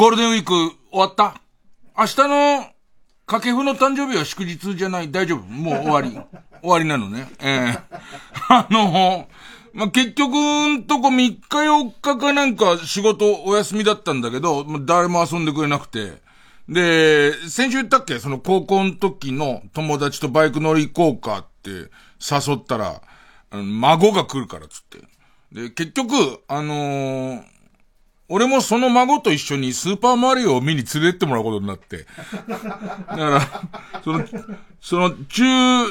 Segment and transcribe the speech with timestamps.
[0.00, 0.54] ゴールデンウィーク
[0.90, 1.34] 終わった？
[1.94, 2.64] 明日の
[3.26, 5.10] 掛布の誕生日は祝日じゃない？
[5.10, 5.40] 大丈夫？
[5.40, 6.08] もう終わり。
[6.62, 7.28] 終わりなのね。
[7.38, 7.80] ええー、
[8.48, 9.28] あの、
[9.74, 10.36] まあ、結局
[10.68, 16.22] んとこ3日4日かなんか仕事お休みだったんだけど、誰も遊んでくれなくて。
[16.66, 18.20] で、先週言ったっけ？
[18.20, 21.90] その高校の時の友達とバイク乗り行こうかって
[22.26, 23.02] 誘ったら、
[23.52, 24.98] 孫が来るからっつって。
[25.52, 27.42] で、結局、あのー、
[28.32, 32.06] 俺もその孫と一緒にスーパーマリオを見に連れてってもらうことになって。
[32.48, 33.40] だから、
[34.04, 34.24] その、
[34.80, 35.44] その、中、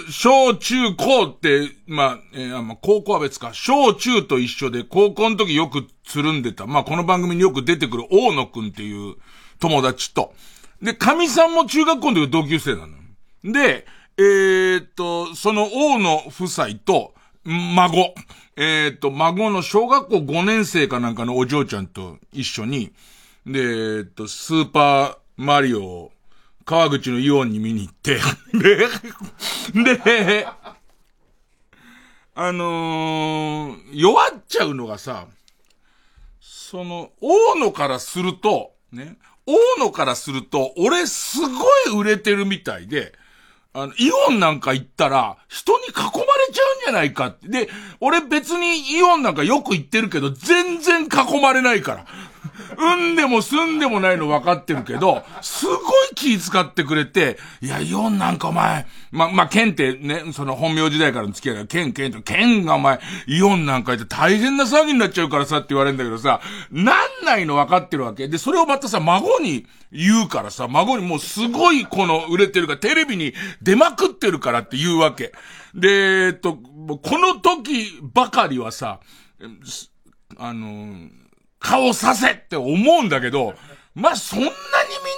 [0.09, 9.16] 小中高って、まあ、えー、まあ、高校は別か、小中と一緒で、高校の時よくつるんでた、まあ、この番組によく出てくる大野くんっていう
[9.59, 10.33] 友達と、
[10.81, 12.95] で、神さんも中学校の時同級生なの。
[13.44, 13.86] で、
[14.17, 18.14] えー、っと、その王の夫妻と、孫、
[18.56, 22.94] えー、っと、孫の小学校5年生かなんかのお嬢ちゃんと一緒に、
[23.45, 26.12] で、えー、っと、スーパーマリオを
[26.66, 28.20] 川口のイオンに見に行って、
[29.73, 30.48] で、で、
[32.36, 35.28] あのー、弱っちゃうのがさ、
[36.40, 41.48] その、大野からすると、ね、大野からすると、俺すご
[41.88, 43.14] い売れてるみたいで、
[43.72, 46.14] あの、イオンなんか行ったら、人に囲まれ
[46.52, 47.48] ちゃうんじゃないかって。
[47.48, 52.06] で、俺別にイオンなんかよく行ってるけど、全然囲まれないから。
[52.77, 55.77] うんでもすんでもないの分かってるけど、すごい
[56.15, 68.27] 気遣ってくれて、いや、イオンなんかお前、ま、まあ、ケンってね、その本名時代からの付き合いが、ケン、ケンと、ケンがお前、イオンなんか行って大変な騒ぎになっちゃうからさって言われるんだけどさ、なんないの分かってるわけ。
[68.27, 75.31] で、それをまたさ、孫に言うからさ、孫にもうすごいこの売れてるから、テレビに出まくってるからって言うわけ。
[75.73, 78.99] で、えっと、この時ばかりはさ、
[80.37, 81.09] あの、
[81.59, 83.53] 顔させって思うんだけど、
[83.95, 84.55] まあ、そんなにみん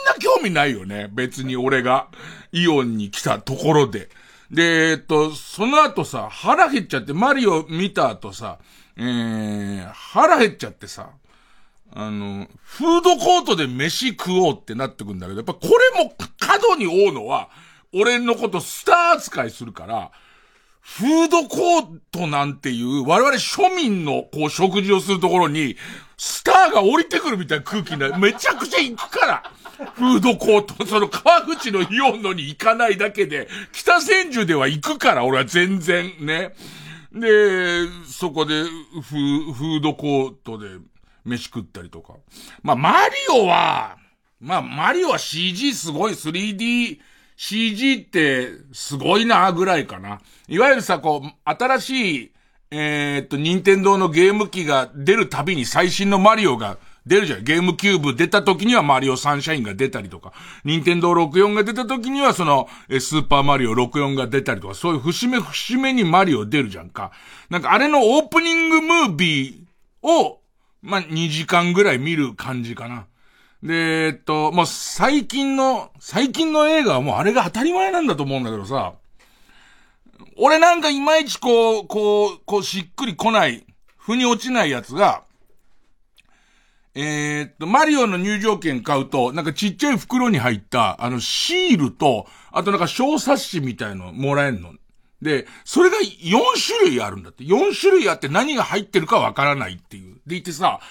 [0.08, 1.10] な興味ないよね。
[1.12, 2.08] 別に俺が
[2.52, 4.10] イオンに来たところで。
[4.50, 8.60] で、えっと、その後さ、腹減っちゃって、マリオ見た後さ、
[8.98, 11.12] えー、腹減っちゃってさ、
[11.94, 17.50] あの、フードコートで飯食おうってなってくんだけど、やっぱこれも過度に追うのは、
[17.94, 20.12] 俺のことスター扱いするから、
[20.82, 25.78] フードコートなんていう我々庶民のこう食事をするところに、
[26.18, 29.44] スターが降りてくるみたいな空気な、めちゃくちゃ行くから。
[29.96, 36.54] フードコート、その川口のイオンのに行かないだけで、北千住では行くから、俺は全然ね。
[37.14, 38.72] で、そこでフ
[39.02, 40.68] フードコートで
[41.26, 42.14] 飯食ったりとか。
[42.64, 43.98] まあ、マリオは、
[44.40, 47.00] まあ、マリオは CG すごい 3D
[47.44, 50.22] CG ってすごいなぐらいかな。
[50.48, 52.32] いわゆるさ、こう、新しい、
[52.70, 57.44] えー、っと、任天堂のゲーム機が出るたびに最新のマリオが出るじゃん。
[57.44, 60.34] ゲームキューブ出た時にはマリオサンシャインが出たりとか、
[60.66, 62.70] 任天堂64が出た時にはその、
[63.00, 67.12] スーパーマリオ64が出たりとか、そういう節目節目にマリオ出るじゃんか。
[67.50, 70.42] なんかあれのオープニングムービーを、
[70.84, 73.08] まあ、2時間ぐらい見る感じかな。
[73.64, 78.94] で、えっと、もう最近の、最近の映画はもうあれが当たり前なんだと思うんだけどさ、
[80.38, 83.66] 俺なんかいまいちこう、こう、こうしっくり来ない、
[83.98, 85.24] 腑に落ちないやつが、
[86.94, 94.74] えー、っと、マリオの入場券買うと、なんかちっちゃい袋に入った、あの、シールと、あとなんか小冊子みたいのもらえんの。
[95.22, 97.44] で、それが4種類あるんだって。
[97.44, 100.20] 4種類あって何が入ってるかわからないっていう。
[100.26, 100.82] でいてさ、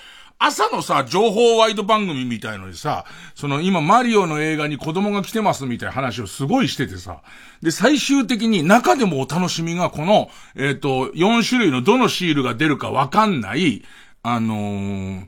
[0.43, 7.21] 朝のさ、情報ワイド番組みたいのにさ、その今マリオの映画に子供が来てますみたいな話をすごいしててさ、
[7.61, 13.83] で、最終的に中でもお楽しみがこの、えっ、ー、と、4種類のどのシールが出るかわかんない、
[14.23, 15.27] あのー、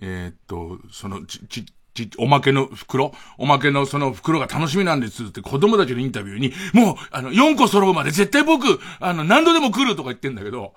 [0.00, 10.72] えっ、ー、と、その、ち、ち、ち、おまけの袋おまけのその袋が楽しみなんですって子供たちのインタビューに、もう、あの、4個揃うまで絶対僕、あの、何度でも来るとか言ってんだけど、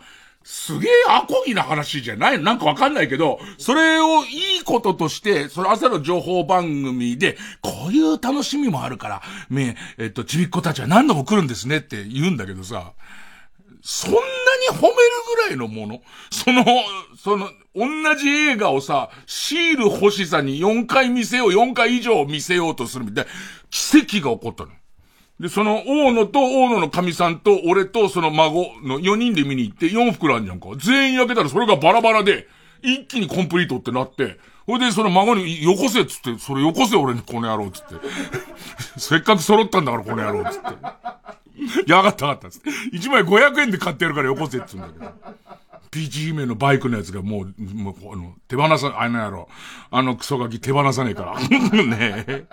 [0.50, 12.94] すげえアコギな話じゃないなんかわかんないけど、それをいいこととして、その朝の情報番組で、こういう楽しみもあるから、め、えっと、ちびっ子たちは何度も来るんですねって言うんだけどさ、
[13.82, 14.24] そんなに
[14.78, 14.94] 褒める
[15.36, 16.02] ぐらいのもの？
[16.32, 16.64] その、
[17.22, 23.32] その、同じ映画をさ、シール欲しさに4回見せよう、4回以上見せようとするみたいな、
[23.70, 24.70] 奇跡が起こったの。
[25.40, 30.70] で、その、大野と大野の神さんと俺とその孫の4人で見に行って4袋あんじゃんか。
[30.78, 32.48] 全員開けたらそれがバラバラで、
[32.82, 37.96] 一気にコンプリートってなって、ほいでその孫によこせっつって、それよこせ俺にこの野郎っつって。
[38.98, 41.92] せっかく揃ったんだからこの野郎っつって。
[41.92, 42.70] やがったわかったっつって。
[42.98, 45.12] 1枚500円で買ってやるからよこせっつうんだけど。
[45.98, 49.50] ピーチ姫のバイクのやつがもう、もう、あの、手放さ、あのやろ。
[49.90, 51.40] あのクソガキ手放さねえから。
[51.42, 52.46] ねえ。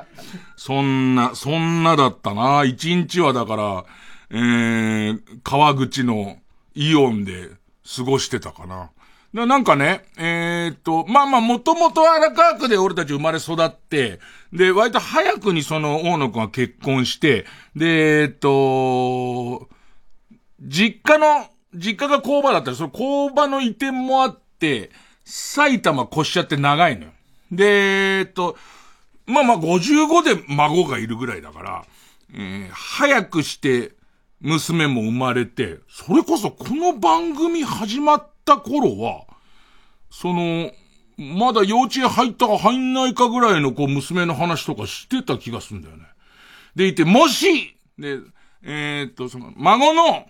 [0.57, 2.65] そんな、そんなだったな。
[2.65, 3.85] 一日はだから、
[4.31, 6.39] えー、川口の
[6.75, 7.51] イオンで
[7.97, 8.91] 過ごしてたかな。
[9.35, 14.21] ななんかね、えー、っと、まあまあ、もともと荒川区で俺たち生まれ育って、
[14.55, 17.45] で、割と早くにその大野くんが結婚して、
[17.77, 19.69] で、えー、っと、
[20.63, 24.91] 実家の、実家が工場だったら、その工場の移転もあって、
[25.25, 27.13] 埼玉越しちゃって長いのよ。
[27.51, 28.57] で、え、っと、
[29.27, 31.85] まあまあ55で孫がいるぐらいだから、
[32.33, 33.93] えー、早くして
[34.41, 39.25] 娘も生まれて、それこそこの番組始まった頃は、
[40.11, 40.71] その、
[41.17, 46.05] まだ幼稚園入ったか入んないかぐらいのこう娘の話とかしてた気がするんだよね。
[46.75, 48.19] でいて、もし、で、
[48.63, 50.27] えー、っと、その、孫の、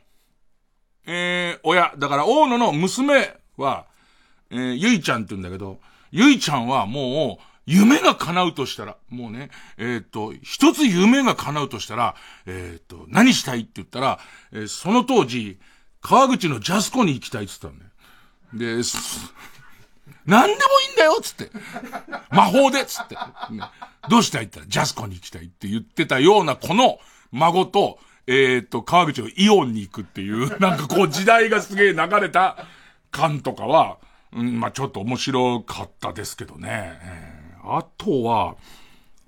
[1.07, 3.87] えー、親、だから大野の娘は、
[4.51, 5.79] えー、ゆいちゃんって言うんだけど、
[6.11, 12.15] ゆいちゃんはもう、夢が叶うとしたら、もうね、えー、っと、一つ夢が叶うとしたら、
[12.47, 14.19] えー、っと、何したいって言ったら、
[14.53, 15.59] えー、その当時、
[16.01, 18.77] 川口のジャスコに行きたいって言ったんだよ。
[18.77, 18.83] で、
[20.27, 21.51] 何でもいいんだよつって。
[22.31, 23.17] 魔法でつって、
[24.11, 26.99] どうしたいって言ったら、ジャスコに行きたいって言ってたようなこの
[27.33, 32.57] 孫と、えっ、と、川口のイオンに行くっていう、 なんかこう時代がすげえ流れた
[33.11, 33.99] 感とかは、
[34.33, 36.99] うん、まあちょっと面白かったですけどね。
[37.03, 38.57] えー、あとは、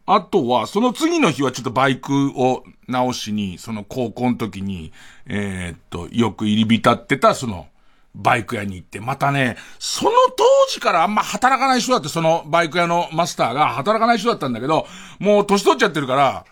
[0.07, 4.93] あとは、その次の日はちょっとバイクを直しに、その高校の時に、
[5.27, 7.67] えー、っと、よく入り浸ってた、その、
[8.15, 14.87] バイク屋に行って、またね、その当時からあんま働かない人だって、そのバイク屋のマスターが働かない人だったんだけど、
[15.19, 16.45] もう年取っちゃってるから、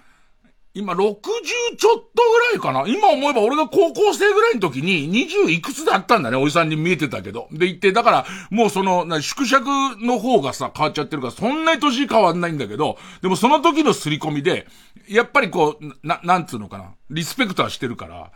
[0.76, 6.37] 今60ちょっとぐらいかな今思えば俺が高校生ぐらいの時に20いくつだったんだね。
[6.37, 7.47] おじさんに見えてたけど。
[7.53, 9.67] で言って、だから、もうその、な縮尺
[10.05, 14.67] の方がさ、変わっちゃってるから、そんなに年変わんないんだけど、でもその時の刷り込みで、
[15.09, 16.94] やっぱりこう、な、なんつうのかな。
[17.09, 18.32] リスペクトはしてるから、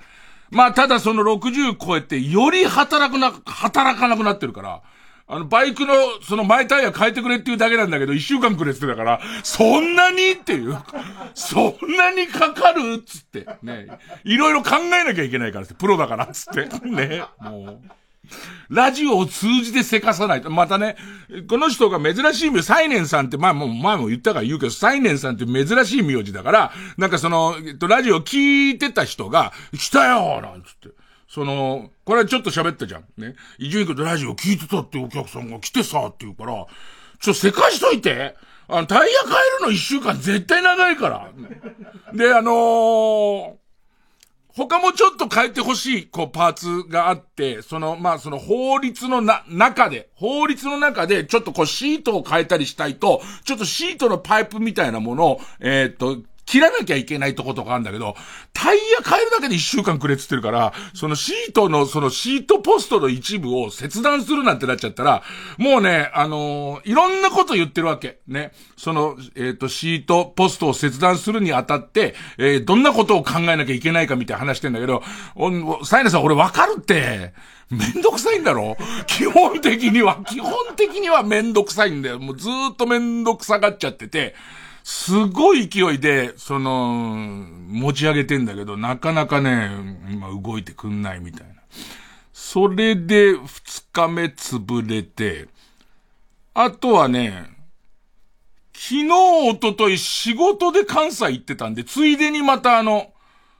[0.50, 4.82] まあ、ただその60超えて、より働くな、働かなくなってるから、
[5.28, 10.78] あの、バイクの、その前タイヤ変えてくれっていうだけなんだけど、一週間くれって言ってたから、そんなにっていう、
[11.34, 13.88] そんなにかかるつって、ね。
[14.25, 16.66] いろいろ考えなきゃいけないからって、プロだから、つって。
[16.88, 17.25] ね。
[17.40, 17.98] もう。
[18.70, 20.50] ラジオを通じてせかさないと。
[20.50, 20.96] またね、
[21.48, 30.98] この人が珍しい名字、サイネンさんって、まあもう前も言ったから言うけど、サイネンさんって珍しい名字だから、なんかその、えっと、ラジオ聞いてた人が、来たよなんつって。
[31.28, 33.04] その、これちょっと喋ったじゃん。
[33.19, 33.34] ね。
[33.58, 36.66] 伊集院君とラジオ聞いてたってお客さんが来てさ、って言うから、
[37.20, 38.34] ちょせかしといて。
[38.66, 41.30] あの、タイヤ変えるの一週間絶対長いから。
[42.14, 43.52] で、あのー、
[44.48, 56.19] 他もちょっと変えてほしい、こう、パーツがあって、その、まあ、その法律のな、中で、法律の中で、ちょっとこう、シートを変えたりしたいと、ちょっとシートのパイプみたいなものを、えー、っと、
[56.49, 58.17] 切らなきゃいけないとことかあるんだけど、
[58.55, 65.23] タイヤ変えるだけで一週間くれって言ってるから、そのシートの、そのシートポストの一部を切断するなんてなっちゃったら、
[65.59, 68.21] もうね、あのー、いろんなこと言ってるわけ。
[68.26, 68.52] ね。
[68.78, 75.02] その、えっ、ー、と、シートポストを切断するにあたって、えー、どんなことを考えなきゃいけないかみたいな話してんだけど、
[75.37, 77.35] お、サイネさん俺わかるって。
[77.71, 78.78] めんどくさいんだろ？
[79.07, 82.19] 基本的には、基本的にはめんどくさいんだよ。
[82.19, 84.35] もうずーっとめんどくさがっちゃってて、
[84.90, 87.14] すごい勢いで、その、
[87.68, 89.68] 持ち上げてんだけど、なかなかね、
[90.11, 91.57] 今動いてくんないみたいな。
[92.33, 95.49] それで、二日目潰れて、
[96.54, 97.50] あとはね、
[98.73, 103.12] 昨日、おととい仕事で関西行ってたんで、ついでにまたあの、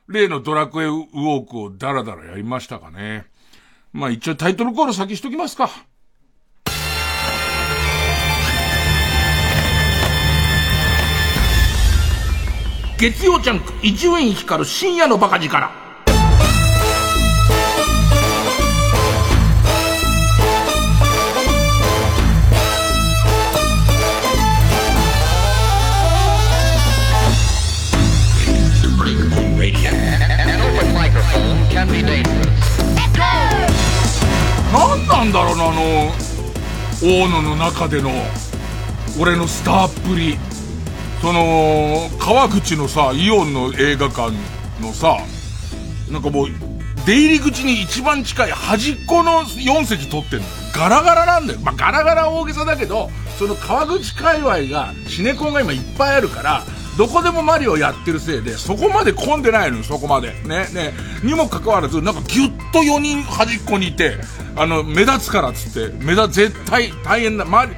[0.07, 3.27] 例のドラクエウォークをダラダラやりましたかね。
[3.93, 5.69] まあ一応タイトルコール先しときますか。
[12.99, 15.71] 月曜ジャンク伊集院光る深夜のバカ力。
[34.73, 36.13] 何なんだろうなあの
[37.01, 38.11] 大野の中での
[39.21, 40.58] 俺のスターっぷり。
[41.21, 44.33] その、川口のさ、イオンの映画館
[44.81, 45.19] のさ、
[46.11, 46.49] なんかもう、
[47.07, 50.45] 出入り口に一番近い端っこの4席取ってんの。
[50.75, 51.61] ガラガラなんだよ。
[51.61, 56.65] まあ、ガラガラ大げさだけど、その川口界隈が、シネコンが今いっぱいあるから、
[56.99, 60.35] どこでもマリオやってるせいで、そこまで混んでないのよ、そこまで。
[60.45, 60.93] ね、ね。
[61.23, 64.17] にもかかわらず、なんかギュッと4人端っこにいて、
[64.57, 67.73] あの、目立つからっつって、目立、絶対大変な、マリ、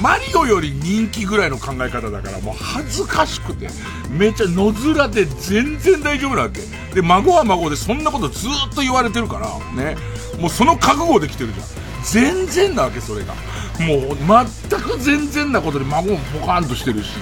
[0.00, 3.68] マリオより人気ぐらいの考え方だから、もう恥ずかしくて、
[4.10, 6.60] めっちゃ野面で全然大丈夫なわけ。
[6.94, 9.96] で、孫は孫でそんなことずっと言われてるから、ね。
[10.40, 11.66] もうその覚悟できてるじゃん。
[12.04, 13.34] 全然なわけ、それが。
[13.80, 17.16] もう、全く全然なことで孫もポカンとしてるし、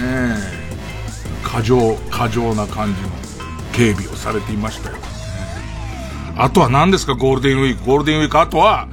[0.00, 0.36] ね
[1.42, 3.08] 過剰、過剰な感じの
[3.72, 4.96] 警備をされていましたよ。
[6.36, 7.84] あとは何ですか、ゴールデンウィーク。
[7.84, 8.40] ゴールデンウィーク。
[8.40, 8.88] あとは、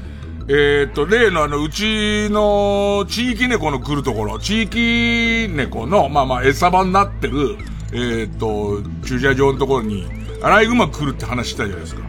[0.53, 7.55] えっ、と、例のあの、うちの地域猫の来るところ、地域猫の、まあまあ、餌場になってる、
[7.93, 10.05] えっ、と、駐車場のところに、
[10.41, 12.01] アライグマ来るって話したじゃないですか。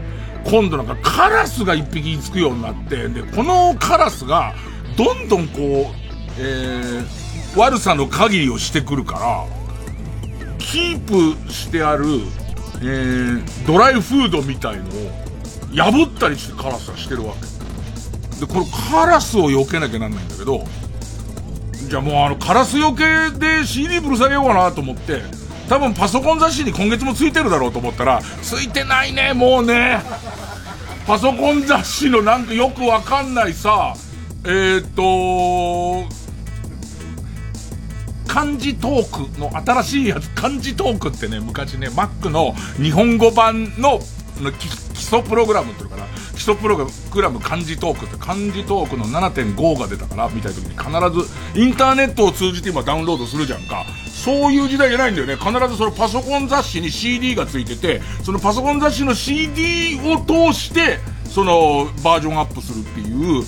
[0.44, 4.54] 今度なんかカラスが一匹つくようになって、で、このカラスが、
[4.96, 5.94] どんどんこう、
[6.36, 9.46] えー、悪さの限りをしてくるから、
[10.58, 12.06] キープしてある、
[12.80, 14.88] えー、ドライフードみたいのを、
[15.76, 17.71] 破ったりしてカラスはしてるわけ。
[18.42, 20.64] で、このカラスを避けなきゃなんないんだけど、
[21.88, 25.22] じゃあもうあの、カラス避けで CD ぶる下げようかなと思って、
[25.68, 30.00] 多分パソコン雑誌に今月もついてるだろうと思ったら、ついてないね、もうね。
[31.06, 33.94] パソコン雑誌のなんかよくわかんないさ、
[34.44, 36.12] えー、っと、
[38.26, 44.00] 漢字トークの新しいやつ、漢字トークってね、昔ね、Mac の日本語版の
[44.58, 53.84] 基礎プログラムっていうのかな、基礎プログラム漢字トークって漢字トークの7.5が出たからみたいな時に必ずインターネットを通じて今ダウンロードするじゃんか。
[54.22, 55.34] そういう時代じゃないんだよね。
[55.34, 63.44] 必ずそのパソコン雑誌に CD がついてて、そのパソコン雑誌の CD を通して、そのバージョンアップするっていう、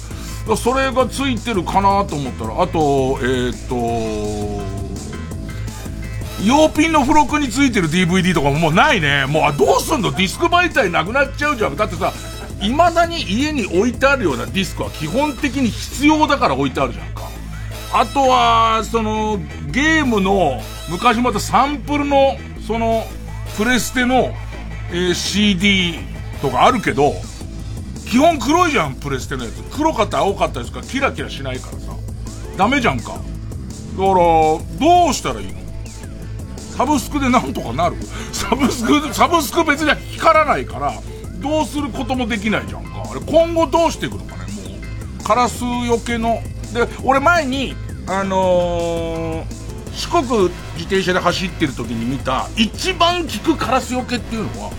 [0.57, 3.77] それがついてるかなと思ったら、あと、えっ、と、
[6.45, 9.27] 洋品の付録についてる DVD とかももうないね。
[9.27, 10.11] もう、どうすんの？
[10.11, 11.77] ディスク媒体なくなっちゃうじゃん。
[11.77, 12.13] だってさ、
[12.61, 17.23] 未だに家に置いてあるようなディスクは基本的に必要だから置いてあるじゃんか。
[17.93, 19.39] あとは、その、
[19.71, 23.05] ゲームの、昔またサンプルの、その、
[23.57, 24.35] プレステの、
[24.91, 25.95] えー、CD
[26.43, 27.15] とかあるけど、
[28.09, 29.63] 基本黒いじゃん、プレステのやつ。
[29.77, 31.93] 黒かった青かったですかキラキラしないからさ。
[32.57, 33.13] ダメじゃんか。
[33.13, 34.59] だから、ど
[35.11, 35.61] うしたらいいの？
[36.77, 37.97] サブスクでなんとかなる？
[38.33, 40.93] サブスク、サブスク別に光らないから、
[41.45, 43.05] どうすることもできないじゃんか。
[43.11, 44.63] あれ、今後どうしていくのかね、も
[45.21, 45.25] う。
[45.25, 46.41] カラスよけの。
[46.73, 49.47] で、俺前に、あのー、
[49.93, 54.71] 四国自転車で走ってる時に見た、一番効くカラスよけっていうのは、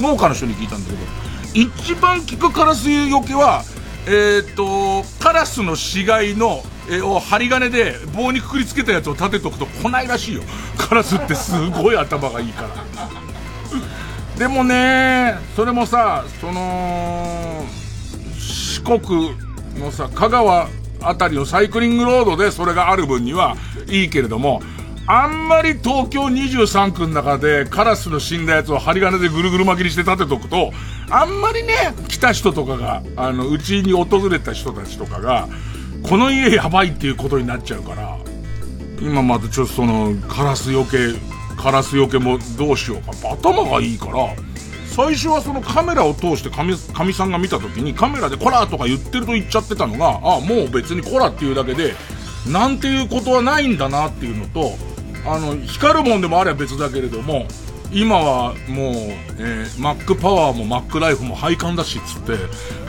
[0.00, 0.98] 農家の人に聞いたんだけど、
[1.54, 3.62] 一番効くカラスよけは、
[4.08, 10.42] えっ、と、カラスの死骸の、えを針金で棒にくくりつけたやつを立てとくと来ないらしいよ。
[10.78, 12.68] カラスってすごい頭がいいから。
[14.38, 17.64] でもね、それもさ、その、
[18.38, 19.36] 四国
[19.80, 20.68] のさ、香川
[21.00, 23.56] あたりのサイクリングロードでそれがある分には
[23.88, 24.62] いいけれども、
[25.08, 30.70] あんまり東京23区の中でカラスの死んだやつを針金でぐるぐる巻きにして立てとくと、
[31.10, 31.74] あんまりね、
[32.08, 35.48] 来た人とかが、あの、うちに訪れた人たちとかが、
[36.08, 38.18] この家やばいっていうことになっちゃうから、
[39.00, 40.98] 今またちょっとその、カラスよけ、
[41.58, 43.32] カラスよけもどうしようか。
[43.32, 44.34] 頭がいいから、
[44.86, 51.94] 最初はそのカメラを通してかみ、さんが見た時にカメラでコラとか言ってると言っちゃってたのが、あ、もう別にコラっていうだけで、
[52.46, 54.72] なんていうことはないんだなっていうのと、
[55.26, 57.46] あの、光るもんでもあれば別だけれども、
[57.92, 58.94] 今はもう、
[59.38, 62.32] えー、マックパワーもマックライフも配管だしっつって、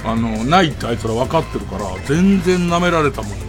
[0.03, 3.45] あの、ないってあいつら分かってるから、全然舐められたもんで、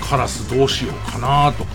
[0.00, 1.70] カラスどうしようかなとか。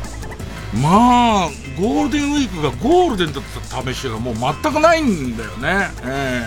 [0.82, 5.89] まあ、ゴールデンウィークがゴールデンだった試しがもう全くないんだよね。
[6.03, 6.43] え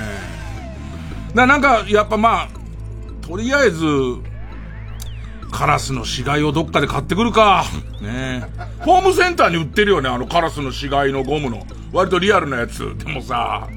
[1.33, 1.47] えー。
[1.47, 2.49] なんか、やっぱまあ、
[3.27, 3.85] とりあえず、
[5.51, 7.65] カラスの死骸をどっかで買ってくるか。
[8.01, 8.45] ね
[8.81, 11.67] ホームセンターに売ってるよね、あのカラスの死骸のゴムの。
[11.93, 12.97] 割とリアルなやつ。
[12.99, 13.69] でもさ、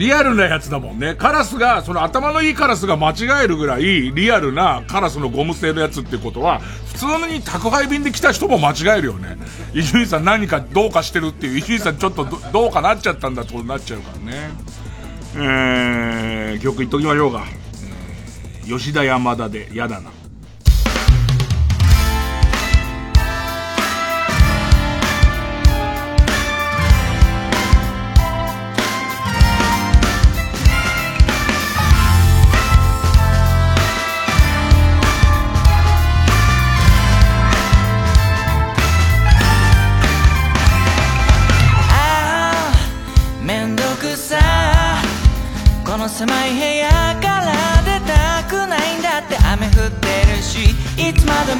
[0.00, 1.14] リアルなやつだもんね。
[1.14, 9.36] カラスが、その頭のいいカラスが間違えるぐらいリアルなカラスのゴム製のやつってことは、普通に宅配便で来た人も間違えるよね。
[9.74, 14.50] 伊集院さん何かどうかしてるっていう、伊集院さんちょっとどうかなっちゃったんだってことになっちゃうからね。
[15.36, 17.44] えー、曲言っときましょうか。
[18.66, 20.10] 吉田山田で嫌だな。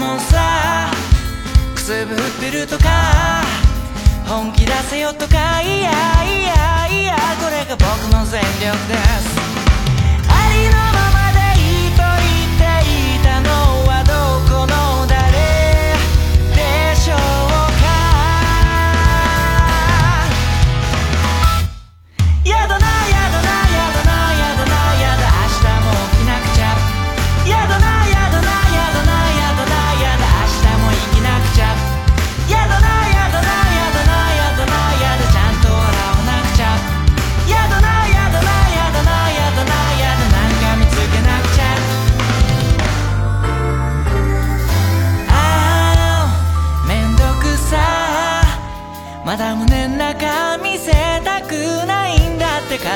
[0.00, 0.90] もさ
[1.74, 3.42] くすぶってるとか
[4.26, 5.90] 本気出せよとかいや
[6.24, 9.49] いやいやこれが僕の全力です。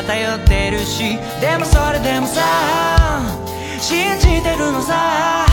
[0.02, 2.40] 偏ってるしでもそれでもさ
[3.78, 5.46] 信じてるのさ。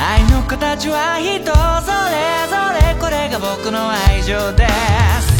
[0.00, 1.44] 愛の形は人
[1.84, 2.56] それぞ
[2.94, 4.66] れこれが僕の愛情で
[5.20, 5.31] す。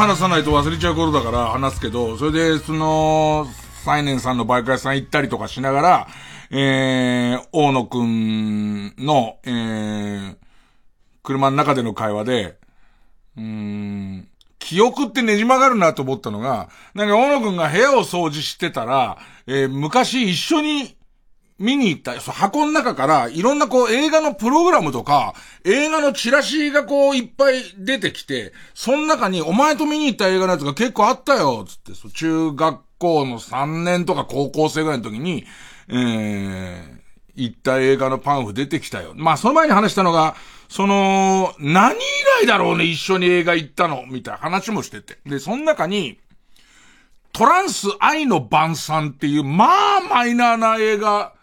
[0.00, 3.46] 話さないと忘れちゃう頃だから話すけど、それで、その、
[3.84, 6.08] サイネンさんのバイク屋さん行ったりとかしながら、
[6.50, 10.36] えー、大野くんの、えー、
[11.22, 12.56] 車の中での会話で、
[13.36, 20.96] うーん、記憶ってねじ曲がるなと思ったのが、なんか大野くんが部屋を掃除してたら、えー、昔一緒に
[21.60, 35.44] 見に行った、そう箱の中から、いろんなこう映画のプログラムとか、映画のチラシがこういっぱい出てきて、その中にお前と見に行った映画のやつが結構あったよ、つって、そ中学校の3年とか高校生ぐらいの時に、
[35.88, 37.00] えー、
[37.36, 39.12] 行った映画のパンフ出てきたよ。
[39.14, 40.36] まあ、その前に話したのが、
[40.70, 41.98] その、何以
[42.42, 45.18] 来だろうね、一緒に映画行ったの、みたいな話もしてて。
[45.26, 46.18] で、その中に、
[47.32, 51.34] トランス愛の晩餐っていう、まあ、マイナーな映画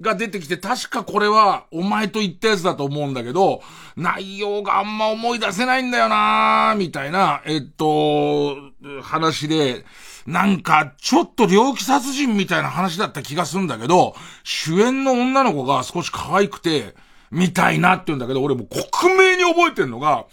[0.00, 3.62] が出てきて、確かこれは、お前と言ったやつだと思うんだけど、
[3.96, 8.56] 内容があんま思い出せないんだよなみたいな、えっと、
[9.02, 9.84] 話で、
[10.26, 16.94] なんか、ちょっと猟奇殺人みたいな話だった気がするんだけど、主演の女の子が少し可愛くて、
[17.30, 20.26] みたいなって言うんだけど、俺も克明に覚えてんのが、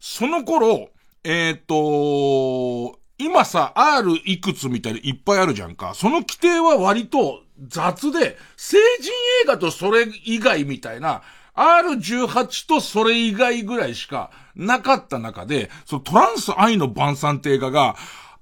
[0.00, 0.88] その頃、
[1.24, 5.94] えっ、と、今さ、R いくつみたいにいっぱいあるじゃんか。
[5.94, 11.22] その規定は割と雑で、成人映画とそれ以外みたいな、
[11.54, 17.96] R18 とそれ以外ぐらいしかなかった中で、そのトランス愛の晩餐って映画が、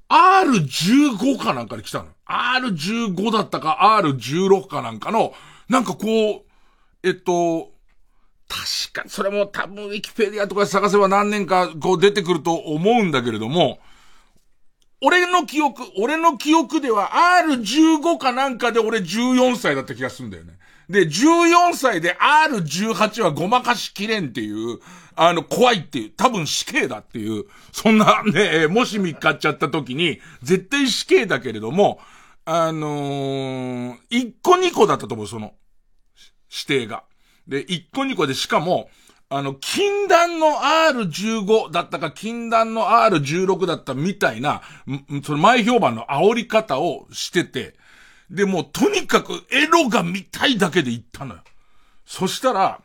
[0.08, 2.08] R15 かなんかで来たの。
[2.26, 5.34] R15 だったか R16 かなんかの、
[5.68, 6.06] なんかこ
[6.36, 6.42] う、
[7.02, 7.70] えっと、
[8.48, 13.78] 確か、それも多分ウィキペディアとか探せば何年かこう出てくると思うんだけれども、
[15.04, 17.10] 俺の記憶、俺の記憶では
[17.44, 20.58] R15 かなんかで俺14歳だった気がするんだよね。
[20.88, 24.78] で、14歳で R18 はごまかしきれんっていう、
[25.16, 31.98] あの、怖いっていう、多分死刑だっていう、そんなね、もし見っかっちゃった時に、絶対死刑だけれども、
[32.44, 35.54] あのー、1個2個だったと思う、その、
[36.50, 37.04] 指定が。
[37.48, 38.88] で、1個2個でしかも、
[39.34, 44.60] あの、禁断の R15 だったか、禁断の R16 だったみたいな、
[45.24, 47.74] その前評判の煽り方をしてて、
[48.30, 51.40] で、もうとにかくエロが見たいだけで行ったのよ。
[52.04, 52.82] そしたら、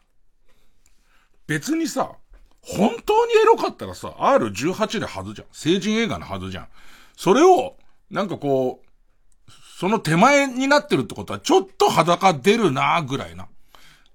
[1.47, 2.13] 別にさ、
[2.61, 5.47] 本当にエロかったらさ、R18 ではずじゃん。
[5.51, 6.67] 成人映画のはずじゃん。
[7.17, 7.75] それを、
[8.09, 13.49] なんかこう、その手前になってるってことは、ちょっと裸出るなぐらいな。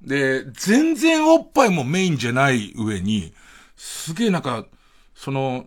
[0.03, 3.33] で、全然おっぱいもメインじゃない上に、
[3.77, 4.67] すげえなんか、
[5.15, 5.67] その、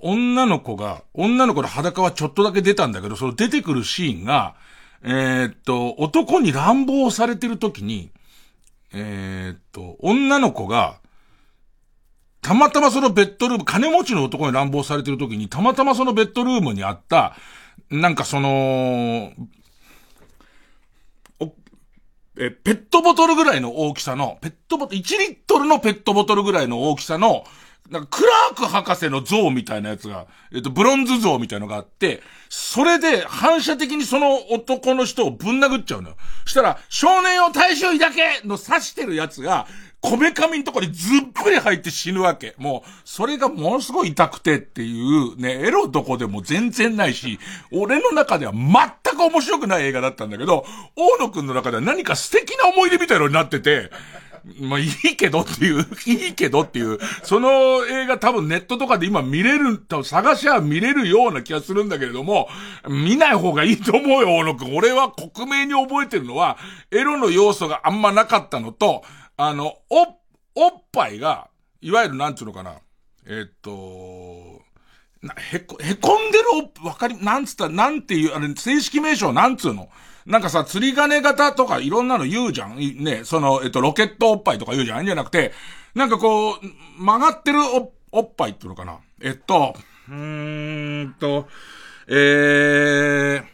[0.00, 4.56] 女の子が、女の子の裸はちょっとだけ出たんだけど、その出てくるシーンが、
[5.04, 8.10] えー、っと、男に乱暴されてる時に、
[8.92, 11.00] えー、っと、女の子が、
[12.40, 17.36] たまたまそのベッドルーム、金持ちの男に乱暴されてる時に、たまたまそのベッドルームにあった、
[17.90, 19.32] なんかその、
[22.36, 27.44] え、ペットボトルぐらいの大きさの、ペットボトル、1リットルのペットボトルぐらいの大きさの、
[27.90, 36.16] なんかクラーク博士の像みたいなやつが、えっと、ブロンズ像みたいのがあって、それで反射的にその男の人をぶん殴っちゃうのよ。
[36.46, 39.66] したら、少年を大衆抱けの刺してるやつが、
[40.02, 42.56] こめかみのとこにずっぷり入って死ぬわけ。
[42.58, 47.38] もう、それがものすごい痛くてっていう、ね、エロどこでも全然ないし、
[47.70, 53.90] 俺の中では全く面白くない映画だったんだけど、大野くんの中では何か素敵な思い出みたいのになってて、
[54.60, 62.48] まあいいけどっていう、 いいけどっていう、その映画多分ネットとかで今見れる、多分探しは見れるような気がするんだけれども、
[62.88, 64.74] 見ない方がいいと思うよ、大野くん。
[64.76, 66.58] 俺は克明に覚えてるのは、
[66.90, 69.04] エロの要素があんまなかったのと、
[69.44, 70.02] あの、お、
[70.54, 71.48] おっぱいが、
[71.80, 72.76] いわゆるなんつうのかな。
[73.26, 74.62] えっと、
[75.20, 76.44] な、へこ、へこんでる
[76.82, 79.88] お、わかり、なんつった、なんていう、あれ、正式名称なんつうの？
[80.26, 82.76] なんかさ、釣り鐘型とかいろんなの言うじゃん。
[82.76, 85.06] ね、その、えっと、ロケットおっぱいとか言うじゃん。
[85.06, 85.52] じゃなくて、
[85.96, 86.58] なんかこう、
[86.96, 88.98] 曲がってるお、おっぱいっていうのかな。
[89.20, 89.74] えっと、
[90.08, 91.48] うーんと、
[92.06, 93.44] えー、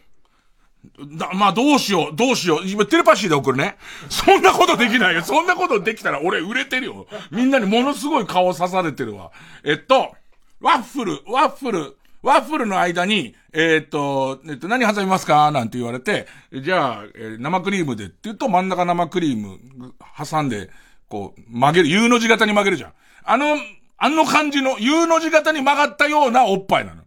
[1.16, 2.66] だ、まあ、どうしよう、どうしよう。
[2.66, 3.76] 今、テレパシーで送るね。
[4.08, 5.22] そんなことできないよ。
[5.22, 7.06] そんなことできたら俺売れてるよ。
[7.30, 9.30] みんなにものすごい顔刺されてるわ。
[9.64, 10.14] えっと、
[10.60, 15.52] ワッフル、ワッフル、ワッフルの間に、えー、っと、えっと、何挟みますか？
[15.52, 19.58] なんて言われて、じゃあ、えー、生クリームでって言うと真ん中生クリーム
[20.18, 20.68] 挟んで、
[21.08, 22.92] こう、曲げる、U の字型に曲げるじゃん。
[23.24, 23.56] あの、
[23.98, 27.02] あの感じの U の字型に曲がったようなおっぱいなの。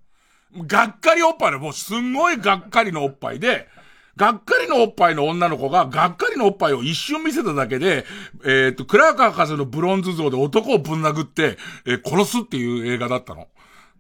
[0.66, 3.68] がっかりおっぱいの、もうすんごいがっかりのおっぱいで、
[4.18, 8.06] がっかりのおっぱいの女の子が、がっかりのおっぱいを一瞬見せただけで、
[8.46, 13.48] えっ、と、クラーカー博士のブロンズ像で男をぶん殴って、えー、殺すっていう映画だったの。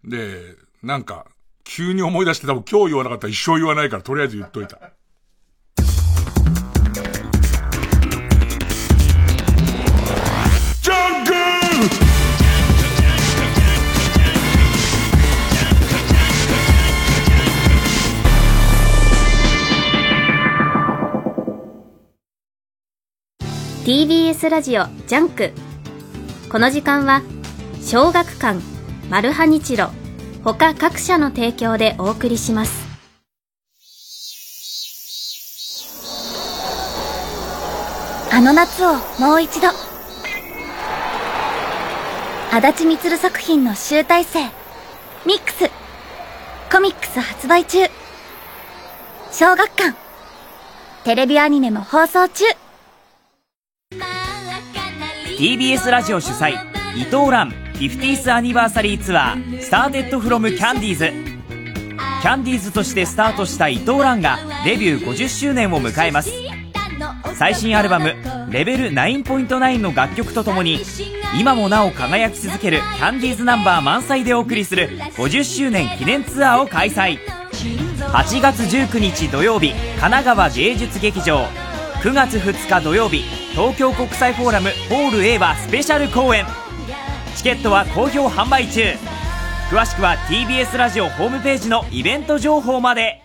[0.04, 1.26] で、なんか、
[1.64, 4.80] 急に思い出して多分今日言わなかったら一生言わないからとりあえず言っといた。
[23.84, 25.54] TBS ラジオ JUNK。
[26.52, 27.24] この時間は
[27.82, 28.60] 小学館
[29.10, 29.90] マルハニチロ
[30.44, 32.88] 他各社の提供でお送りします。
[38.32, 39.70] あの夏をもう一度。
[42.52, 44.44] 足立る作品の集大成。
[45.26, 45.72] ミックス。
[46.72, 47.80] コミックス発売中。
[49.32, 49.98] 小学館。
[51.04, 52.46] テレビアニメも放送中。
[55.38, 56.54] TBS ラジオ主催
[56.96, 61.10] 伊藤蘭 50th アニバーサリーツアースターテッドフロムキャンディーズ
[62.22, 66.32] キャンディーズとしてスタートした伊藤蘭がデビュー50周年を迎えます。
[67.36, 68.14] 最新アルバム
[68.52, 70.80] 「レベル9.9」の楽曲とともに
[71.40, 77.18] 今もなお輝き続けるキャンディーズナンバー満載でお送りする50周年記念ツアーを開催。
[78.14, 81.48] 8月19日土曜日神奈川芸術劇場。
[82.02, 86.46] 9月2日土曜日東京国際フォーラムホール A はスペシャル公演。
[87.36, 88.82] チケットは好評販売中。
[89.70, 93.21] 詳しくは TBS ラジオホームページのイベント情報まで。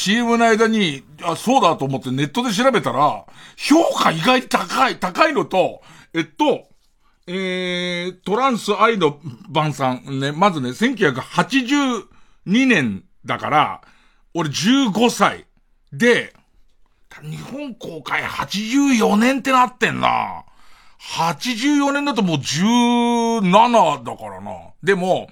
[0.00, 5.82] CM の間に、あ、そうだと思ってネットで調べたら、評価意外に高い、高いのと、
[6.14, 6.68] えっと、
[7.26, 12.06] えー、トランス愛の晩さんね、まずね、1982
[12.46, 13.82] 年だから、
[14.32, 15.44] 俺15歳
[15.92, 16.32] で、
[17.22, 20.44] 日本公開84年ってなってんな。
[21.14, 24.52] 84年だともう17だからな。
[24.82, 25.28] でも、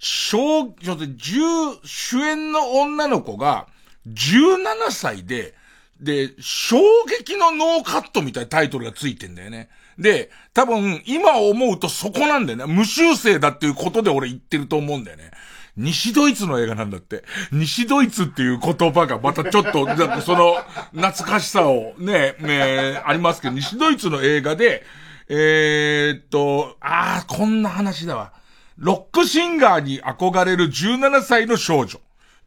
[0.00, 3.68] 小、ちょっと10、主演の女の子が
[4.08, 5.54] 17歳で、
[6.00, 9.68] で、衝撃のノーカットみたいなタイトルがついてんだよね。
[9.98, 12.64] で、多分、今思うとそこなんだよね。
[12.66, 15.30] 無修正だっていうことで俺言ってると思うんだよね。
[15.76, 17.22] 西ドイツの映画なんだって。
[17.52, 19.86] 西ドイツっていう言葉がまたちょっと、
[20.22, 20.56] その、
[20.92, 24.84] 懐かしさをね、ね、ありますけど、西ドイツの映画で、
[25.28, 28.32] えー、っと、ああ、こんな話だわ。
[28.78, 32.00] ロックシンガーに憧れる17歳の少女。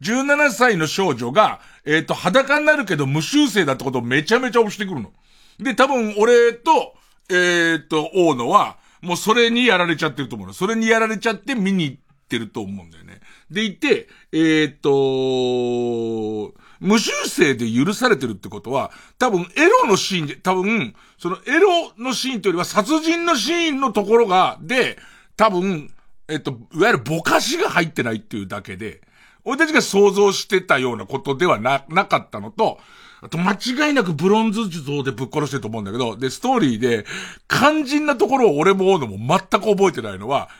[0.04, 5.12] 17歳の少女が、えっ、と、裸になるけど無修正だってことをめちゃめちゃ押してくるの。
[5.58, 6.94] で、多分俺と、
[7.30, 10.54] えっ、と、大野は、もうそれにやられちゃってると思うの。
[10.54, 11.96] それにやられちゃって見に行っ
[12.28, 13.20] てると思うんだよね。
[13.50, 24.98] でいて、えっ、と、無修正で許されてるってことは、多分エロのシーンで、多分、そのエロのシーンというよりは殺人のシーンのところが、で、
[25.36, 25.90] 多分、
[26.28, 29.00] えっと、いわゆるぼかしが入ってないっていうだけで、
[29.44, 32.78] 俺たちが想像してたようなことではな、なかったのと、
[33.20, 37.06] あと間違いなくブロンズ像でぶっ殺してると思うんだけど、で、ストーリーで、
[37.48, 40.50] 肝心なところを俺も大野も全く覚えてないのは、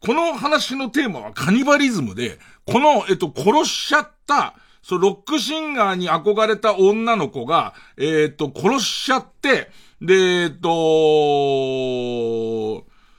[0.00, 9.70] この話のテーマはカニバリズムで、この、えっと、殺しちゃった、そう、ロックシンガーに憧れた女の子が、えっと、殺しちゃって、
[10.00, 10.68] で、えっと、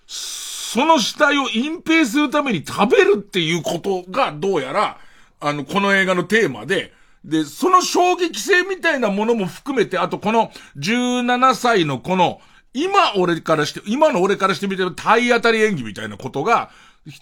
[0.08, 4.98] その死体を隠蔽するために食べるっていうことがどうやら、
[5.40, 12.42] あの、この映画のテーマで、で、その衝撃性みたいなものも含めて、あとこの17歳のこの、
[12.74, 16.70] 今俺からして、今の俺からしてみてる体当たり演技みたいなことが、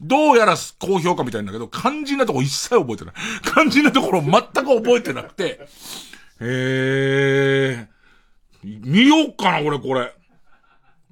[0.01, 3.13] どうやら高評価みたいなんだけど、肝心なとこ一切覚えてない。
[3.43, 5.67] 肝心なところ全く覚えてなくて、
[6.39, 10.13] えー、見ようかな、俺これ。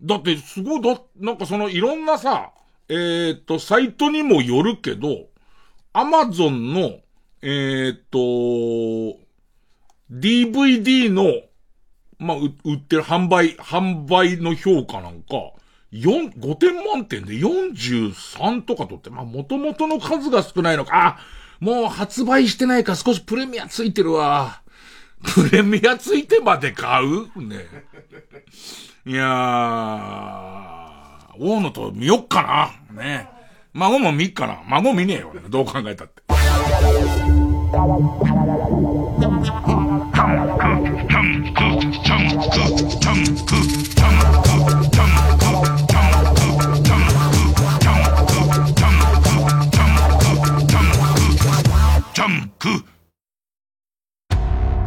[0.03, 2.51] だって、すごい、だ、なんかそのいろんなさ、
[2.89, 5.27] えー、っと、サイトにもよるけど、
[5.97, 6.99] アマゾンの、
[7.41, 8.17] えー、っと、
[10.11, 11.31] DVD の、
[12.19, 15.53] まあ、売ってる販売、販売の評価なんか、
[15.93, 21.17] 4、5点満点で43とか取って、まあ、元々の数が少ないのか、あ、
[21.61, 24.63] もう発売してないか少しプレミアついてるわ。
[25.23, 27.29] プレミアついてまで買う？
[27.41, 27.67] ね。
[29.05, 33.01] いやー、大野と見よっかな。
[33.01, 33.29] ね。
[33.77, 34.61] 孫も見っかな。
[34.69, 35.33] 孫見ねえよ。
[35.49, 36.23] どう考えたって。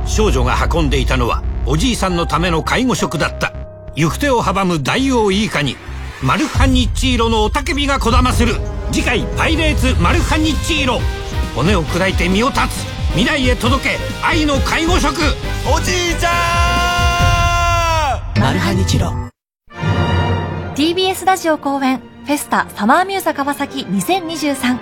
[0.06, 3.52] 少女が運んでいたのはおじいさんのための介護食だった
[3.94, 5.76] 行く手を阻む大王イカに
[6.22, 8.54] マルハニッチーロの雄たけびがこだまする
[8.92, 11.00] 次回「パイレーツマルハニッチーロ」
[11.54, 12.86] 骨を砕いて身を断つ。
[13.12, 15.14] 未来へ届け愛の介護食
[15.66, 18.40] おじいちゃん！
[18.40, 19.12] マルハニチロ。
[20.74, 24.78] TBS ラジオ公演フェスタサマーミューザ川崎2023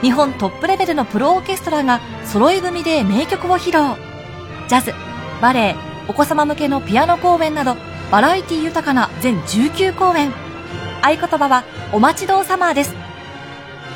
[0.00, 3.96] 日本トップレベルのプロオーケストラが揃い踏みで名曲を披露。
[4.68, 4.94] ジャズ
[5.42, 5.76] バレエ
[6.08, 7.76] お子様向けのピアノ公演など
[8.10, 10.32] バラエティ豊かな全19公演。
[11.02, 12.94] 合言葉はお待ちどうサマーです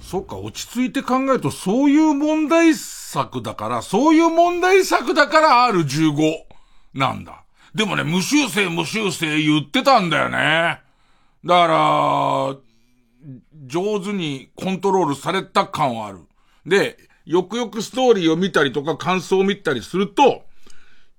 [0.00, 5.68] そっか、落ち着いて考えると、そういう問題作だから、そういう問題作だから。
[5.70, 6.44] R15
[6.94, 7.44] なんだ。
[7.74, 10.80] でもね、無修正無修正言ってたんだよね。
[11.44, 12.56] だから、
[13.66, 16.20] 上手にコントロールされた感はある。
[16.64, 16.96] で、
[17.26, 20.46] よくよくストーリーを見たりとか感想を見たりすると、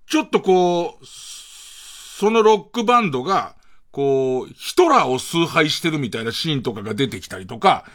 [0.08, 3.55] ちょっとこう、そのロックバンドが、
[3.91, 7.86] こう、ヒトラーを崇拝してるみたいなシーンとかが出てきたりとか、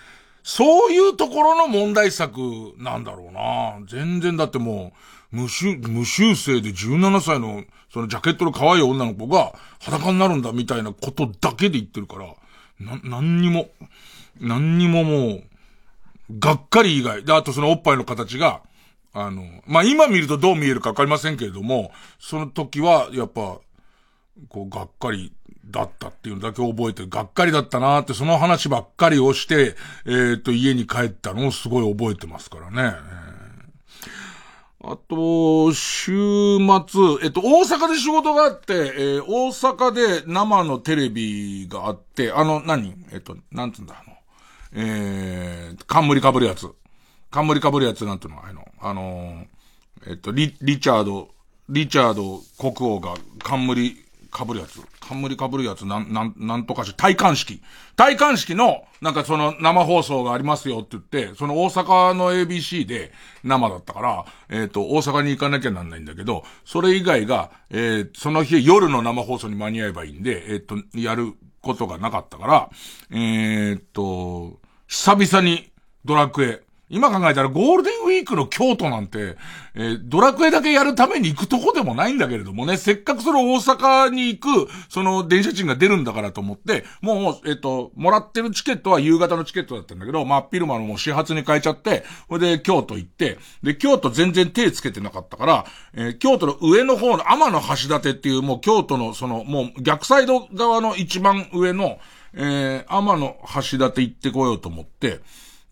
[0.42, 2.40] そういうところの問題作
[2.76, 3.78] なんだろうな。
[3.87, 4.92] 全然だっても
[5.33, 12.26] う、無修、無修正で17歳の、そのジャケットの可愛い女の子が裸になるんだみたいなことだけで言ってるから、
[12.78, 13.68] な、何にも、
[14.40, 15.44] 何にももう、
[16.38, 17.24] がっかり以外。
[17.24, 18.62] で、あとそのおっぱいの形が、
[19.12, 23.59] あの、まあ、今見るとどう見えるかわかりませんけれども、その時は、やっぱ、
[24.49, 25.33] こう、がっかり
[25.64, 27.07] だったっていうのだけ覚えて。
[27.07, 32.97] がっかりだったなーって、その話ばっかりをして、えっ、と、家に帰ったのをすごい覚えてますからね。
[34.87, 42.94] あと、週末、えっと、大阪で仕事があって、えー、大阪で生のテレビがあって、あの、何？
[43.11, 44.16] えっと、なんつうんだ、あの、
[44.75, 46.68] えー、冠かぶるやつ。
[47.31, 48.44] 冠かぶるやつなんていうの？
[48.44, 49.47] あの、あの、
[50.07, 51.31] えっと、リ、リチャード、
[51.70, 54.04] リチャード国王が冠
[54.35, 54.81] かぶるやつ。
[54.99, 57.62] 冠かぶるやつ、なん、なん、なんとかし、体感式。
[57.94, 63.12] 体感式の、なんかその生放送がありますよって言って、その大阪の ABC で
[63.44, 72.70] 生だったから、えっ、ー、と、大阪に行かなきゃなんないんだけど、それ以外が、えー、その日夜の生放送に間に合えばいいんで、えっ、ー、と、やることがなかったから、
[73.16, 75.70] えっと、久々に
[76.05, 79.37] ドラクエ、今考えたらゴールデンウィークの京都なんて、
[79.75, 101.99] えー、ドラクエだけやるために行くとこでもないんだけれどもね、せっかくその大阪に行く、その電車賃が出るんだからと思って、もう、えっ、ー、と、もらってるチケットは夕方のチケットだったんだけど、真っ昼間のもう始発に変えちゃって、それで京都行って、で、京都全然手つけてなかったから、えー、京都の上の方の天の橋立っていうもう京都のその、もう逆サイド側の一番上の、
[102.35, 105.20] えー、天の橋立行ってこようと思って、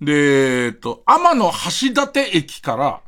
[0.03, 3.01] で、えっと、天の橋立駅から、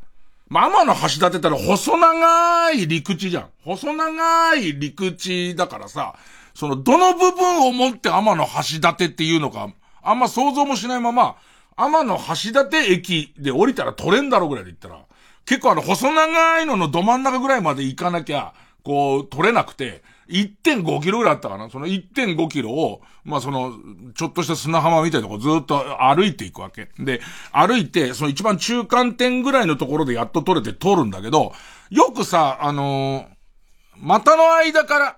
[0.49, 3.49] まあ、天の橋立ったら細長い陸地じゃん。
[3.65, 6.15] 細長い陸地だからさ、
[6.55, 9.71] その、どの部分を持って天の橋立っていうのか、
[10.03, 11.37] あんま想像もしないまま、
[11.77, 15.05] 天の橋立駅で降りたら取れんだろうぐらいで言ったら、
[15.47, 18.55] 結構あの、細長いののど真ん中ぐらいまで行かなきゃ、
[18.85, 23.73] こう、取れなくて、1.5キロぐらいあったかなその1.5キロを、まあその、
[24.15, 26.89] ちょっとした砂浜みたいなとこずっと歩いていくわけ。
[26.99, 27.21] で、
[27.53, 31.53] 歩いて、その一番中間点ぐらいのところでやっと取れて通るんだけど、
[31.91, 33.35] よくさ、あのー、
[33.99, 35.17] 股の間から、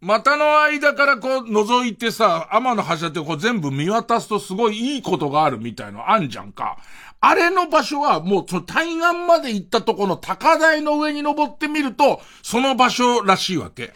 [0.00, 6.76] 股の間からこう覗いてさ、天の橋ってこう全部見渡すとすごいいいことがあるみたいのあんじゃんか。
[7.20, 13.94] あれの場所はもうその対岸まで行ったとこの高台の上に登ってみると、その場所らしいわけ。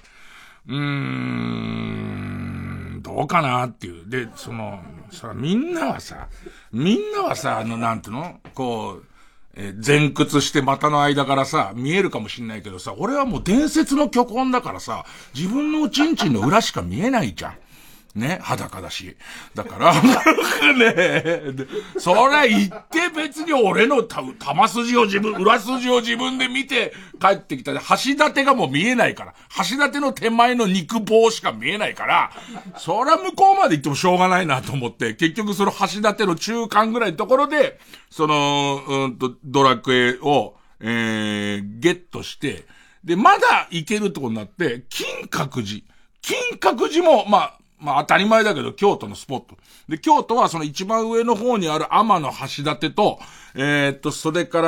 [0.68, 0.76] うー
[2.96, 4.08] ん、どうかなっていう。
[4.08, 4.80] で、その、
[5.10, 6.28] さ、みんなはさ、
[6.72, 8.40] みんなはさ、あの、なんていうの？
[8.54, 9.04] こう、
[9.56, 15.04] え前屈して股の間からさ、見えるかもしんないけどさ、俺はもう伝説の巨根だからさ、
[15.34, 17.54] 自分のおちんちんの裏しか見えないじゃん。
[18.14, 19.16] ね、裸だし。
[19.54, 19.94] だから、
[20.74, 21.54] ね、
[21.98, 29.34] そら言って別に俺のた、玉筋を自分、裏筋を自分で見て帰ってきた橋立がもう見えないから。
[29.68, 32.32] 橋立の手前の肉棒しか見えないから、
[32.76, 37.78] そら向こうまで行ってもしょうがないなと思って、結局その橋立の中間ぐらいのところで、
[38.10, 42.64] その、うんと、ドラクエを、えー、ゲットして、
[43.04, 45.84] で、まだ行けるとこになって、金閣寺。
[46.22, 49.56] 金閣寺も、まあ、まあ当たり前だけど、京都のスポット。
[49.88, 53.18] で、京都はその一番上の方にある天の橋立と、
[53.54, 54.60] えー、っと、それか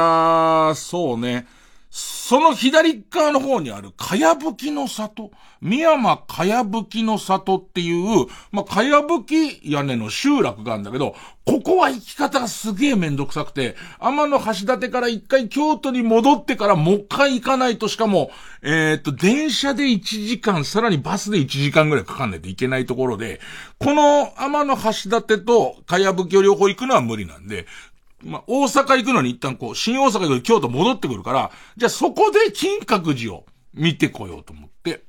[0.69, 1.47] ら、そうね、
[1.95, 18.31] その左側の方にある、かやぶきの里、宮山かやぶきの里っていう、まあ、かやぶき屋根の集落があるんだけど、ここは行き方がすげえめんどくさくて、天の橋立から一回京都に戻ってからもう一回行かないとしかも、
[18.63, 23.39] えー、っと、電車で1時間、さらにバスで1時間ぐらいかかんないといけないところで、
[23.79, 27.67] この天の橋立とかやぶきを両方行くのは無理なんで、
[28.25, 35.05] まあ、大阪行くのに一旦こう、新大阪行く京都戻ってくるから、じゃあそこで金閣寺を見てこようと思って。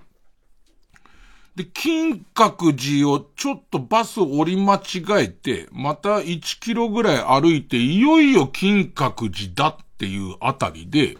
[1.55, 11.17] で、金閣寺をちょっとバス降り間違えて、また1キロぐらい歩いて、いよいよ金閣寺だっていうあたりで、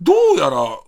[0.00, 0.80] どうやら、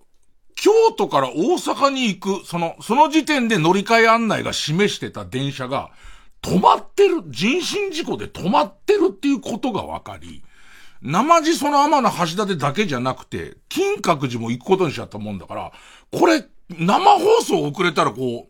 [0.56, 5.90] 京都から大阪に行く、その、その時点で乗り換え案内が示してた電車が、
[6.42, 10.42] 止まってる、人身事故で止まってるっていうことが分かり、
[11.00, 15.72] 生地その天の橋立だけじゃなくて、金閣寺も行くことにしちゃったもんだから、
[16.12, 18.48] これ、生放送遅れたらこ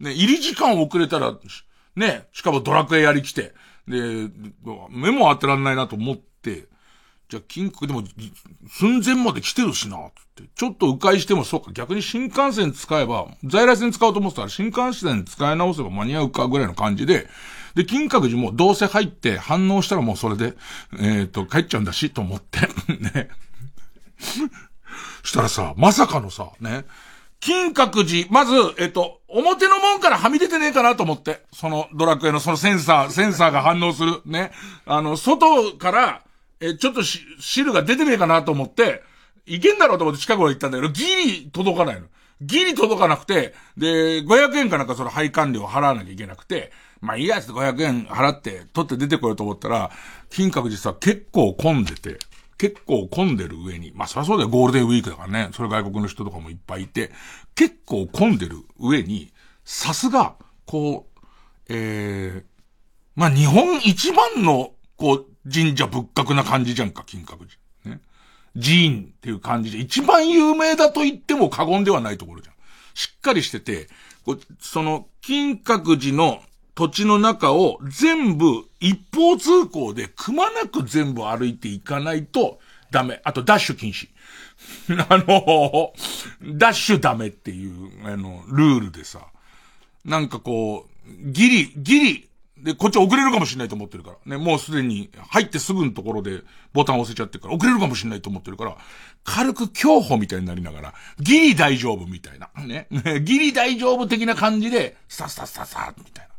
[0.00, 1.38] う、ね、入り時間遅れたら、
[1.96, 3.54] ね、しかもドラクエやりきて、
[3.86, 4.28] で、
[4.90, 6.66] 目も当てらんないなと思って、
[7.28, 8.02] じゃあ、金閣でも、
[8.68, 10.50] 寸前まで来てるしな、つって。
[10.54, 17.28] ちょっと迂回しても、そうか、逆に新幹線使えば、在来線使おうと思ってたら、新幹線使い直せば間に合うかぐらいの感じで、
[17.74, 20.54] で、金閣寺もどうせ入って反応したらもうそれで、
[20.92, 22.60] えっ、ー、と、帰っちゃうんだし、と思って、
[22.98, 23.28] ね。
[25.24, 26.84] したらさ、まさかのさ、ね、
[27.40, 31.42] 金閣寺、まず、えっと、表の門からはみ出てねえかなと思って。
[31.52, 34.22] そのドラクエのそのセンサー、センサーが反応する。
[34.24, 34.52] ね。
[34.86, 36.22] あの、外から、
[36.60, 39.02] え、ちょっとし汁が出てねえかなと思って、
[39.46, 42.06] いけんだろうと思って近くまで行ったんだけど、ギリ届かないの。
[42.40, 49.90] ギリ届かなくて、で、500円かなんかその配管料を払わなきゃいけなくて、まあいいやつで500円払って、取って出てこようと思ったら、
[50.30, 52.18] 金閣寺さ、結構混んでて、
[52.56, 57.12] 結構混んでる上に、まあそりゃそうだよ、ゴールデンウィークだからね、それ外国の人とかもいっぱいいて、
[57.54, 59.32] 結構混んでる上に、
[59.64, 60.36] さすが、
[60.66, 61.20] こう、
[61.68, 62.44] えー、
[63.14, 67.46] まあ日本一番の、こう、神社仏閣な感じじゃんか、金閣
[67.84, 67.96] 寺。
[67.96, 68.00] ね。
[68.60, 72.54] 寺院っていう感じで、一番有名だと言っても過言ではないところじゃん。
[72.94, 73.88] しっかりしてて、
[74.60, 76.42] その、金閣寺の
[76.74, 82.58] 土地の中を全部一方通行でくまなく全部歩いていかないと
[82.90, 83.20] ダメ。
[83.24, 84.08] あとダッシュ禁止。
[85.08, 85.92] あの、
[86.56, 89.26] ダッシュダメっていう、あの、ルールでさ、
[90.04, 94.38] なんかこう、ギリ、ギリ、で、こっち遅れるかもしれないと思ってるから。
[94.38, 96.42] ね、もうすでに入ってすぐのところで
[96.72, 98.76] ボタン押せちゃってるから、遅れるかもしれないと思ってるから、
[99.24, 102.50] 軽く競歩みたいになりながら、ギリ大丈夫みたいな。
[102.64, 102.86] ね。
[103.22, 106.34] ギリ大丈夫的な感じで、スタスタスタスタみたいな。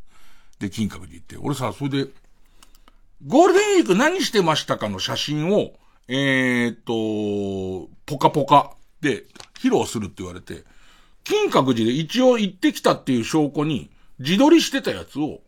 [0.59, 2.07] で、金閣寺行って、俺さ、それで、
[3.28, 5.74] ゴールデンウィーク何してましたかの写真を、
[6.07, 9.26] えー、っと、ポカポカで
[9.59, 10.63] 披露するって言われて、
[11.24, 13.89] 金閣寺で一応行ってきたっていう証拠に、
[14.20, 15.41] 自撮りしてたやつを、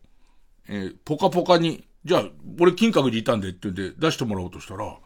[0.70, 2.24] えーポカポカに、じゃあ、
[2.60, 4.98] 俺金閣寺いたんでって言うんで出してもらおうとしたら、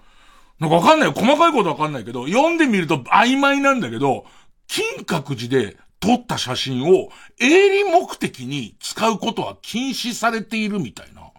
[0.59, 1.13] なんかわかんないよ。
[1.15, 4.25] 細かいことわかんないけど、読んでみると曖昧なんだけど、
[4.67, 7.09] 金閣寺で撮った写真を
[7.39, 11.31] 営利目的に使うことは禁止されているみたいな。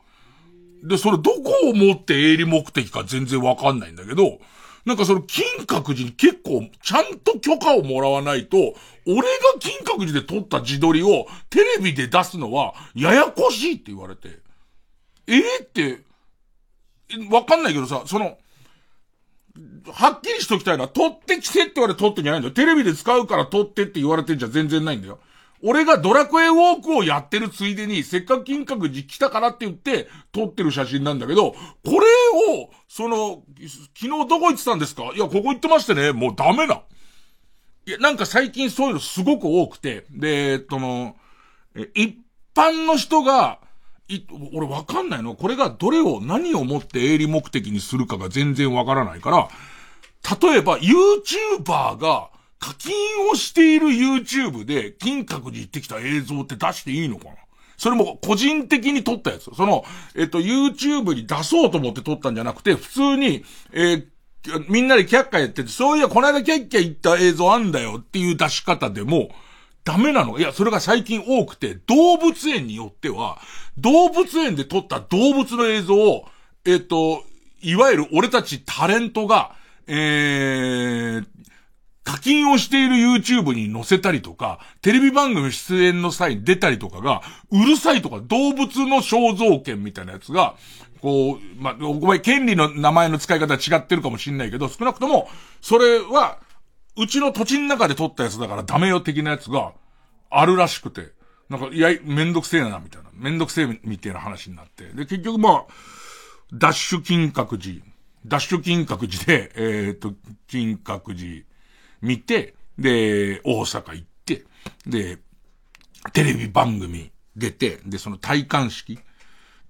[0.83, 4.39] で、それどこをもって営利目的か全然わかんないんだけど、
[4.85, 8.75] なんかその金閣寺に結構ちゃんと許可をもらわないと、
[9.07, 9.25] 俺が
[9.61, 14.41] 金閣寺で撮った自撮りをテレビで出すのはややこしいって言われて、
[15.29, 16.01] えー、って、
[17.31, 18.39] わかんないけどさ、その、
[19.93, 22.55] はっきりしときたいのは、撮ってきてって言われて撮ってんじゃないんだよ。
[22.55, 25.21] テレビで使うから撮ってって言われてんじゃ全然ないんだよ。
[25.65, 31.97] 俺がドラクエウォークをやってるついでに、せっかく金閣寺来たからって言って、撮ってる写真なんだけど、これ
[32.59, 33.43] を、その、
[33.99, 35.13] 昨日どこ行ってたんですか？
[35.15, 36.83] いや、ここ行ってましてね、もうダメな。
[37.87, 41.17] いや、なんか最近そういうのすごく多くて、で、えっとの、
[41.95, 42.19] 一
[42.55, 43.61] 般の人が、
[44.09, 45.37] い、俺わかんないの？
[45.37, 49.49] これがどれを、何をもって営利目的にするかが全然わからないから、
[50.41, 52.31] 例えば YouTuber が
[52.63, 52.95] 課金
[53.33, 57.33] をしている YouTube で金閣寺行ってきた映像って出していいのかな？
[57.77, 59.51] それも個人的に撮ったやつ。
[59.57, 59.85] その、
[60.15, 64.07] えっと、YouTube に出そうと思って撮ったんじゃなくて、普通に、えー
[64.69, 69.31] みんなでキャッカやってて、そういや、この間キャッキャ行った映像あんだよっていう出し方でも、
[69.85, 73.39] ダメなのいや、それが最近多くて、動物園によっては、
[73.79, 76.25] 動物園で撮った動物の映像を、
[76.65, 77.23] えっ、と、
[77.61, 79.55] いわゆる俺たちタレントが、
[79.87, 81.27] えー、
[82.05, 90.57] 課金をしている YouTube に載せたりとか、テレビ番組出演の際に出たりとかが、うるさいとか動物の肖像権みたいなやつが、
[91.01, 95.29] こう、まあ、ごめん、権利の名前の使い方違ってるかもしんないけど、少なくとも、
[95.61, 96.39] それは、
[96.97, 99.73] うちの土地の中で撮ったやつだからダメよ的なやつが
[100.31, 101.13] あるらしくて、
[101.49, 103.11] なんか、いや、めんどくせえな、みたいな。
[103.15, 104.85] めんどくせえみたいな話になって。
[104.87, 105.67] で、結局まあ、
[106.53, 107.85] ダッシュ金閣寺、
[108.27, 110.13] ダッシュ金閣寺で、えっ、と、
[110.47, 111.45] 金閣寺
[112.03, 114.45] 見て、で、大阪行って、
[114.87, 115.19] で、
[116.13, 118.99] テレビ番組出て、で、その戴冠式。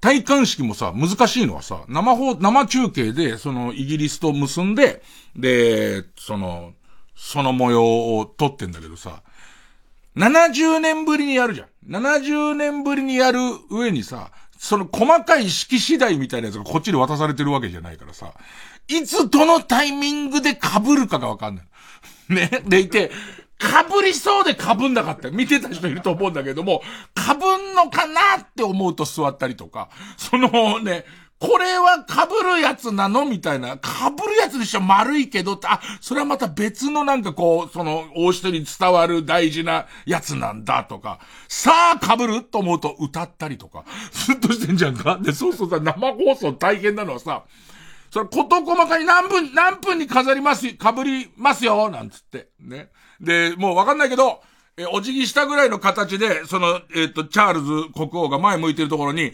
[0.01, 5.03] 戴冠式もさ、難しいのはさ、生放、生中継で、その、イギリスと結んで、
[5.37, 6.72] で、その、
[7.14, 9.22] その模様を撮ってんだけどさ、
[10.16, 11.68] 70年ぶりにやるじゃん。
[11.89, 13.39] 70年ぶりにやる
[13.70, 18.35] 上にさ、その細かい式次第みたいなやつがこっちで渡されてるわけじゃないからさ、
[18.89, 21.64] いつどのタイミングで被るかがわかんない。
[22.33, 22.62] ね。
[22.66, 23.11] でいて、
[23.59, 25.30] 被りそうで被んなかった。
[25.30, 26.83] 見てた人いると思うんだけども、
[27.16, 31.05] 被んのかなって思うと座ったりとか、そのね、
[31.43, 33.70] これは被るやつなのみたいな。
[33.70, 41.18] 被るやつでしょ丸いけどあ、それはまた別のなんかこう、その、大人に伝わる大事なやつなんだとか、
[41.49, 47.43] さあ被ると思うと歌ったりとか、ずっとしてんじゃんかで、そうそうさ、生放送大変なのはさ、
[48.13, 52.51] それ、こと細かに何分、何分に飾ります、被りますよ、なんつって。
[52.61, 52.91] ね。
[53.23, 54.43] で、もうわかんないけど、
[54.77, 59.33] え、お辞儀したぐらいの形で、その、えっ、と、チャールズ国王が前向いてるところに、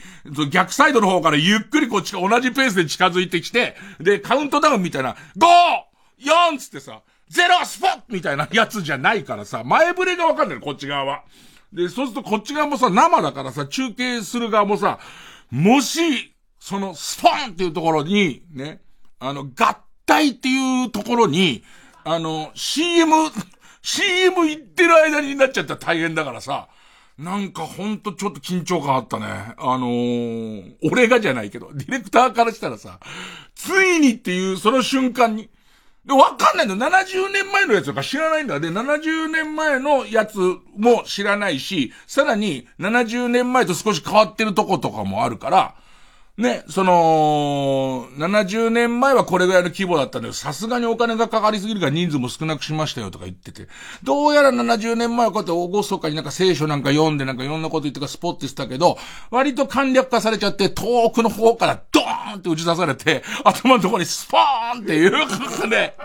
[0.50, 6.58] 逆サイドの方からゆっくりこっち、同じペースで近づいてきて、で、カウントダウンみたいな、5!4!
[6.58, 11.24] つってさ、ゼロスポッみたいな やつじゃないからさ、前触れがわかんない、こっち側は。
[11.72, 15.00] で、そうするとこっち側もさ、生だからさ、中継する側もさ、
[15.50, 16.32] もし、
[16.68, 18.82] その、スポーンっていうところに、ね、
[19.20, 21.64] あの、合体っていうところに、
[22.04, 23.14] あの、CM、
[23.80, 26.68] CM 行ってる間になっちゃったら大変だからさ、
[27.16, 29.54] なんかほんとちょっと緊張感あったね。
[29.56, 33.00] あのー、俺がじゃないけど、ディレクターからしたらさ、
[33.54, 35.48] ついにっていうその瞬間に、
[36.04, 36.76] で、わかんないの。
[36.76, 38.60] 70年前のやつとか知らないんだ。
[38.60, 40.36] で、70年前のやつ
[40.76, 45.74] も知らないし、さらに70年前と少し変わってるとことかもあるから、
[46.38, 53.66] ね、その、70年前はこれぐらいの規模だったんだけど、さすがにお金がかかりすぎるから人数も少なくしましたよとか言ってて、
[54.04, 58.98] どうやら70年前はこうやって大御そかになんか聖書なんか読んでなんかいろんなこと言ってかスポッてしたけど、
[59.32, 65.96] 割と簡略化されちゃって遠くの方からドーンって打ち出されて、頭のところにスポーンっていう、ね、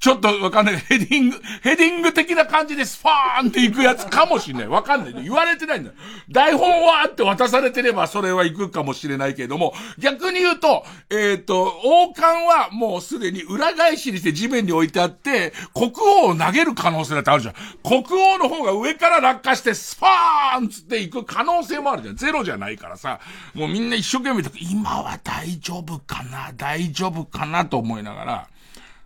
[0.00, 0.76] ちょっとわかんない。
[0.76, 4.68] ヘディング、ヘディング的な感じでスパーンって行くやつかもしんない。
[4.68, 5.24] わかんない。
[5.24, 5.90] 言われてないんだ。
[6.30, 15.92] 台本はって渡されてればそれは行くかもしれないけれども、逆に言うと、えっ、ー、と、王冠はもうすでに裏返しにして地面に置いてあって、国
[16.24, 17.54] 王を投げる可能性だってあるじゃん。
[17.82, 22.16] 国王の方が上から落下してスパーンつって行く可能性もあるじゃん。
[22.16, 23.18] ゼロじゃないからさ。
[23.52, 28.48] もうみんな一生懸命今は大丈夫かな大丈夫かなと思いながら、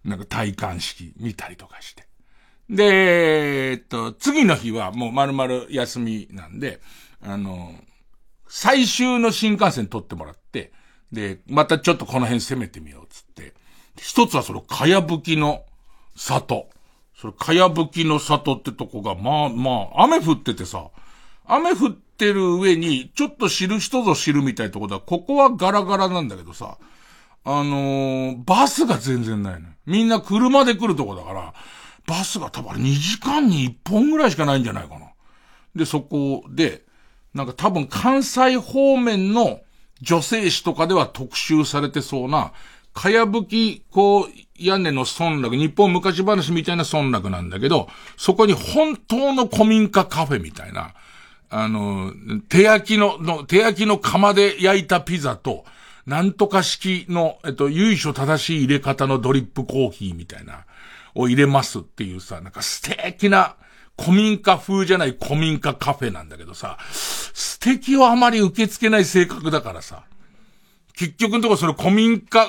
[0.04, 2.06] なんか体感式見たりとかして。
[2.68, 6.80] で、えっと、次の日はもう丸々休みなんで、
[7.20, 7.74] あの、
[8.48, 10.72] 最終の新幹線取ってもらって、
[11.12, 13.54] で、またちょっとこの辺攻めてみようっつって、
[13.98, 15.64] 一つはその、かやぶきの
[16.16, 16.68] 里。
[17.14, 20.90] それ、かやぶきの里ってとこが、まあまあ、雨降っててさ、
[21.44, 24.98] 雨降ってる上に、ちょっと知る人ぞ知るみたいなとこだ。
[25.00, 26.78] ここはガラガラなんだけどさ、
[27.44, 29.68] あのー、バスが全然ないの。
[29.86, 31.54] みんな車で来るとこだから、
[32.06, 35.12] バスが多分2時間に1本ぐらいしかないんじゃないかな。
[35.74, 36.82] で、そこで、
[37.34, 39.60] なんか多分関西方面の
[40.00, 42.52] 女性誌とかでは特集されてそうな、
[42.92, 44.26] かやぶき、こう、
[44.58, 50.94] 屋根の村落、日本昔話みたいな村落なんだけど、そこに本当の古民家カフェみたいな、
[51.48, 52.12] あの、
[52.48, 55.64] 手焼きの、の手焼きの釜で焼いたピザと、
[56.06, 60.64] なんとか式の、えっと、由緒正しい入れ方のドリップコーヒーみたいな、
[61.14, 63.56] を入れますっていうさ、なんか素敵な、
[64.00, 70.04] 古民家風じゃない古民家カフェなんだけどさ、素敵をあまり受け付けない性格だからさ、
[70.94, 72.48] 結局のところその古民家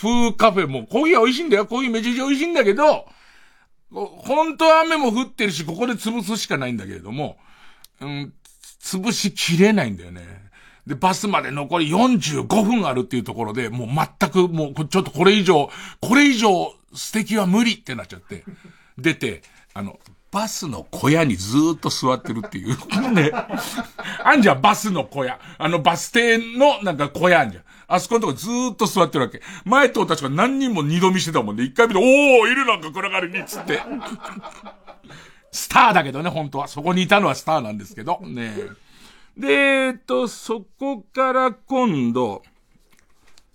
[0.00, 1.66] 風カフェも、コーヒー美味しいんだよ。
[1.66, 3.06] コーヒーめちゃくちゃ美味しいんだけど、
[3.90, 7.36] 本当は雨も降ってるし、ここで潰すしかないんだけれども、
[8.00, 8.32] うん、
[8.80, 10.47] 潰しきれないんだよね。
[10.88, 15.68] で、バスまで残り45分あるっていうところで、もう全くもう、ちょっとこれ以上、
[16.00, 18.42] これ以上素敵は無理ってなっちゃって、
[18.96, 19.42] 出て、
[19.74, 22.76] あの、バスの小屋にずーっと座ってるっていう。
[23.12, 23.30] ね。
[24.24, 25.38] あんじゃん、バスの小屋。
[25.58, 27.64] あのバス停のなんか小屋あんじゃん。
[27.86, 29.42] あそこのとこずーっと座ってるわけ。
[29.66, 31.64] 前とたちが何人も二度見してたもんね。
[31.64, 33.80] 一回見て、おー、いるなんか暗がりに、つって。
[35.52, 36.68] スターだけどね、本当は。
[36.68, 38.20] そこにいたのはスターなんですけど。
[38.22, 38.54] ね
[39.38, 42.42] で、えっと、そこから今度、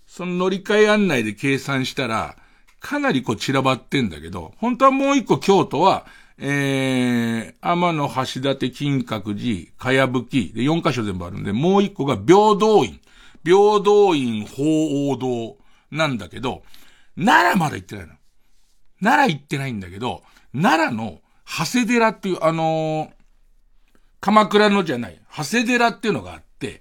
[0.06, 2.36] その乗り換え案内で計算したら、
[2.80, 6.06] かなりこう散らばってんだけど、本当はもう一個京都は、
[6.38, 13.00] えー、天の橋立金閣寺、かやぶき、で、4箇所全部あるんで、もう一個が平等院。
[13.44, 15.56] 平等院法王堂
[15.90, 16.62] なんだけど、
[17.16, 18.14] 奈良まだ行ってないの。
[19.02, 20.22] 奈良行ってないんだけど、
[20.54, 23.23] 奈良の長谷寺っていう、あのー、
[24.24, 26.80] 鎌倉のじゃない、長谷寺っていうのがあって、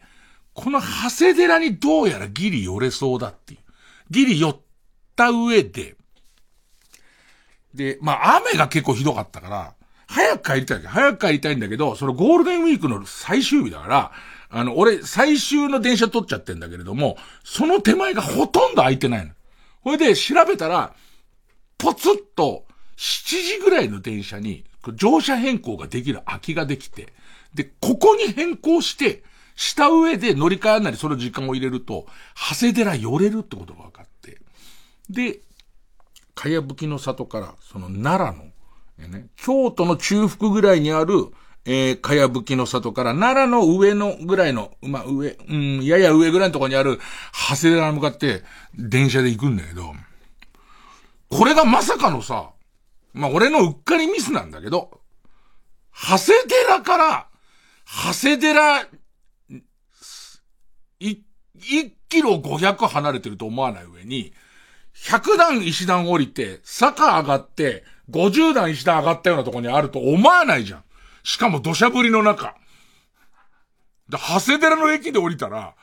[0.53, 3.59] この長谷寺にどうやらギリ寄れそうだっていう。
[4.09, 4.57] ギリ寄っ
[5.17, 5.95] た上で、
[7.73, 9.73] で、まあ雨が結構ひどかったから、
[10.07, 14.11] 早く帰りたい早く帰りたいんだけど、そのゴールデンウィークの最終日だから、
[14.49, 19.33] あの、俺、最終の電車取っちゃってんだけれども、その手前がほとんど空いてないの。
[19.83, 20.93] これで調べたら、
[21.77, 22.63] ポツッと、
[22.95, 24.63] 7時ぐらいの電車に、
[24.95, 27.11] 乗車変更ができる空きができて、
[27.53, 29.23] で、ここに変更して、
[29.55, 34.39] した上で乗り換えなりその時間を入れると、長谷寺寄れるってことが分かって。
[35.09, 35.41] で、
[36.35, 38.51] かやぶきの里から、その奈良の、
[38.99, 41.27] えね、京都の中腹ぐらいにある、
[41.65, 46.99] えー、かやぶきの里から奈良の上のぐらいの、まあ、上、うん、やや上ぐらいのところにある、
[47.49, 48.43] 長谷寺に向かって、
[48.75, 49.93] 電車で行くんだけど、
[51.29, 52.51] これがまさかのさ、
[53.13, 54.99] まあ、俺のうっかりミスなんだけど、
[55.93, 57.27] 長谷寺から、
[57.95, 58.81] 長谷寺、
[60.99, 61.21] い、
[61.59, 64.33] 1キロ500離れてると思わない上に、
[64.95, 70.83] 100段石段降りて、坂上がって、50段石段上がったようなとこにあると思わないじゃん。
[71.23, 72.55] しかも土砂降りの中。
[74.09, 75.75] で、長谷寺の駅で降りたら、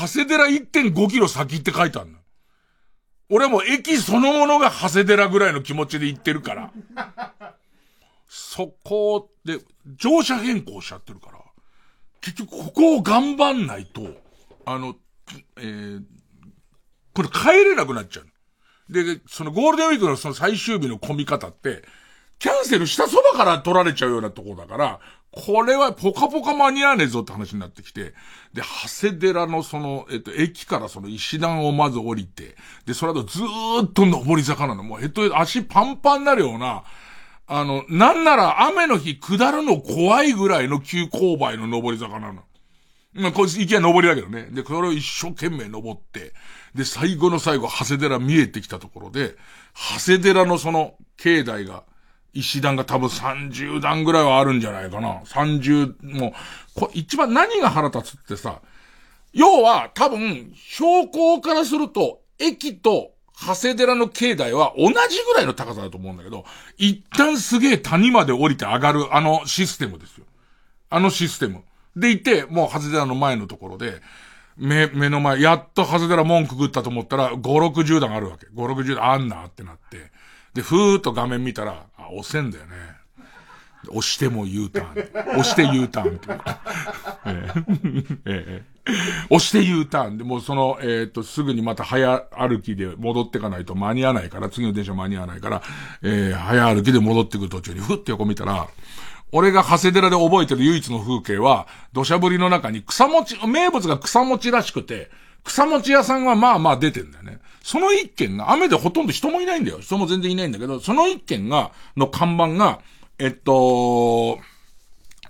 [0.00, 2.18] 長谷寺1.5キロ先って書いてあるの。
[3.28, 6.72] 俺はもう駅そのものが長谷寺ぐらいの気持ちで行ってるから。
[8.28, 11.39] そこで、乗車変更しちゃってるから、
[12.20, 14.02] 結局ここを頑張んないと、
[14.66, 14.94] あの、
[15.58, 16.02] えー、
[17.14, 18.26] これ帰れなくなっちゃう。
[18.92, 21.82] で、そのゴールデンウィークのその最終日の混み方って、
[22.38, 25.00] キャンセルしたそばから取られちゃうようなとこだから、
[25.32, 28.14] これはポカポカ間に合わねえぞって話になってきて、
[28.52, 34.82] で、長谷寺のその、えっと、駅からその石段をまず降りて、で、その後ずーっと上り坂なの。
[34.82, 36.82] もうヘッド足パンパンになるような、
[37.52, 42.44] あの、なんなら雨の日下るの怖いぐらいの急勾配の上り坂なの。
[43.12, 44.46] まあ、こいつ行きは上りだけどね。
[44.52, 46.32] で、これを一生懸命登って、
[46.76, 49.34] で、最後の最後、長谷寺見えてきたところで、
[49.98, 51.82] 長谷寺のその、境内が、
[52.32, 55.20] 石段が多分30段ぐらいはあるんじゃないかな。
[55.24, 56.32] 30、もう、
[56.76, 58.60] こ一番何が腹立つってさ、
[59.32, 63.10] 要は多分、標高からすると、駅と
[63.40, 66.44] 長谷寺の境内は同じぐらいの高さだと思うんだけど、
[66.76, 70.26] 一旦すげえ谷まで降りて上がるあのシステムですよ。
[70.90, 71.62] あのシステム。
[71.96, 74.00] でいて、もう長谷寺の前のところで、
[74.56, 78.46] 目、目の前、やっと長谷寺門くぐったと思ったら、5、60段あるわけ。
[78.46, 80.10] 5、60段あんなってなって。
[80.54, 82.72] で、ふーっと画面見たら、あ、押せんだよね。
[83.88, 85.40] 押しても U ターン。
[85.40, 88.20] 押して U ターンっていう。
[88.26, 88.79] ええ
[89.30, 95.62] 押して U ターンで、もうその、えっ、と、すぐにまた早歩きで戻ってかないと間に合わないから、次の電車間に合わないから、
[96.02, 98.68] えー、早歩きで戻ってくる途中に、ふって横見たら、
[99.32, 105.10] 俺が長谷寺で覚えてる唯一の風景は、土砂降りの中に草餅、名物が草餅らしくて、
[105.44, 107.38] 草餅屋さんはまあまあ出てんだよね。
[107.62, 109.78] その一軒が、雨でほとんど人もいないんだよ。
[109.80, 112.80] 人も全然いないんだけど、その一軒が、の看板が、
[113.18, 114.38] えっと、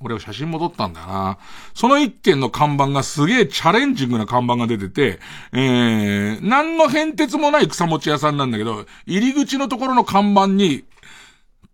[0.02, 1.38] 俺は写真戻ったんだよな。
[1.74, 5.20] その一軒の看板がすげえチャレンジングな看板が出てて、
[5.52, 10.84] えー、何の変哲もない草餅屋さんなんだけど、入り口のところの看板に、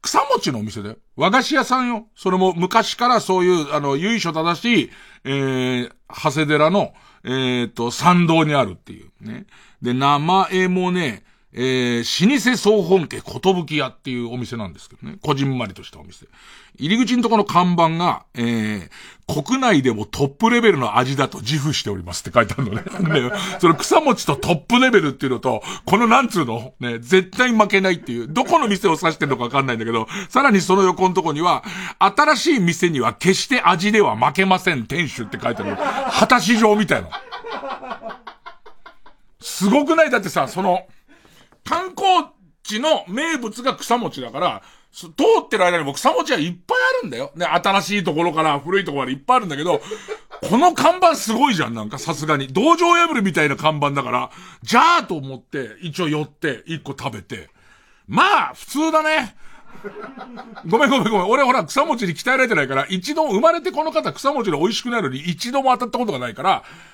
[0.03, 0.97] 草餅のお店だよ。
[1.17, 2.07] 和菓子屋さんよ。
[2.17, 4.91] それも昔からそういう、あの、由緒正しい、
[5.25, 9.47] えー、長谷寺の、えっ、ー、と、参道にあるっていうね。
[9.83, 11.25] で、名前もね、
[11.57, 15.17] えー、老舗総本家ことぶき屋っていうお店なんですけどね。
[15.23, 16.27] こじんまりとしたお店。
[16.79, 18.91] 入り口のところの看板が、えー、
[19.43, 22.83] 国内でもトップレベルの味だと自負しておりますって書いてあるのね。
[23.31, 31.65] ねその草餅とトップレベルっていうのと、このなんつうの、ね、絶対負けないっていう、どこの店を指してるのかわかんないんだけど、さらにその横のとこには、
[31.99, 35.77] 新しい店には決して味では負けません、店主って書いてある。
[36.13, 37.09] 果たし状みたいな。
[39.41, 40.11] すごくない？
[40.11, 40.87] だってさ、その、
[41.67, 42.29] 観光
[42.63, 44.63] 地の名物が草餅だから、
[44.93, 47.31] 通ってる間にも草餅はいっぱいあるんだよ。
[47.35, 49.83] ね、新しいところから古いところまでいっぱいあるんだけど、
[50.49, 52.49] この看板すごいじゃん、なんかさすがに。
[52.49, 54.31] 道場破りみたいな看板だから、
[54.63, 57.51] じゃあと思って、一応寄って、一個食べて。
[58.09, 59.37] まあ、普通だね。
[60.67, 61.29] ごめんごめんごめん。
[61.29, 66.51] 俺ほら草餅に鍛えられてないから、一度生まれてこの方草餅の美味しくないのに一度も当たったことがないから、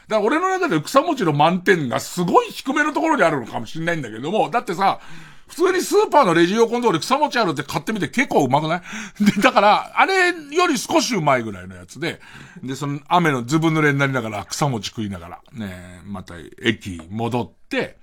[0.08, 5.00] だから俺の中で草餅の満点がすごい低めのところにあるのかもしれないんだけども、だってさ、
[5.48, 8.80] 普通にスーパーのレジ横のとこで草餅あるって買ってみて結構うまくない？
[9.22, 12.20] で、だから、あれより少しうまいぐらいのやつで、
[12.62, 17.98] で、その雨のずぶ濡れになりながら草餅食いながら、ねまた駅戻って、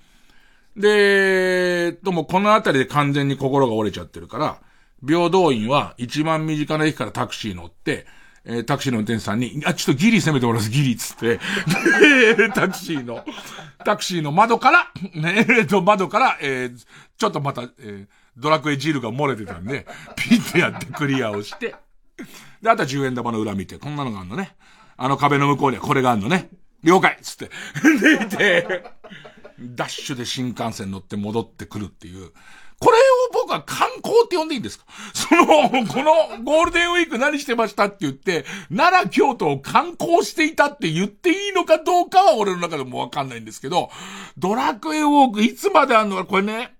[0.77, 4.59] で、ともこの辺りで完全に心が折れちゃってるから、
[5.05, 8.05] 平等院は一番身近な駅からタクシー乗って、
[8.45, 11.39] えー、タクシーの運転手さんに、あ、ちょっとギリ攻めてもらいます、ギリっつって、
[12.35, 13.23] で、 タクシーの、
[13.85, 16.85] タクシーの窓から、ね、えっと、窓から、えー、
[17.17, 19.85] ちょっとまた、えー、ドラクエジルが漏れてたんで、
[20.15, 21.75] ピッてやってクリアをして、
[22.61, 24.55] で、あとは10円玉の裏見て、こんなのがあんのね。
[24.97, 26.49] あの壁の向こうにはこれがあんのね。
[26.83, 27.49] 了解っつって。
[27.99, 28.83] で、いて、
[29.59, 32.31] ダッシュで新幹線乗って戻ってくるっていう。
[32.79, 34.85] これを僕は観光って呼んでいいんですか？
[35.13, 38.45] その、このゴールデンウィーク何してましたって言って、
[38.75, 43.89] 奈良、京都を観光していたって言っていいのかどうかは俺の中でもわかんないんですけど、
[44.37, 46.75] ドラクエウォークいつまであんのか、これね、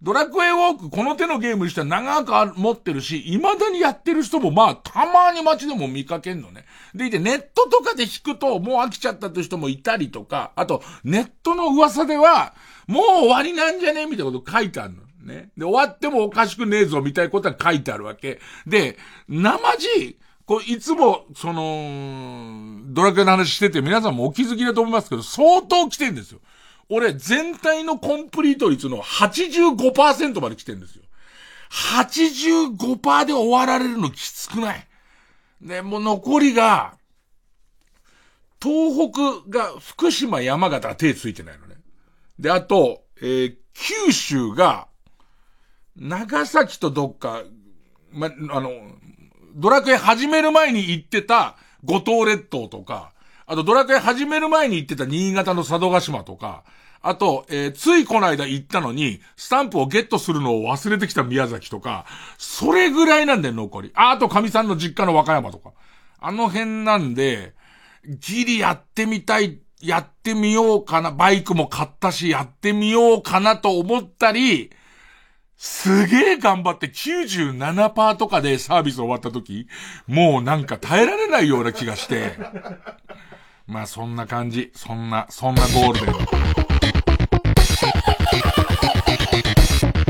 [0.00, 6.64] ドラクエウォークこの手のゲームにしては長く持ってるし、未だにやってる人もまあ、たまに街でも見かけんのね。
[6.92, 12.54] でいて、ネットとかで弾くともう飽きちゃったって人もいたりとか、あと、ネットの噂では、
[12.88, 14.06] もう終わりなんじゃね？
[14.06, 15.02] みたいなこと書いてあるの。
[15.22, 15.50] ね。
[15.56, 18.40] で、終わってもおかしくねえぞ、みたいなことは書いてあるわけ。
[18.66, 18.98] で、
[19.28, 26.40] 生地、こう、いつも、その、ドラクエの話してて皆さんもお気づきだと思いますけど、相当来てんですよ。
[26.88, 31.04] 俺全体のコンプリート率の85%まで来てんですよ。
[31.70, 34.86] 85%で終わられるのきつくない？
[35.62, 36.98] で、もう残りが、
[38.60, 39.10] 東
[39.42, 41.76] 北が福島山形が手ついてないのね。
[42.38, 44.86] で、あと、えー九州が、
[45.96, 47.42] 長崎とどっか、
[48.12, 48.70] ま、あの、
[49.54, 53.12] ドラクエ始める前に行ってた五島列島とか、
[53.46, 56.64] あとドラクエ始める前に行ってた新潟の佐渡島とか、
[57.02, 62.06] あと、えーついこの間行ったのに、スタンプをゲットするのを忘れてきた宮崎とか、
[62.38, 63.90] それぐらいなんだよ、残り。
[63.94, 65.72] あ、あと、神さんの実家の和歌山とか。
[66.20, 67.54] あの辺なんで、
[68.06, 74.70] ギリやってみたい、やってみようかな、バイクも買ったし、やってみようかなと思ったり、
[75.64, 79.68] すげえ頑張って97%とかでサービス終わった時、
[80.08, 82.36] もうなんか耐えられないような気がして、
[83.68, 86.16] まあそんな感じ、そんな、そんなゴールデン。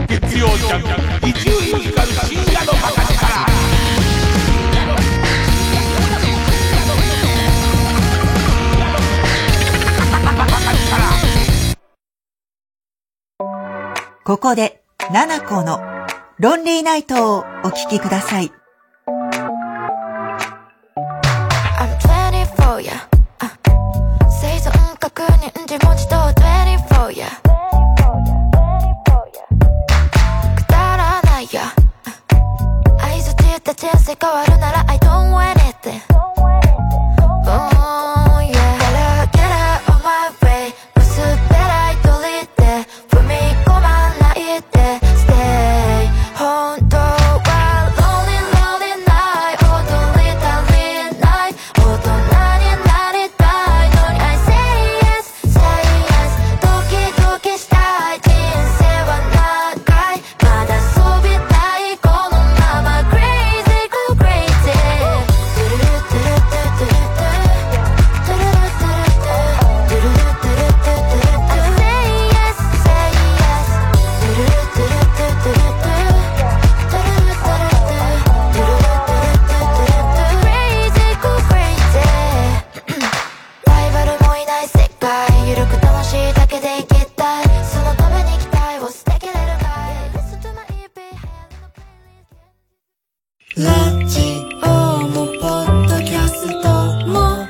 [0.08, 3.42] 月曜ジャンク、一流ミュージカル深夜のバカ力。
[14.24, 15.80] ここで、七子の
[16.38, 18.52] ロンリーナイトをお聴きください。
[34.22, 34.51] 変わる
[93.54, 93.64] ラ
[94.06, 94.18] ジ
[94.62, 94.66] オ
[95.08, 96.68] もポッドキャスト
[97.06, 97.46] も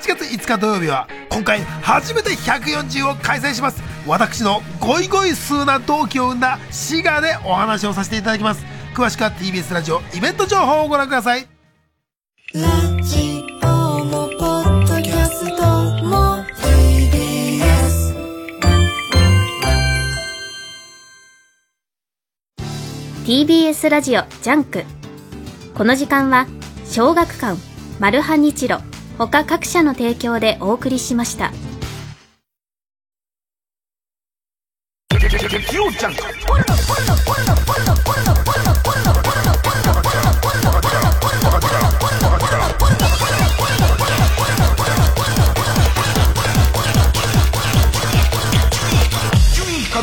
[0.08, 3.82] 月5日土曜日は今回初めて140を開催します。
[4.08, 8.76] 私のゴイゴイ数な同期を生んだ滋賀でお話をさせていただきます。
[8.96, 11.46] 詳しくは TBS ラジオイベント情報をご覧ください
[23.26, 24.84] TBS ラジオジャンク。
[25.73, 26.45] この時間は
[26.86, 27.59] 小学館
[27.99, 28.78] マルハニチロ
[29.17, 31.51] 他各社の提供でお送りしました。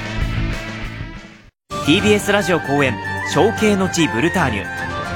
[1.85, 2.95] TBS ラジオ公演
[3.33, 4.65] 「象形の地ブルターニュ」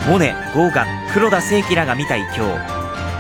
[0.10, 2.58] モネゴーガン黒田清輝らが見た異境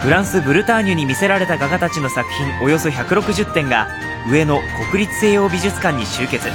[0.01, 3.87] フランス・ブルターニュに魅せられた画家たちの作品およそ160点が
[4.29, 4.59] 上野
[4.91, 6.49] 国立西洋美術館に集結。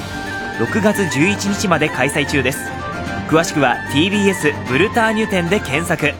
[0.59, 2.78] 6月11日まで開催中です。
[3.29, 6.15] 詳しくは TBS ブルターニュ展で検索。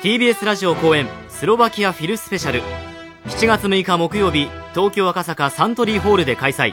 [0.00, 2.62] TBS ラジオ公演スロバキアフィルスペシャル。
[3.26, 6.72] 7月6日木曜日東京赤坂サントリーホールで開催。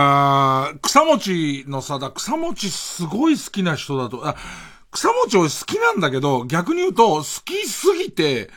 [0.01, 4.35] いやー、草餅のさ、だ、草餅すごい好きな人だと、あ、
[4.91, 8.49] 草餅俺好きなんだけど、逆に言うと、好きすぎて、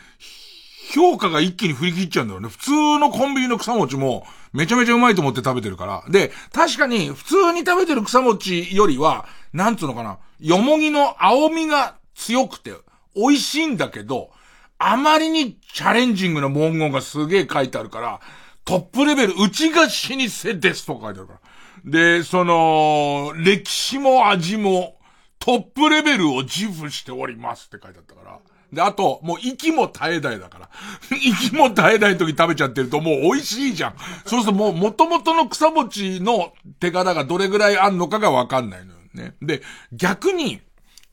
[0.94, 2.48] 評価が一気に振り切っちゃうんだよね。
[2.48, 6.06] 普通のコンビニの草餅も、めちゃめちゃうまいと思って食べてるから。
[6.08, 12.74] で、確かに、普通に食べてる草餅よりは、なんつうのかな、よもぎの青みが強くて、
[13.18, 14.32] 美味しいんだけど、
[14.78, 18.22] あまりにチャレンジングな文言がすげえ書いてあるから、
[18.66, 21.40] トップレベル、うちが老舗ですとか書いてあるから。
[21.86, 24.98] で、その、歴史も味も、
[25.40, 28.40] トップレベルを自負しておりますって書いてあったから。
[28.72, 30.70] で、あと、もう息も絶え絶えだから。
[31.12, 33.96] 息も絶え絶え時食べちゃってるともう美味しいじゃん。
[34.26, 39.36] そうするともう元々の草餅の手柄がどれぐらいあんのかがわかんないのよね。
[39.42, 39.62] で、
[39.92, 40.62] 逆に、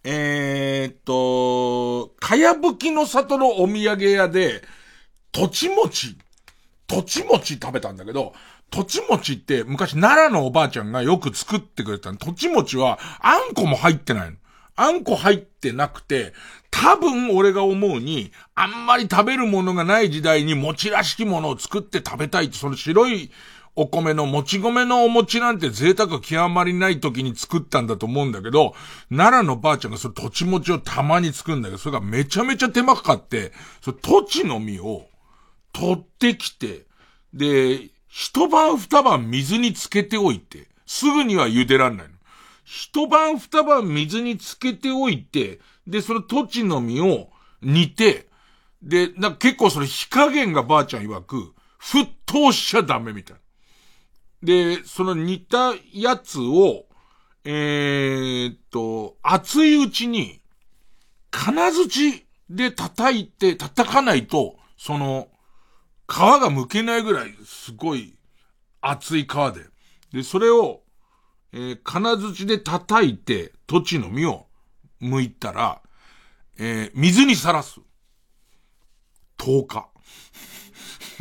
[0.04, 4.62] えー、っと、かやぶきの里のお土産屋で、
[5.32, 6.16] 土地餅、
[6.90, 8.32] 土地餅食べたんだけど、
[8.68, 12.18] 土地餅って昔奈良のおばあちゃんがよく作ってくれたの。
[12.18, 14.36] 土地餅はあんこも入ってないの。
[14.74, 16.32] あんこ入ってなくて、
[16.72, 23.30] 多分俺が思うに、あんまり食べるものがない時代に餅らしきものを作って食べたいって、その白い
[23.76, 28.74] お米のもち米のお餅なんて贅沢極まりない時に作ったんだと思うんだけど、
[29.10, 35.06] 奈良のばあちゃんがその土地餅をたまに作るんだけど、それがめちゃめちゃ手間かかって、その土地の実を
[35.72, 36.86] 取ってきて、
[37.32, 42.14] で、一晩二晩水につけておいて、すぐには茹でらんないの。
[42.64, 47.30] 一晩二晩水につけておいて、で、その土地の実を
[47.62, 48.28] 煮て、
[48.82, 53.40] で、な結構それ火加減がばあちゃん曰く、沸騰しちゃダメみたいな。
[54.42, 56.86] で、その煮たやつを、
[57.44, 60.40] えー、っと、熱いうちに、
[61.30, 65.28] 金槌で叩いて、叩かないと、その、
[66.10, 68.16] 皮が剥けないぐらい、すごい、
[68.80, 70.18] 熱い皮で。
[70.18, 70.82] で、それを、
[71.52, 74.46] えー金槌で叩いて、土地の実を
[75.00, 75.80] 剥いたら、
[76.58, 77.80] えー水にさらす。
[79.38, 79.88] 10日。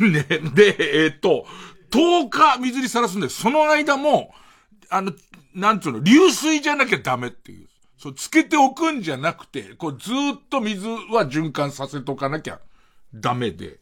[0.00, 0.22] ね、
[0.54, 1.46] で、えーっと、
[1.90, 4.34] 10日水にさらすんで、その間も、
[4.88, 5.12] あの、
[5.54, 7.68] なんつうの、流水じゃなきゃダメっていう。
[7.96, 10.14] そう、つけておくんじゃなくて、こう、ずっ
[10.48, 12.60] と水は循環させとかなきゃ
[13.14, 13.78] ダメで。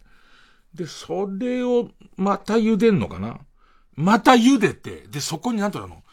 [0.79, 3.41] で、それを、また茹でんのかな？
[3.97, 6.05] また茹でて、で、そこになんとなの、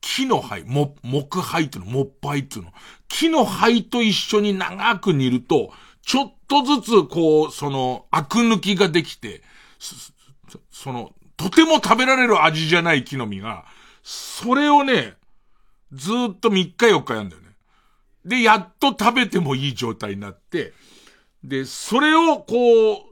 [0.00, 2.72] 木の灰、も、木灰っていうの、木灰っていうの？
[3.08, 5.72] 木の灰と一緒に長く煮ると、
[6.02, 9.42] ちょっとずつ、こう、その、アク抜きができて、
[10.70, 13.64] その、とても食べられる味じゃない木の実が、
[14.04, 15.16] それをね、
[15.92, 17.48] ずっと3日4日やんだよね。
[18.24, 20.72] で、やっと食べてもいい状態になって、
[21.42, 23.07] で、それをこう、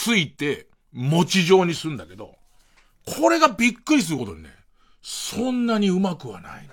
[0.00, 2.36] ついて、餅状にするんだけど、
[3.04, 4.50] これがびっくりすることにね、
[5.02, 6.68] そんなにうまくはない。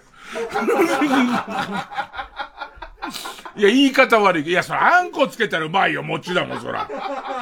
[3.57, 4.47] いや、言い方悪い。
[4.47, 6.87] いや、その、あんこつけたらうまいよ、餅だもん、そら。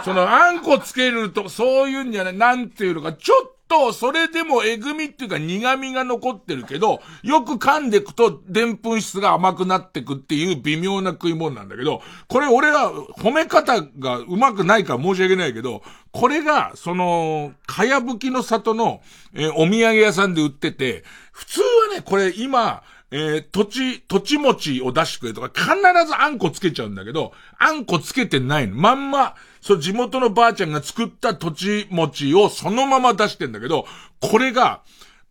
[0.05, 19.01] その、あんこつけると、そういうんじゃない、なんていうのか、ちょっと、それでもえぐみっていうか苦みが残ってるけど、よく噛んでいくと、でんぷん質が甘くなってくっていう微妙な食い物なんだけど、これ俺は褒め方がうまくないから申し訳ないけど、これが、その、かやぶきの里の、
[19.33, 25.75] えー、お土産屋さんで売ってて、普通はね、これ今、えー、土地、土地餅を出してくれとか、必
[26.07, 28.75] ずあんこつけちゃうんだけど、あんこつけてないの。
[28.75, 33.87] まんま、そう、地元のばあちゃんが作った土地餅をそのまま出してんだけど、
[34.19, 34.81] これが、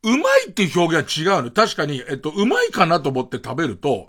[0.02, 1.50] うまいっていう表現は違うの。
[1.52, 4.08] 確かに、えっと、うまいかなと思って食べると、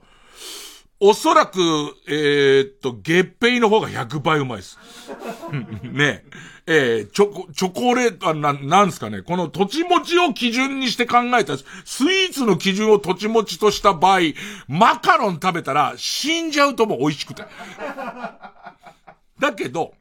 [0.99, 1.59] おそらく、
[2.07, 4.79] えー、っと、月餅の方が100倍うまいです。
[5.83, 6.23] ね
[6.65, 11.65] えー、チョコ、チョコレート、な、なんすかね、この土地餅を基準にして考えた、ス
[12.05, 14.19] イーツの基準を土地餅とした場合、
[14.69, 17.43] マカロン食べたら死んじゃうとも美味しくて。
[19.39, 19.93] だけど、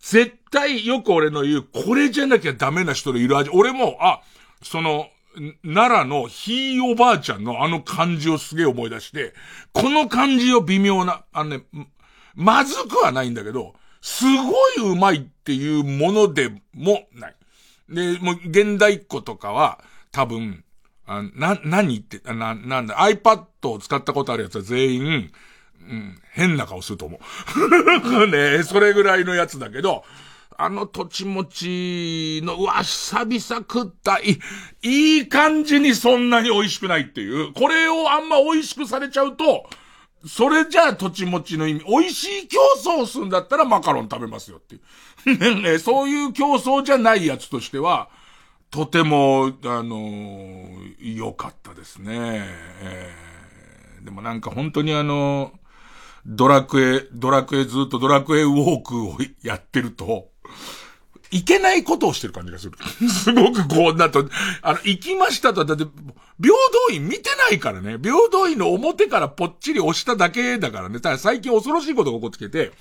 [0.00, 3.50] 絶対よく俺の言う、これじゃなきゃダメな人のいる味。
[3.50, 4.20] 俺も、あ、
[4.62, 5.08] その、
[5.62, 9.34] 奈良のひいおばあちゃんのあの感じをすげえ思い出して、
[9.72, 11.64] この感じを微妙な、あのね、
[12.34, 17.36] まずくはないんだけど、すごいうまいっていうものでもない。
[17.88, 19.80] で、もう現代っ子とかは
[20.10, 20.64] 多分、
[21.06, 25.32] あな、何言って、な、なんだ、iPad を使ったことあるやつは全員、
[25.88, 28.26] うん、変な顔すると思う。
[28.28, 30.04] ねそれぐらいのやつだけど、
[30.56, 34.38] あの土地餅の、うわ、久々食った、い
[34.82, 37.54] い、いい感じにそんなに美味しくないっていう。
[37.54, 39.68] これをあんま美味しくされちゃうと、
[40.26, 45.60] それじゃあ土地餅の意味、美味しい競争をするんだったらマカロン食べますよっていう。
[45.62, 48.10] ね、そういう競争じゃないやつとしては、
[48.70, 50.68] とても、あの、
[50.98, 52.44] 良かったですね。
[52.82, 55.52] えー、でもなんか本当にあの
[56.26, 60.28] ドラクエ、ドラクエずっとドラクエウォークをやってると、
[61.30, 62.76] いけないことをしてる感じがする。
[63.08, 64.28] すごくこうなと、
[64.62, 65.84] あの、行きましたと、だって、
[66.42, 66.54] 平
[66.88, 67.98] 等院見てないからね。
[68.02, 71.00] 平等院の表からぽっちり押しただけだからね。
[71.00, 72.72] ただ最近恐ろしいことが起こってきてて、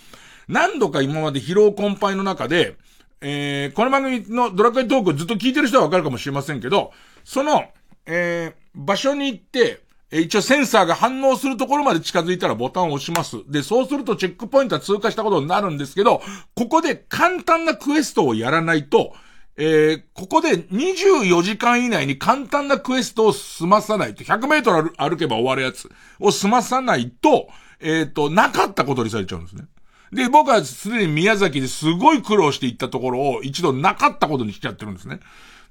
[0.48, 2.76] 何度か今まで疲労困憊の中で、
[3.22, 6.92] えー、この番組のドラクエトークをずっと聞いてる人はわかるかもしれませんけど、
[7.24, 7.66] その、
[8.06, 13.38] えー、場所に行って、え一応センサーが反応するところまで近づいたらボタンを押します。
[13.48, 16.22] で、そうするとチェックポイントは通過したことになるんですけど、
[16.56, 19.14] ここで簡単なクエストをやらないと、
[19.56, 25.90] えー、ここで24時間以内に簡単なクエストを済まさないと、100メートル歩けば終わるやつ
[26.20, 27.50] を済まさないと、
[27.80, 29.66] えっ、ー、と、なかったことにされちゃうんですね。
[30.12, 35.20] で、僕はすでに宮崎ですごい苦労していったところを一度なかったことにしちゃってるんですね。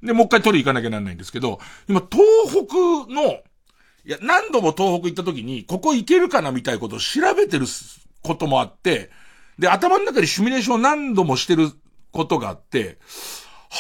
[0.03, 1.59] で、もう一回取り行かなきゃならないんですけど、
[1.89, 3.41] 今、東北の
[4.09, 7.67] いや、何度も東北行った時に、ここ行けるかなみたいなことを調べてる
[8.23, 9.11] こともあって、
[9.59, 11.73] で、頭の中でシミュレーションを何度もしてる
[12.11, 12.97] ことがあって、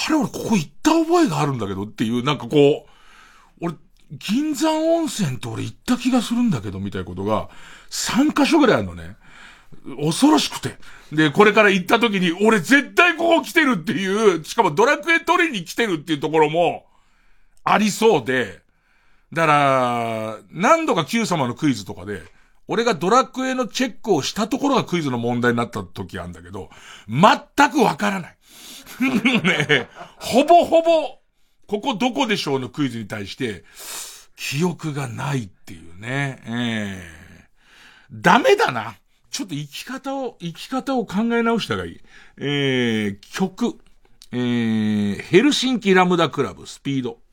[0.06, 3.74] あれ俺ここ行った覚えがあるんだけどっていう、なんかこう、俺、
[4.12, 7.48] 銀山温泉って俺行った気がするんだけど、みたいなことが、
[7.88, 9.16] 3カ所ぐらいあるのね。
[9.98, 10.76] 恐ろしくて。
[11.10, 16.84] で、これから行った時に、俺絶対ここ来てるっていう、しかもドラクエ取りに来てるっていうところも、
[17.64, 18.67] ありそうで、
[19.32, 22.22] だから、何度か Q 様のクイズとかで、
[22.66, 26.70] 俺がドラクエのチェックをしたところがクイズの問題になった時あるんだけど、
[27.08, 28.36] 全くわからない。
[29.00, 31.18] ねほぼほぼ、
[31.66, 33.64] ここどこでしょうのクイズに対して、
[34.36, 36.42] 記憶がないっていうね。
[36.46, 38.96] ええー、ダメだな。
[39.30, 42.00] ちょっと生き方を、生き方を考え直したがいい。
[42.38, 43.78] えー、曲。
[44.30, 47.18] えー、ヘルシンキラムダクラブ、スピード。「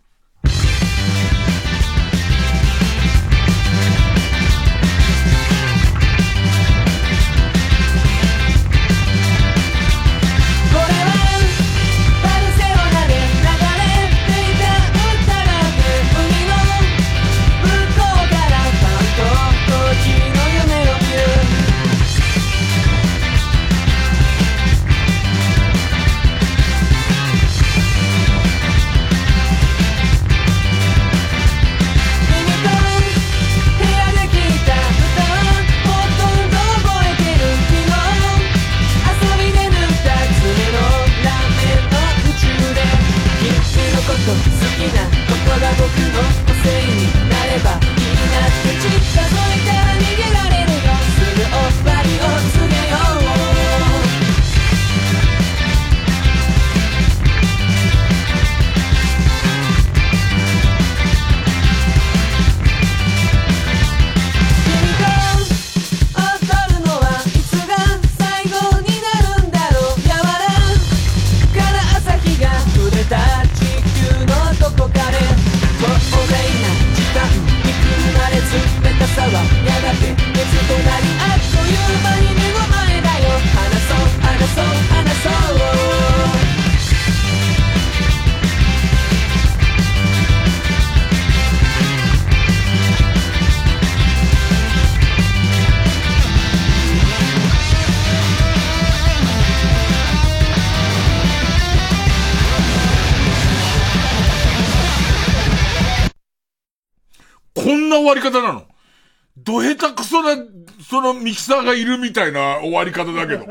[111.26, 113.46] ミキサーがいるみたいな終わり方だけど。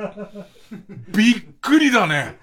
[1.09, 2.39] びっくりだね。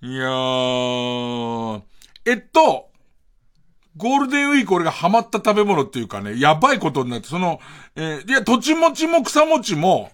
[0.00, 1.82] いやー、
[2.24, 2.88] えっと、
[3.98, 7.60] ゴールデンウィーク俺がハマった食べ物っていうかね、やばいことになって、その、
[7.94, 10.10] えー、いや、土地餅も草餅も、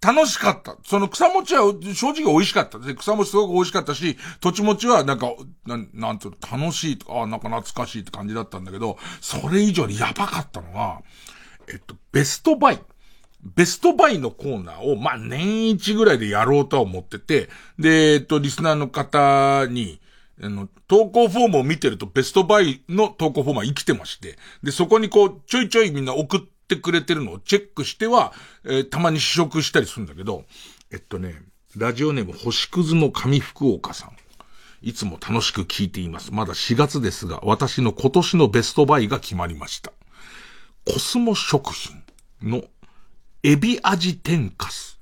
[0.00, 0.76] 楽しかった。
[0.84, 2.78] その草餅は正直美味しかった。
[2.78, 5.32] で、草餅すごく美味しかったし、土地餅はなんか、
[5.66, 11.00] なん、なんていうの、楽しいとか、あなんか懐かしいって感じだったんだけど、それ以上にやばかったのは、
[11.68, 12.82] えっと、ベストバイ。
[13.44, 20.00] ベストバイのコーナーを、まあ、年一ぐらいでやろうとは思ってて、で、えっと、リスナーの方に、
[20.42, 28.32] あの、投稿フォームを見てるとベストバイの投稿フォームは生きてまして、で、そこにこう、ちょいちょいみんな送ってくれてるのをチェックしては、
[28.64, 30.44] えー、たまに試食したりするんだけど、
[30.90, 31.42] えっとね、
[31.76, 34.16] ラジオネーム星屑の上福岡さん。
[34.80, 36.32] いつも楽しく聞いています。
[36.32, 39.92] まだ4月ですが、私の今年のベストバイが決まりました。
[40.86, 42.02] コスモ食品
[42.42, 42.62] の
[43.46, 44.98] エビ味天かす。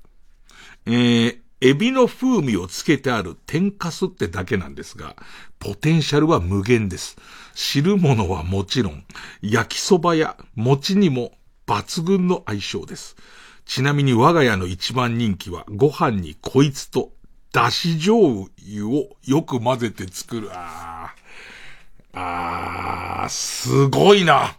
[0.85, 5.15] えー、エビの風味をつけてある天かすってだけなんですが、
[5.59, 7.15] ポテンシャルは無限です。
[7.55, 9.05] 汁物はもちろん、
[9.41, 11.31] 焼きそばや餅にも
[11.67, 13.15] 抜群の相性です。
[13.63, 17.13] ちなみに我が家の一番人気は、ご飯にこいつと、
[17.53, 20.49] だし醤油をよく混ぜて作る。
[20.51, 24.57] あー、あー、すごいな。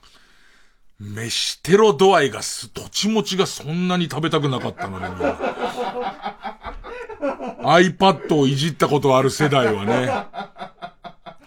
[1.04, 5.04] 飯テロ度合いがす、土地持ちがそんなに食べたくなかったのに、
[7.62, 10.10] iPad をいじったことある世代はね、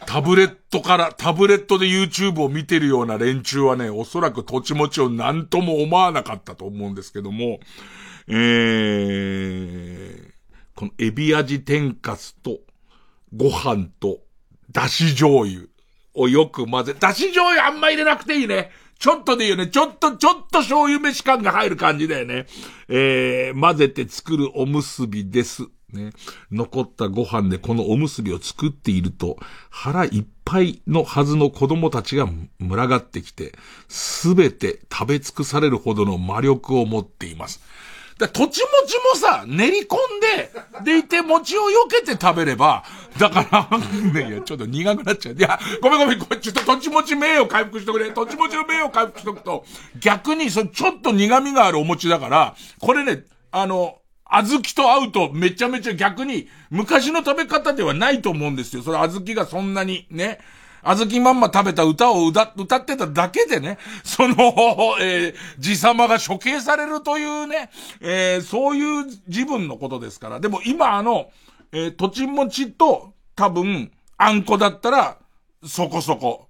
[0.05, 7.59] タブレットから、タブレットで YouTube を見てるような連中はね、おそらく土地持ちを何とも思わなかったと思うんですけども、
[8.27, 10.31] えー、
[10.75, 12.59] このエビ味天かすと、
[13.35, 14.19] ご飯と、
[14.71, 15.63] だし醤油
[16.13, 18.71] をよく混ぜ、だし醤油あんま入れなくていいね。
[18.99, 19.67] ちょっとでいいよね。
[19.67, 22.47] ちょっと、ちょっと醤油飯感が入る感じだよね。
[22.87, 25.63] えー、混ぜて作るおむすびです。
[25.93, 26.11] ね。
[26.51, 29.37] 残ったご飯でこのおむすびを作っていると、
[29.69, 32.27] 腹いっぱいのはずの子供たちが
[32.59, 33.53] 群がってきて、
[33.87, 37.61] すべて食べ尽くされるほどの魔力を持っています。
[38.17, 40.51] だ土地餅もさ、練り込んで、
[40.83, 42.83] でいて餅を避けて食べれば、
[43.19, 43.77] だから、
[44.11, 45.35] ね、いや、ちょっと苦くなっちゃう。
[45.35, 48.09] いや、ごめんごめん、これちょっと土地餅名誉回復しとくれ。
[48.11, 49.65] 土地餅の名誉回復しとくと、
[49.99, 53.99] 逆に、そちょっと苦味があるお餅だから、これね、あの、
[54.29, 58.81] 小豆と合うとめちゃめちゃ逆に昔の食べ方ではないと思うんですよ。
[58.81, 60.39] それ小豆がそんなにね。
[60.89, 64.35] あずきまんま食べた歌を歌歌ってただけでね、 その、
[65.01, 70.39] えー、じ様が処刑されるというね、えー、そういう自分のことですから。
[70.39, 71.29] でも今あの、
[71.73, 75.17] えー、土地持ちと多分、あんこだったら、
[75.65, 76.47] そこそこ、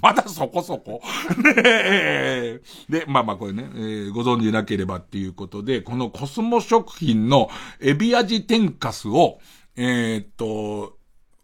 [0.00, 1.02] まだそこそこ。
[1.44, 2.60] で、
[3.08, 7.50] まあまあこれね、えー、ご存知なければっていうことで、このコスモ食品の
[7.80, 9.40] エビ味天かすを、
[9.74, 11.01] えー、っと、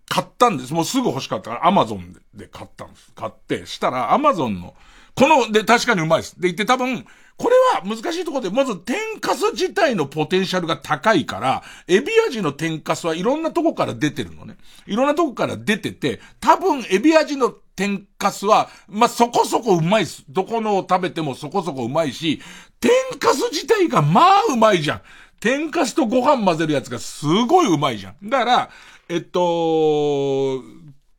[0.08, 0.72] 買ったんです。
[0.72, 3.12] もうすぐ欲しかったから、アマゾンで買ったんです。
[3.14, 4.74] 買って、したら、アマゾンの、
[5.14, 6.40] この、で、確かにうまいです。
[6.40, 7.04] で、言って多分、
[7.36, 14.56] これは難しいところで、まず天かす自体のポテンシャルが高いから、エビ味の天かすはいろんなとこから出てるのね。
[14.86, 20.24] いろんなとこから出てて、多分エビ味の天かすは、まあ、そこそこうまいっす。
[20.28, 22.40] どこのを食べてもそこそこうまいし、
[22.80, 22.90] 天
[23.20, 25.02] かす自体がまあうまいじゃん。
[25.38, 28.28] 天かすとご飯混ぜるやつがすごいうまいじゃん。
[28.28, 28.70] だから、
[29.10, 29.40] えっと、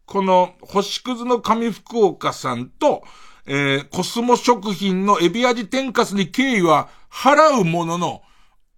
[0.06, 3.04] この星屑の上福岡さんと、
[3.48, 8.22] えー、コスモ食品のエビ味天かすに敬意は払うものの、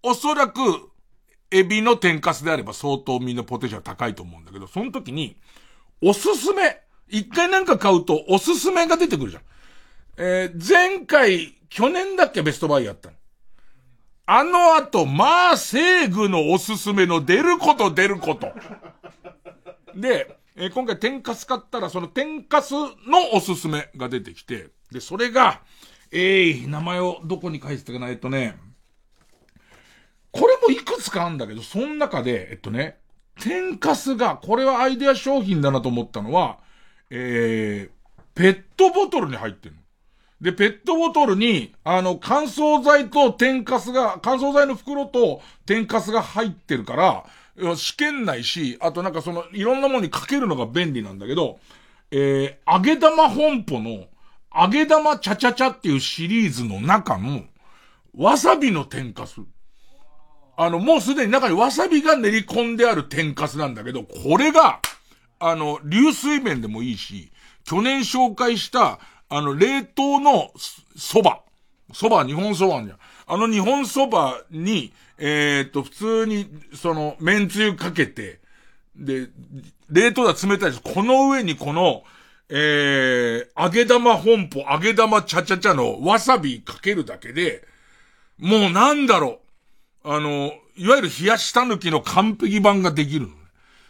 [0.01, 0.61] おそらく、
[1.51, 5.35] エビの天かすであれば相当みんなポテンシャル高いと思うんだけど、その時に、
[6.01, 9.43] おすすめ、一回なんか買うとおすすめが出てくるじゃん。
[10.17, 13.15] えー、前回、去年だっけベストバイやったの。
[14.25, 18.53] あの後、まあ、セーグのおすすめの出ること出ること。
[19.95, 25.61] で、えー、今回天かす買ったら、その天かすのおすすめが出てきて、で、それが、
[26.11, 28.57] ええー、名前をどこに書いてたかな、えっとね、
[30.31, 32.99] これもいくつかあるんだけど、その中で、えっとね、
[33.39, 36.59] 天かすが、これはアイデア商品だなと思ったのは、
[37.09, 39.80] えー、ペットボトルに入ってるの。
[40.41, 46.95] で、ペットボトルに、あの、乾燥剤と天かすが、乾燥剤の袋と天かすが入ってるか
[47.57, 51.59] ら、試験ないし、あとなんかその、いろんなものにかけるのが便利なんだけど、
[52.09, 54.05] えー、揚げ玉本舗の、
[54.53, 57.43] 揚げ玉ちゃちゃちゃっていうシリーズの中の、
[58.17, 59.41] わさびの天かす。
[60.57, 64.79] あの、もうすでに中にわさびが練り込んである天かすなんだけど、これが、
[65.39, 67.31] あの、流水麺でもいいし、
[67.63, 68.99] 去年紹介した、
[69.31, 70.51] あの、冷凍の
[70.97, 71.37] 蕎麦。
[71.93, 72.99] 蕎麦、日本蕎麦じゃん。
[73.27, 78.41] あの日本蕎麦に、えー、っと、普通に、その、麺つゆかけて、
[78.93, 79.29] で、
[79.89, 80.81] 冷凍だ冷たいです。
[80.83, 82.03] この上にこの、
[82.49, 87.65] えー、揚げ玉本舗、揚げ玉ちゃちゃちゃのわさびかけるだけで、
[88.37, 89.39] もうなんだろ
[90.03, 90.11] う。
[90.11, 93.33] あの、いわゆる冷やしたぬきの完璧版ができるの。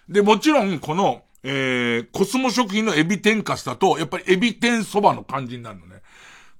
[0.07, 6.01] で、もちろん、この、えー、コスモ食品のエビ天かすだと、やっぱりエビ天そばの感じになるのね。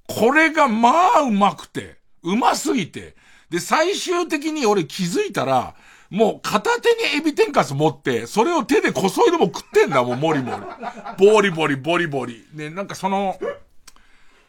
[0.07, 3.15] これがまあうまくて、うますぎて、
[3.49, 5.75] で、最終的に俺気づいたら、
[6.09, 11.25] もう片手にエビ天かす持って、それを手でこそいでも食ってんだもん、もりもり。
[11.25, 12.45] ボリボリ、ボリボリ。
[12.53, 13.39] ね、なんかその、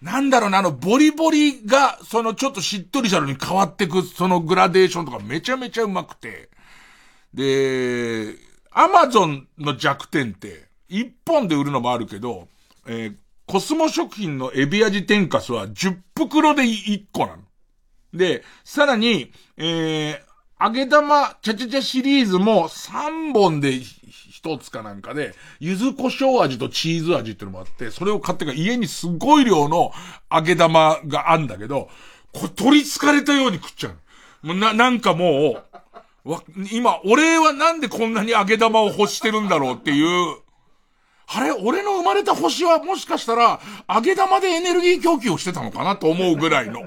[0.01, 6.51] なんだろうな、あの、ボリボリが、そのちょっとしっとりしたのに変わってく、そのグラデーションとかめちゃめちゃうまくて。
[7.33, 8.35] で、
[8.75, 12.49] アマゾンの弱点って、一本で売るのもあるけど、
[12.87, 13.15] えー、
[13.47, 17.43] コスモ食品のエビ味天かすは10袋で1個なの。
[18.15, 29.93] で、さらに、えー、揚げ玉ちゃちゃちゃシリーズも3本で1つかなんかで、柚子胡椒味とチーズ味ってのもあって、それを買ってから家にすごい量の
[30.31, 31.89] 揚げ玉があんだけど、
[32.33, 34.47] これ取り憑かれたように食っちゃう。
[34.47, 35.79] もうな、なんかもう、
[36.25, 40.37] わ、今、俺はなんでこんなに揚げ玉を欲してるんだろうっていう、
[41.27, 43.61] あれ俺の生まれた星はもしかしたら、
[43.93, 46.83] 揚げ玉でエネルギー供給をしてたのかなと思うぐらいの。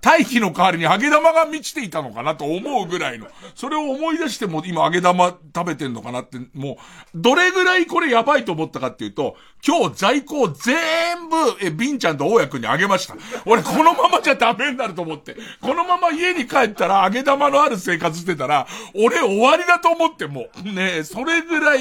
[0.00, 3.26] 大気の代わりに揚げ玉が満ちていたのかなと思うぐらいの。
[3.54, 6.76] それを思い出しても今揚げ玉食べてんのかなって、もう、
[7.14, 9.36] どれぐらいこれやばいと思ったかっていうと、
[9.66, 13.14] 今日在庫を全部、え、ビンちゃんと大家くんにあげました。
[13.44, 15.36] 俺このままじゃダメになると思って。
[15.60, 21.80] このまま家に帰ったら揚げ玉のある生活してたら、俺終わりだと思ってもう、ねそれぐらい、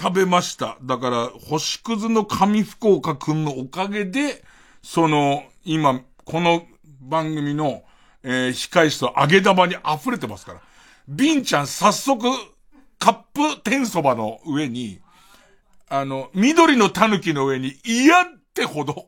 [0.00, 0.76] 食べました。
[0.82, 4.44] だから、星屑の神福岡くんのおかげで、
[4.82, 6.66] その、今、この
[7.04, 7.84] 番組の、
[8.22, 10.60] えー、控室と揚げ玉に溢れてますから。
[11.08, 12.26] ビンちゃん早速、
[12.98, 15.00] カップ天そばの上に、
[15.88, 18.24] あの、緑の狸の上に嫌っ
[18.54, 19.06] てほど、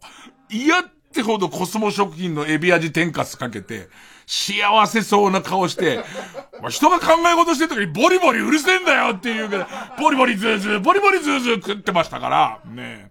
[0.51, 3.89] 嫌ってほどコスモ食品のエビ味天かすかけて、
[4.27, 6.01] 幸せそうな顔して、
[6.69, 9.69] 人が考え事してる時にボリボリうるせえんだよっていうぐら、
[9.99, 13.11] ボリボリズーズー、ボリボリズーズー食ってましたから、ね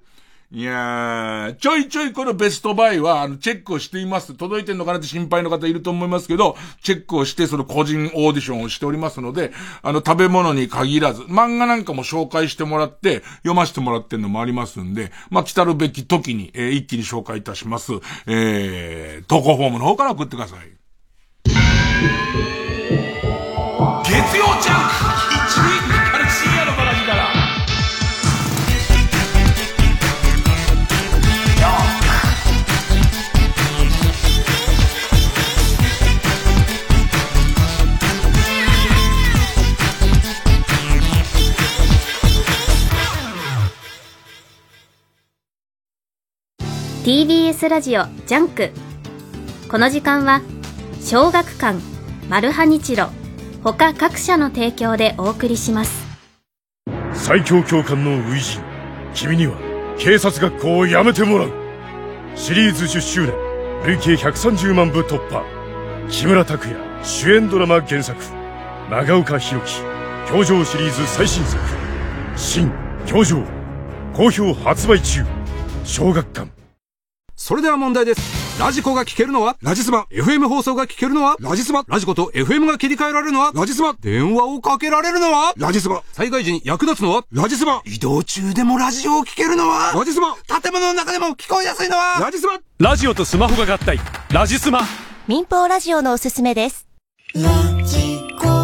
[0.56, 4.36] いやー、ちょいちょいこのベストバイは、あの、チェックをしています。
[4.36, 9.52] 届いてんのかなって心配の方いると思いますけど、チェックをして、その個人オーディションをしておりますので、
[9.82, 17.92] あの、食べ物に限らず、漫画なんかも紹介してもらって、読ませてもらってんのもありますんで、まあ、来たるべき時に、えー、一気に紹介いたします。
[18.26, 20.60] えー、投稿フォームの方から送ってください。
[24.06, 25.35] 月曜ジャンク
[47.06, 48.72] 「TBS ラジオジャンク」
[49.70, 50.42] この時間は
[51.00, 51.80] 小学館
[52.32, 53.10] マルハニチロ
[53.64, 56.04] 他各社の提供でお送りします。
[57.14, 58.64] 最強教官の初陣
[59.14, 59.54] 君には
[60.00, 61.52] 警察学校を辞めてもらう。
[62.36, 63.34] シリーズ10周年
[63.86, 65.44] 累計130万部突破。
[66.10, 68.20] 木村拓哉主演ドラマ原作。
[68.90, 69.84] 長岡弘樹
[70.28, 71.64] 教場シリーズ最新作。
[72.36, 72.72] 新
[73.06, 73.44] 教場
[74.12, 75.24] 好評発売中。
[75.84, 76.55] 小学館
[77.46, 78.60] それでは問題です。
[78.60, 80.08] ラジコが聞けるのはラジスマ。
[80.10, 81.84] FM 放送が聞けるのはラジスマ。
[81.88, 83.94] ラジコと FM が切り替えられるのはラジスマ。
[84.02, 86.02] 電話をかけられるのはラジスマ。
[86.12, 87.84] 災害時に役立つのはラジスマ。
[87.86, 90.36] 移動中でもラジオを聞けるのはラジスマ。
[90.60, 92.58] 建物の中でも聞こえやすいのはラジスマ。
[92.80, 94.00] ラジオとスマホが合体。
[94.32, 94.82] ラジスマ。
[95.28, 96.88] 民放ラジオのおすすめです。
[97.36, 97.44] ラ
[97.84, 98.55] ジコ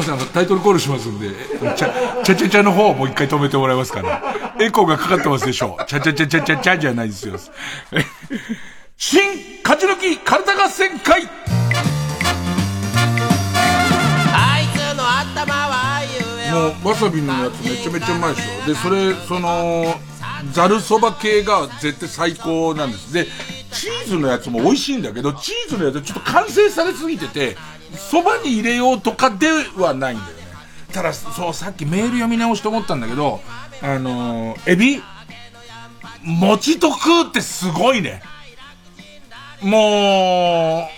[0.00, 1.30] ません、あの、タイトルコールしますんで、
[1.76, 4.08] ちゃ、ちゃちゃちゃの方をもう一回止めてもらえますかね。
[4.58, 5.84] エコーがかかってますでしょう。
[5.86, 7.38] ちゃちゃちゃちゃちゃちゃじゃないですよ。
[8.96, 9.20] 新、
[9.62, 11.28] 勝ち抜き、カルタ合戦会
[14.32, 15.90] あいつの頭は
[16.52, 18.66] もう、わさびのやつめちゃめちゃうまいでしょ。
[18.66, 20.00] で、それ、その、
[20.52, 23.12] ざるそば系が絶対最高なんです。
[23.12, 23.26] で、
[23.72, 27.56] チーズのやつも美味しいんだけど、チーズのやつちょっと完成されすぎてて、
[27.96, 30.42] そばに入れようとかではないんだよね。
[30.92, 33.40] ただ、そう、さっきメール読み直して思ったんだけど、
[33.82, 35.02] あのー、エビ
[36.22, 38.22] 餅と食うってすごいね。
[39.62, 40.88] も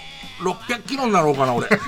[0.41, 1.69] う、600キロになろうかな、俺。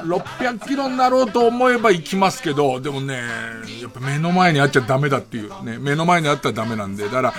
[0.00, 3.22] 600キロになろうと思えば行きますけど、でもね、
[3.80, 7.34] やっぱ目の前にあっちゃダメだっていうね、目の前にあったらダメなんで、だから、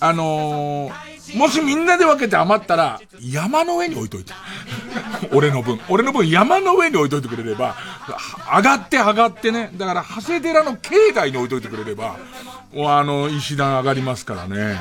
[0.00, 4.32] あのー、もしみんなで分けて余ったら、山の上に置いといて。
[5.32, 5.80] 俺の分。
[5.88, 7.76] 俺の分山の上に置いといてくれれば、
[8.56, 9.70] 上がって上がってね。
[9.74, 12.16] だから、長谷寺の境内に置いといてくれれば、
[12.76, 14.78] あの、石段上がりますからね。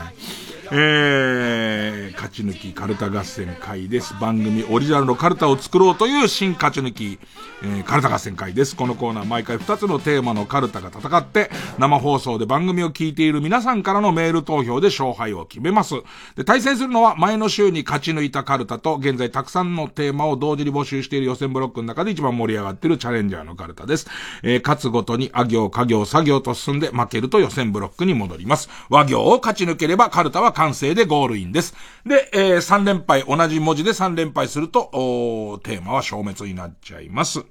[0.75, 4.15] えー、勝ち抜きカルタ合戦会です。
[4.19, 7.19] 番組オリジナルのカルタを作ろうという新勝ち抜き、
[7.61, 8.75] えー、カルタ合戦会です。
[8.75, 15.93] このコーナー毎回2つのテーマのカルタが戦って、生放送で番組を聞いている皆さんからのメール投票で勝敗を決めます。
[16.35, 24.07] で、対戦するのは前の週に勝ち抜いたカルタと、現在たくさんのテーマを同時に募集している予選ブロックの中で一番盛り上がっているチャレンジャーのカルタです。
[24.41, 28.69] えー、勝つごとにあ行、家行、作業と進んで負けると予選ブロックに戻ります。
[28.89, 31.75] 和行を勝ち抜ければカルタは完成でゴールインです。
[32.05, 37.43] で、えー、3連敗、同じ文字で3連敗すると、おテーマは消滅になっちゃいます。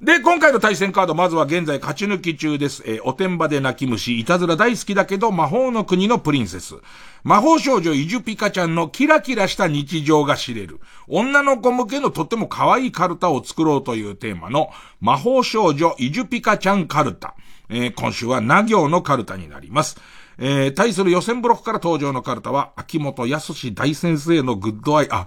[0.00, 2.84] で、今回の対戦カード、まずは現在勝ち抜き中です。
[2.86, 6.76] えー、おてんばで泣き虫、いたずら大好きだけど魔法の国のプリンセス。
[7.24, 10.78] 魔法少女イジュピカちゃんのキラキラした日常が知れる。
[11.08, 14.70] 女の子向けのとっても可愛いカルタを作ろうというテーマの
[15.00, 17.34] 魔法少女イジュピカちゃんカルタ。
[17.68, 19.98] えー、今週はな行のカルタになります。
[20.38, 25.26] えー、対する予選ブロックから登場のカルタは、秋元康大先生のグッドアイ、あ、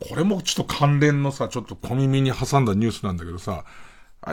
[0.00, 3.64] これもちょっと関連のさ、ちょっと小耳に挟んだニュースなんだけどさ、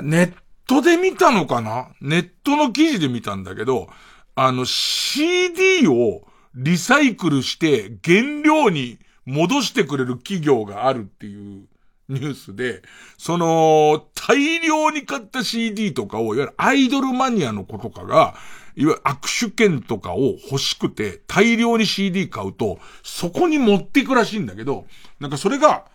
[0.02, 0.34] ネッ
[0.68, 1.90] トで見たのかな？
[2.02, 3.90] ネットの記事で見たんだけど、
[4.36, 6.24] あの CD を
[6.56, 11.66] リサイクルして原料に戻してくれる企業があるっていう
[12.10, 12.82] ニュースで、
[13.18, 18.36] その、大量に買った CD とかを、いわゆるアイドルマニアの子とかが、
[18.82, 24.88] いわゆる握手券とかを欲しくて、大量に CD 買うと、そこに持っていくらしいんだけど、
[25.20, 25.86] なんかそれが、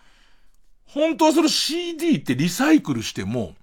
[0.85, 3.55] 本当はその CD ってリサイクルしても、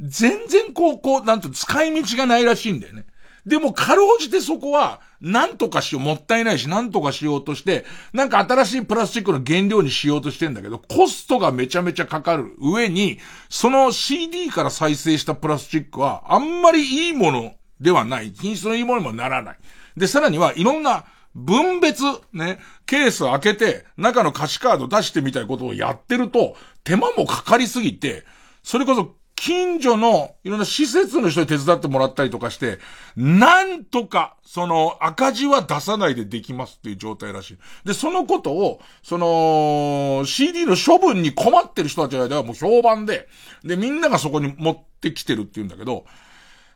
[0.00, 3.04] 全然こう、こう、なんと使い道がないらしいんだよね。
[3.46, 18.32] でも、かろうじてそこは、なんとかしよう、もったいないし、なんとかしようとして、なんか新しいプラスチックの原料にしようとしてんだけど、コストがめちゃめちゃかかる上に、その CD から再生したプラスチックは、あんまりいいものではない。
[18.34, 19.58] 品質のいいものにもならない。
[19.96, 21.04] で、さらにはいろんな
[21.34, 22.02] 分別、
[22.32, 28.24] ね、ケースを開けて、中の歌詞カード出してみたいことをやってると、手間もかかりすぎて、
[28.62, 32.78] それこそ近所のいろんな施設の人に手伝ってもらったりとかして、
[33.16, 37.58] なんとか、その赤字は出さないでできますっていう状態らしい。
[37.84, 43.26] で、そのことを、その、CD の処分に困ってる人たちの間はもう評判で、
[43.64, 46.04] で、みんながそこに持ってきてるっていうんだけど、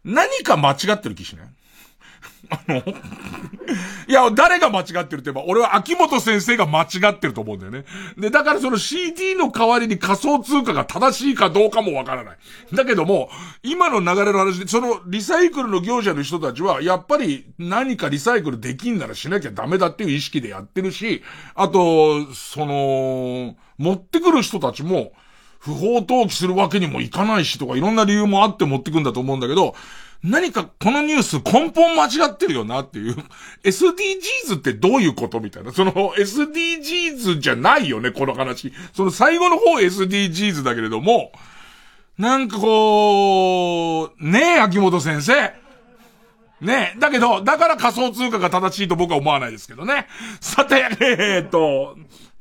[0.06, 1.46] 何か間違ってる気しない？
[2.48, 2.76] あの、
[4.08, 7.84] いや、誰が間違ってるって言えば、俺は秋元先生が間違ってると思うんだよね。
[8.16, 12.36] で、だからその CD の代わりに仮想通貨が正しいかどうかもわからない。
[12.72, 13.30] だけども、
[13.64, 21.24] 今の流れの話で、そのリサイクルの業者の人たちは、やっぱり何かリサイクルできんならしなきゃダメだっていう意識でやってるし、
[21.56, 25.12] あと、その、持ってくる人たちも、
[25.66, 29.74] 不法投棄するわけにもいかないしとかいろんな理由もあって持ってくんだと思うんだけど、
[30.22, 33.16] 何かこのニュース根本間違ってるよなっていう。
[33.64, 35.72] SDGs ってどういうことみたいな。
[35.72, 38.72] その SDGs じゃないよね、この話。
[38.92, 41.32] その最後の方 SDGs だけれども、
[42.16, 45.52] なんかこう、ねえ、秋元先生。
[46.60, 50.06] ねえ、だけど、だから仮想通貨が正しいと僕は思わないですけどね。
[50.40, 51.96] さて、えー、っと、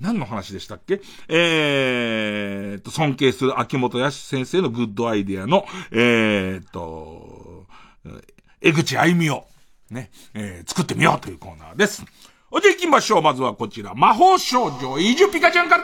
[0.05, 1.01] 何の話でしたっけ？
[1.27, 7.65] えー、と、尊敬する秋元康先生のグッドアイデアの、えー、と、
[8.61, 9.47] 江口歩みを、
[9.89, 12.05] ね、えー、作ってみようというコーナーです。
[12.51, 13.23] おじゃ行きましょう。
[13.23, 13.95] まずはこちら。
[13.95, 15.81] 魔法少女、イジュピカちゃん方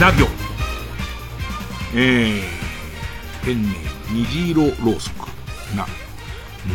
[0.00, 0.28] な行。
[1.96, 3.72] えー、ペンネー
[4.12, 5.26] ム、虹色ろうそく。
[5.76, 5.84] な。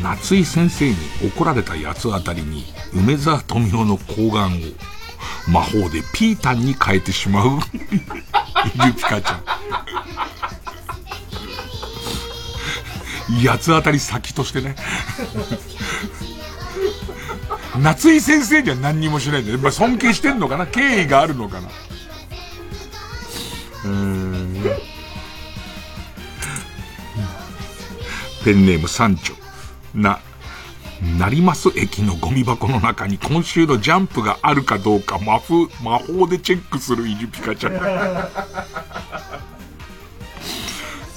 [0.03, 0.95] 夏井先生に
[1.26, 7.59] 怒られた八つ当たりに、梅沢富美男の睾丸を魔法でピータンに変えてしまう
[8.85, 9.43] ゆきかちゃん。
[13.43, 14.76] 八つ当たり先としてね。
[17.80, 19.59] 夏井先生には何にもしないんだよ。
[19.59, 20.65] まあ、尊敬してんのかな？
[20.65, 21.69] 敬意があるのかな？
[23.85, 24.63] うん。
[28.43, 29.34] ペンネーム三丁。
[29.95, 30.19] な、
[31.01, 37.73] 成増駅のゴミ箱の中に今週のジャンプがあるかどうか魔法、魔法でチェックするイジュピカちゃん。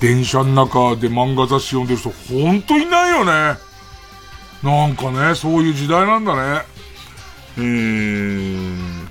[0.01, 3.59] 電車の中で漫画雑誌読んでる人ほんといないよね。
[4.63, 6.63] なんかね、そういう時代なんだね。
[7.57, 9.09] えー、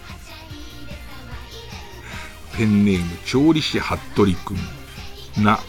[2.58, 5.44] ペンネーム、調理師服部くん。
[5.44, 5.60] な、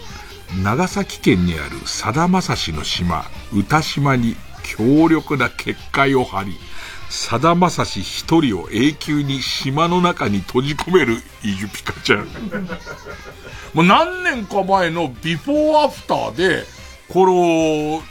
[0.57, 6.57] 長崎県にあるさだまさしの島、歌島に強力な結界を張り、
[7.11, 12.27] さだまさし一人を永久に島の中に閉じ込めるイジュピカちゃん。
[13.75, 16.65] もう何年か前のビフォーアフターで、
[17.09, 18.03] この、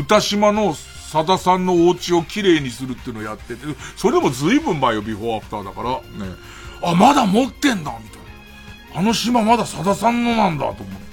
[0.00, 5.90] 歌島のさださんのお家をきれいにするっていうのをやってて、それでも随分前よ、ビフォーアフターだから、
[6.26, 6.34] ね。
[6.82, 8.20] あ、まだ持ってんだ、みたい
[8.94, 9.00] な。
[9.00, 11.09] あの島まださださんのなんだ、と思って、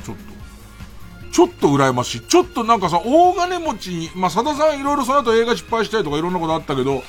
[1.32, 1.68] ちょっと。
[1.68, 2.22] 羨ましい。
[2.22, 7.04] ちょっとなんかさ、大金持ちに、まあ、さださんいろいろその後映画失敗したりとかいろんなことあったけど、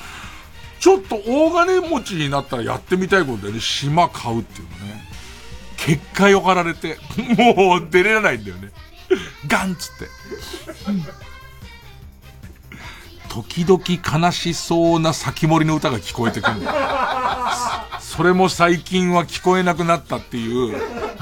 [0.79, 3.59] ちょっと大金持ちになったらやってみたいことだよね。
[3.59, 5.09] 島買うっていうのね。
[5.77, 6.97] 結果よかられて、
[7.37, 8.71] もう出れないんだよね。
[9.47, 10.07] ガンっつって。
[13.29, 13.81] 時々
[14.25, 16.77] 悲しそうな先森の歌が聞こえてくるんだよ。
[18.01, 20.77] それも最近は聞こえなくなったっていう、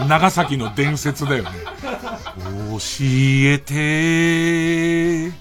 [0.08, 1.50] 長崎の伝説だよね。
[2.72, 5.32] 教えて、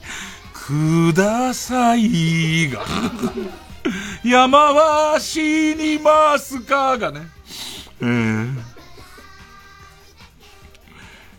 [0.52, 2.84] くださいが。
[4.24, 7.28] 山は死にますかがね。
[8.00, 8.56] えー、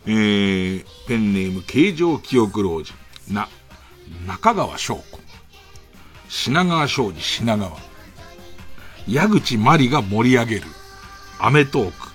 [0.06, 2.94] えー、ペンネーム形状記憶老人。
[3.28, 3.48] な、
[4.26, 5.17] 中川翔子。
[6.28, 7.72] 品川庄司品川。
[9.06, 10.62] 矢口まりが盛り上げる。
[11.38, 12.08] アメトーク。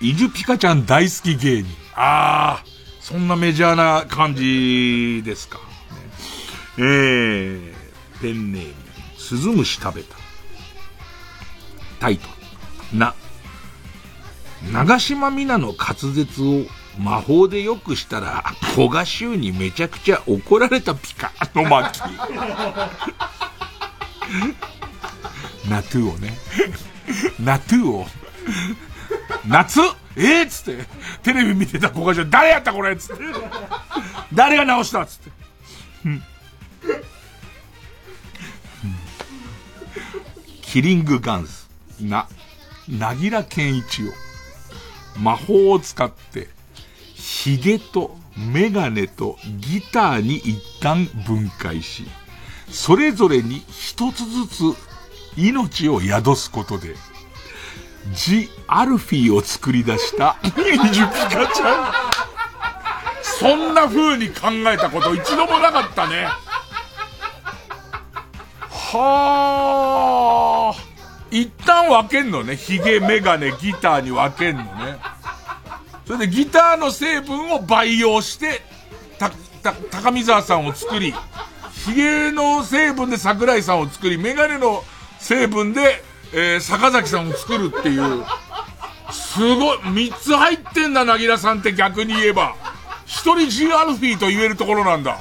[0.00, 1.74] イジュピカちゃん大好き芸人。
[1.94, 2.64] ああ、
[3.00, 5.60] そんなメジャーな感じですか。
[6.76, 7.72] えー、
[8.20, 8.74] ペンネーム、
[9.16, 10.16] スズムシ食べた。
[12.00, 12.28] タイト
[12.92, 13.14] ル、な。
[14.72, 16.64] 長島みなの滑舌を
[16.98, 22.00] 魔法で良くしたら、古賀衆にめちゃくちゃ怒られたピカの巻。
[25.68, 26.36] ナトゥーをね。
[27.40, 28.06] ナトゥーを。
[29.46, 29.80] 夏？
[30.16, 30.42] え？
[30.42, 30.86] ー、っつって、
[31.22, 32.92] テレビ見てた子がじゃ、誰やったこれ？
[32.92, 33.22] っつって。
[34.32, 35.02] 誰が直した？
[35.02, 35.30] っつって。
[40.62, 41.68] キリングガンス。
[42.00, 42.28] な、
[42.88, 44.06] なぎら健一を。
[45.18, 46.48] 魔法を使って、
[47.14, 52.06] 髭とメガネとギターに一旦分解し、
[52.74, 54.62] それぞれに一つずつ
[55.36, 56.96] 命を宿すことで、
[58.12, 60.50] ジ・アルフィーを作り出したミ
[60.90, 61.92] ジュピカちゃん。
[63.22, 66.26] そんな風に考えたこと一度もなかったね。
[68.68, 70.76] はあ。
[71.30, 72.56] 一旦分けんのね。
[72.56, 74.98] ヒゲ、メガネ、ギターに分けんのね。
[76.06, 78.62] それでギターの成分を培養して、
[79.18, 79.30] た、
[79.62, 81.14] た、高見沢さんを作り、
[81.84, 84.82] ヒゲの成分で桜井さんを作り、メガネの
[85.18, 86.02] 成分で、
[86.32, 88.24] えー、坂崎さんを作るっていう。
[89.10, 92.54] すごい、三つ入ってんだ、なぎらさんって逆に言えば。
[93.04, 95.18] 一人 G アルフィーと言えるところなんだ。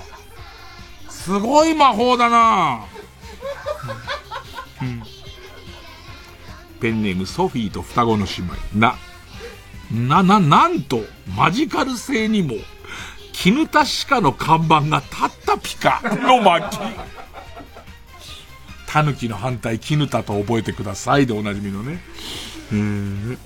[1.09, 2.85] すごい魔法だな、
[4.81, 5.03] うん、
[6.81, 8.55] ペンネームソフィーと双子の姉妹。
[8.73, 8.95] な、
[9.91, 11.01] な、な、なんと、
[11.35, 12.55] マジカル星にも、
[13.33, 16.79] 絹田鹿の看板が立ったピカの巻。
[18.87, 21.99] タヌキの反対、絹田と覚えてくださいでおなじみのね。
[22.71, 23.37] うん。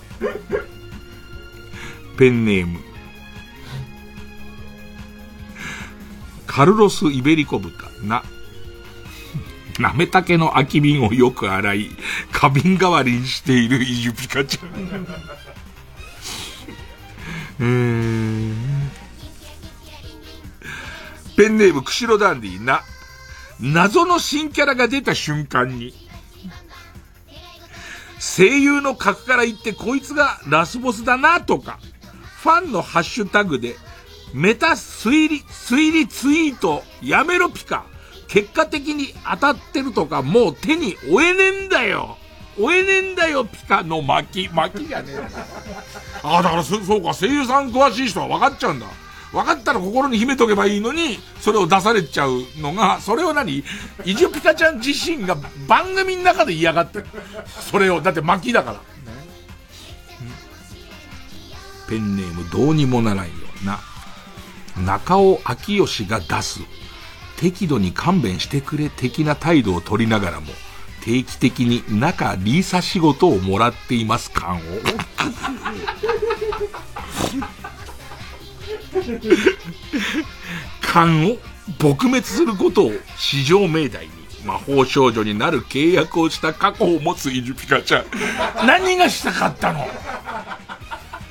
[2.18, 2.80] ペンネーム。
[6.45, 7.72] カルロス・イベリコ豚。
[8.03, 8.23] な。
[9.80, 11.89] なめたけの空き瓶をよく洗い、
[12.31, 14.68] 花瓶代わりにしているイジュピカちゃん。
[17.59, 18.91] うーん。
[21.38, 22.81] ペンネーム、釧路ダンディな。
[23.59, 25.93] 謎の新キャラが出た瞬間に、
[28.19, 31.80] 声優の格から言ってこいつがラスボスだなとか、
[32.41, 33.76] ファンのハッシュタグで、
[34.34, 37.85] メタ推理、推理ツイートやめろピカ。
[38.27, 42.18] 結果的に当たってるとかもう手に負えねえんだよ。
[42.57, 44.49] 負えねえんだよ、ピカの巻き。
[44.49, 45.19] 巻きじゃねえ。
[46.23, 48.88] ああ、だから、そうか、声優さん詳しい人は分かっちゃうんだ。
[49.38, 53.64] 分かったら心に秘めとけばいいのに、それを出されちゃうのが、それを何？
[54.03, 55.38] イジュピカちゃん自身が
[55.68, 57.05] 番組の中で嫌がってる。
[57.47, 58.81] それを、だって巻きだから。
[61.88, 63.31] ペンネームどうにもならんよ
[63.64, 63.80] な。
[64.84, 66.61] 中尾明義が出す。
[67.39, 70.47] 適度に勘弁してくれ的な態度を取りながらも、
[71.03, 74.61] 定期的に中リーサ仕事をもらっています感を。
[80.81, 81.38] 勘を
[81.79, 84.11] 撲滅することを至上命題に
[84.45, 88.05] 魔法少女になる契約をした過去を持つイルピカちゃん。
[88.65, 89.85] 何がしたかったの？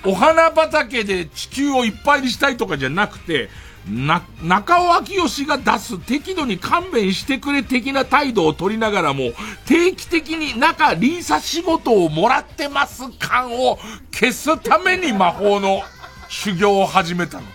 [0.05, 3.49] お花畑で地球をいっぱいにしたいとかじゃなくて、
[3.89, 9.33] な、中尾明義が出す適度に勘弁してくれ的な態度を取りながらも、
[9.67, 13.79] 定期的に中リーサ仕事をもらってます感を
[14.13, 15.83] 消すために魔法の
[16.29, 17.47] 修行を始めたの。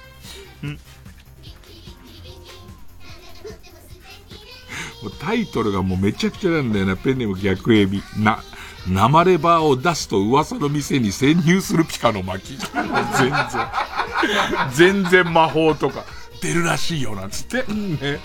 [5.02, 6.96] もうタイトルがもうめちゃくちゃなんだよな。
[6.96, 8.04] ペンネーム逆エビ。
[8.18, 8.44] な、
[8.88, 12.58] 生レバーを出すと噂の店に潜入するピカの巻。
[13.18, 13.34] 全然。
[14.74, 16.06] 全然魔法とか
[16.42, 17.64] 出るらしいよ、なんつって。
[17.64, 18.20] ね。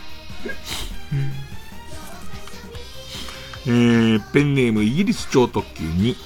[3.69, 6.17] えー、ペンネームイギリス超特急に、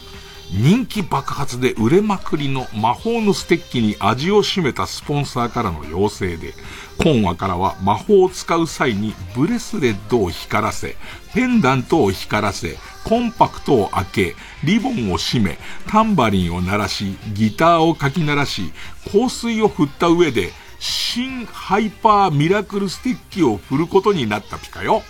[0.52, 6.54] 人気爆発で売れまくりの魔法のステッキに味を占めたスポンサーからの要請で、
[6.98, 10.96] 今話からは魔法を使う際にブレスレットを光らせ、
[11.34, 15.56] ペンダントを光らせ、コンパクトを開け、リボンを締め、
[15.88, 18.72] タンバリンを鳴らし、ギターをかき鳴らし、
[19.12, 20.50] 香水を振った上で、
[20.80, 25.02] 新ハイパーミラクルステッキを振ることになったピカよ。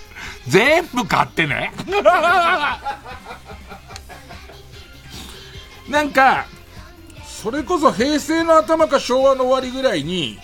[0.46, 1.72] 全部買ってね。
[5.90, 6.46] なんか、
[7.24, 10.38] それこそ平成の頭か昭和の終わりぐらいに、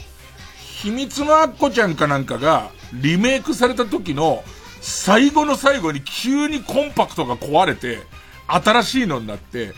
[0.59, 4.43] 秘密のアッコちゃんかなんかがリメイクされた時の
[4.81, 8.01] 最後の最後に急にコンパクトが壊れて、
[8.49, 9.73] 新しいのになって、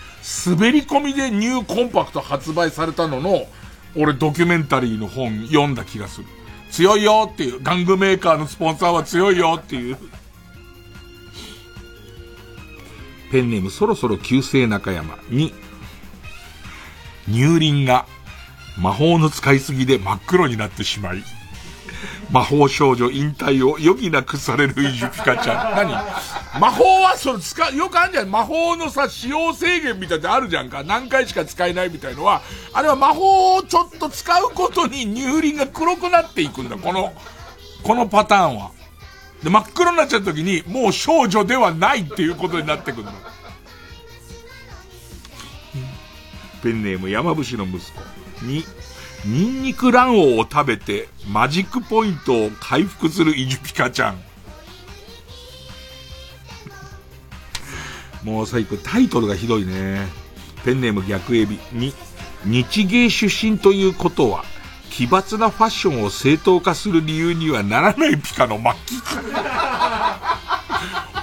[0.47, 3.47] 滑り込みでニューコンパクト発売されたのの、
[3.95, 6.27] 俺ドキュメンタリーの本読んだ気がする。
[6.71, 9.99] 強いよっていう、玩具メーカーのスポンサーは強いよっていう。
[13.31, 15.53] ペンネームそろそろ旧姓中山に、
[17.27, 18.07] 乳輪が
[18.79, 21.23] 魔法の使いすぎで真っ黒になってしまい、
[22.31, 25.75] 魔法少女引退を余儀なくされるイジュピカちゃん。
[25.77, 25.91] 何？
[26.61, 28.31] 魔法はその使う、よくあるじゃん。
[28.31, 30.83] 魔法のさ、使用制限みたいなあるじゃんか。
[30.85, 32.43] 何回しか使えないみたいのは、
[32.73, 36.77] あれは魔法をちょっと使うことに乳輪が黒くなっていくんだ。
[36.77, 37.13] この、
[37.83, 38.71] このパターンは。
[39.43, 43.13] で、真っ黒になっちゃった時に、もう少女ではないっていうことになってくるの。
[46.63, 48.01] ペンネーム山伏の息子
[48.45, 48.65] に、
[49.25, 54.21] ニンニク卵黄を食べてマジックポイントを回復するイジュピカちゃん。
[58.25, 60.07] もう最後タイトルがひどいね。
[60.65, 61.95] ペンネーム逆エビに、
[62.45, 64.45] 日芸出身ということは、
[64.99, 69.01] 奇抜なファッションを正当化する理由にはならないピカの末期。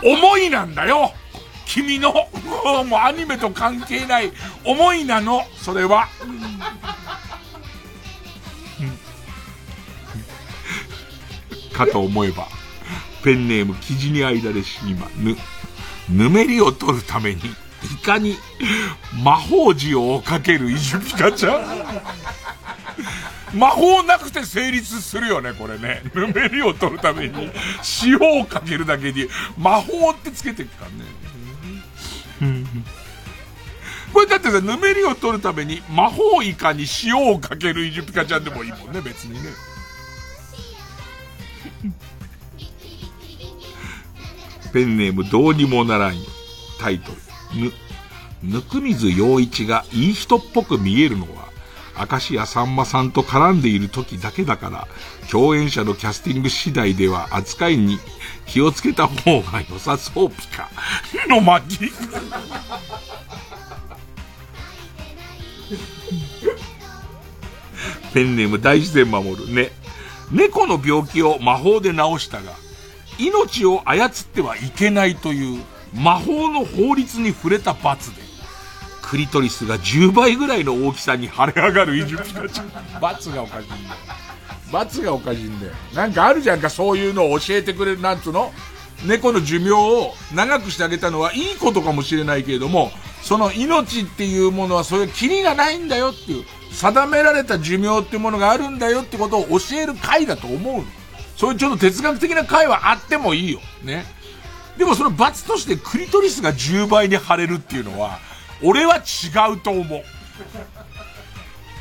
[0.01, 1.11] 思いなんだよ。
[1.65, 2.21] 君の、も
[2.95, 4.31] うアニメと関係ない。
[4.63, 6.07] 思いなの、それは。
[11.73, 12.47] かと思えば、
[13.25, 15.35] ペンネーム生地に間で死にま、ぬ、
[16.09, 17.41] ぬめりを取るために、
[17.93, 18.37] いかに
[19.21, 21.61] 魔法字をかけるイジュピカちゃん。
[23.55, 26.03] 魔法なくて成立するよね、これね。
[26.13, 27.49] ぬめりを取るために、
[28.03, 29.27] 塩をかけるだけに、
[29.57, 32.65] 魔法ってつけてるからね。
[34.13, 39.49] これだってさ、ぬめりを取るために魔法イカに塩をかけるイジュピカちゃんでもいいもんね、別にね。
[44.73, 46.25] ペンネームどうにもならんよ。
[46.79, 47.17] タイトル。
[47.61, 47.71] ぬ、
[48.43, 51.49] ぬくみず陽一がいい人っぽく見えるのは、
[51.97, 54.87] 明石家さんまさんと絡んでいる時だけだから、
[55.31, 57.99] 共演者のキャスティング次第では扱いに
[58.45, 60.69] 気をつけた方が良さそうピカ。
[61.27, 61.91] の巻き。
[68.13, 69.71] ペンネーム大自然守るね。
[70.31, 72.53] 猫の病気を魔法で治したが、
[73.17, 75.63] 命を操ってはいけないという
[75.93, 78.24] 魔法の法律に触れた罰で、
[79.05, 82.99] クリトリスが10倍ぐらいの大きさに腫れ上がるイジュピカちゃん。
[82.99, 83.79] 罰がおかしいんだよ。
[84.71, 85.73] 罰がおかしいんだよ。
[85.93, 88.51] なんかあるじゃんか、そういうのを教えてくれる、なんつうの
[89.05, 92.91] 猫の寿命を長くしてあげたのはいいことかもしれないけれども、
[93.21, 100.83] その命っていうものはそういうキリがないんだよっていう、定められた寿命っていうものがあるんだよってことを教える回だと思うの。
[101.37, 103.59] そういうちょっと哲学的な回はあってもいいよ。
[103.83, 104.05] ね。
[104.77, 108.19] でもその罰としてクリトリスが10倍に腫れるっていうのは、
[108.61, 110.03] 俺は違うと思う。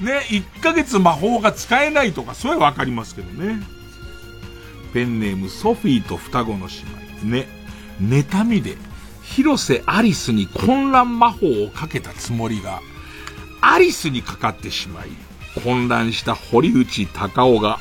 [0.05, 3.63] ね、1ヶ月魔法が使えないとか、それはわかりますけどね。
[4.93, 6.75] ペンネームソフィーと双子の姉
[7.27, 7.27] 妹。
[7.27, 7.49] ね、
[8.01, 8.77] 妬みで、
[9.23, 12.81] 広瀬アリスに混乱魔法をかけたつもりが、
[13.61, 15.09] アリスにかかってしまい、
[15.63, 17.79] 混乱した堀内孝雄が、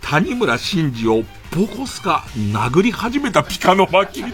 [0.00, 1.24] 谷村新司を
[1.54, 4.24] ボコスカ殴り始めたピカの巻。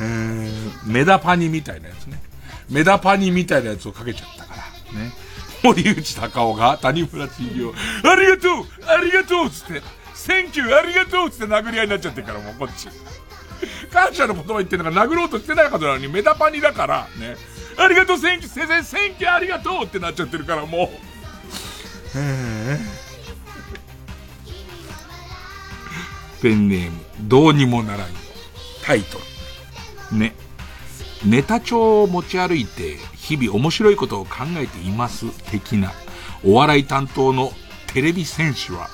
[0.00, 2.20] えー、メダパニみたいなやつね。
[2.68, 4.54] メダパニみたいなやつをかけちゃったか
[4.92, 4.98] ら。
[4.98, 5.12] ね。
[5.62, 9.82] 堀内孝雄が谷村新司を、ありがとうありがとうつって、
[10.14, 12.88] センキューありがとうつって殴り合いになっちゃってるから、もうこっち。
[13.90, 17.36] 感謝の言葉言ってんのが殴ろうとしてないはずなのに、メダパニだから、ね。
[17.78, 20.90] ありがとう、センキュー、先生、センキューありがとうってなっちゃってるから、も
[22.14, 22.18] う。
[22.18, 22.78] へ
[26.42, 28.08] ペンネーム、どうにもならん。
[28.82, 29.33] タイトル。
[30.14, 30.34] ね。
[31.24, 35.92] ネタ帳を持ち歩いて、日々面白いことを考えています、的な。
[36.44, 37.52] お笑い担当の
[37.92, 38.88] テレビ選手は、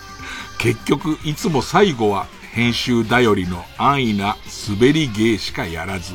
[0.58, 4.36] 結局、いつも最後は、編集頼りの安易な
[4.68, 6.14] 滑り芸しかやらず、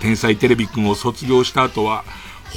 [0.00, 2.04] 天才テレビくんを卒業した後は、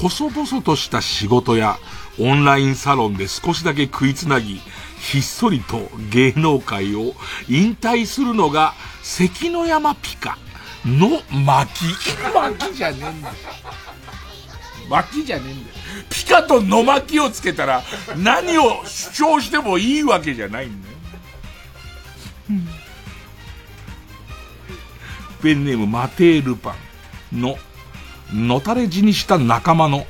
[0.01, 1.77] 細々とした仕事や、
[2.19, 4.61] オンラインサロンで少しだけ食いつなぎ、
[4.99, 7.13] ひっそりと芸能界を
[7.47, 8.73] 引退するのが
[9.03, 10.37] 関の山ピカ
[10.85, 11.85] の巻。
[12.33, 13.35] 巻きじゃねえんだよ。
[14.89, 15.75] 巻きじゃねえんだよ。
[16.09, 17.83] ピカとの巻きをつけたら
[18.17, 20.95] 何を主張してもいいわけじゃないんだよ。
[25.41, 26.75] ペンネームマテールパ
[27.31, 27.57] ンの
[28.33, 30.05] のたれ死にした仲間の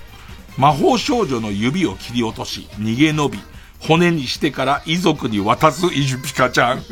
[0.58, 3.40] 魔法少女の指を切り落とし、逃げ延び、
[3.80, 6.84] 骨にしてから遺族に渡すイジュピカちゃん。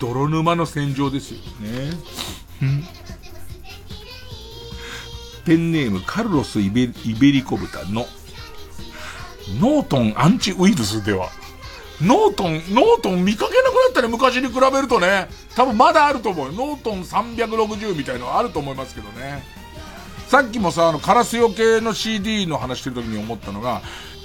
[0.00, 1.90] 泥沼の戦場ですよね。
[5.44, 8.06] ペンネームカルロスイベリコ豚の
[9.60, 11.30] ノートンアンチウイルスでは、
[12.02, 15.28] ノートン、ノートン見かけなくなったね、昔に比べるとね。
[15.56, 16.52] 多分まだあると思うよ。
[16.52, 19.42] ノートン360みたいのはあると思いますけどね。
[20.28, 23.80] さっきもさ、あの、カラスよけの CD の話してる時に思ったのが、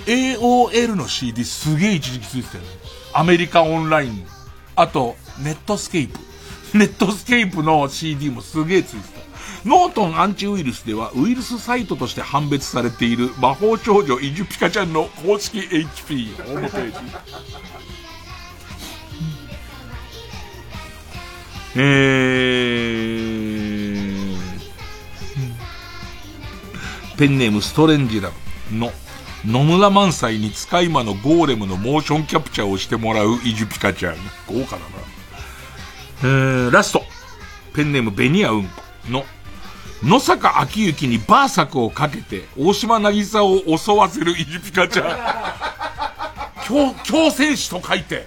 [0.05, 2.69] AOL の CD すげえ一時期ついてたよね。
[3.13, 4.25] アメリカオンライン。
[4.75, 6.19] あと、ネットスケープ。
[6.73, 9.23] ネットスケープの CD もすげえついてた。
[9.65, 16.97] ノートンアンチウイルスではウイルスサイトとして判別されている魔法少女イジュピカちゃんの公式 HP ホームページ。
[21.75, 28.31] えー、ペンネームストレンジラ
[28.69, 28.91] ブの
[29.45, 34.15] 野村萬斎に使い魔のゴーレムのモーションキャプチャーをしてもらうイジュピカちゃん。
[34.47, 35.12] 豪華だな。
[36.23, 37.03] えー、ラスト。
[37.73, 38.69] ペンネームベニアウンコ
[39.09, 39.25] の
[40.03, 46.63] 野坂昭之にバーサクをかけて大島渚を襲わせるイジュピカちゃん。
[46.65, 48.25] 強、強戦士と書いて、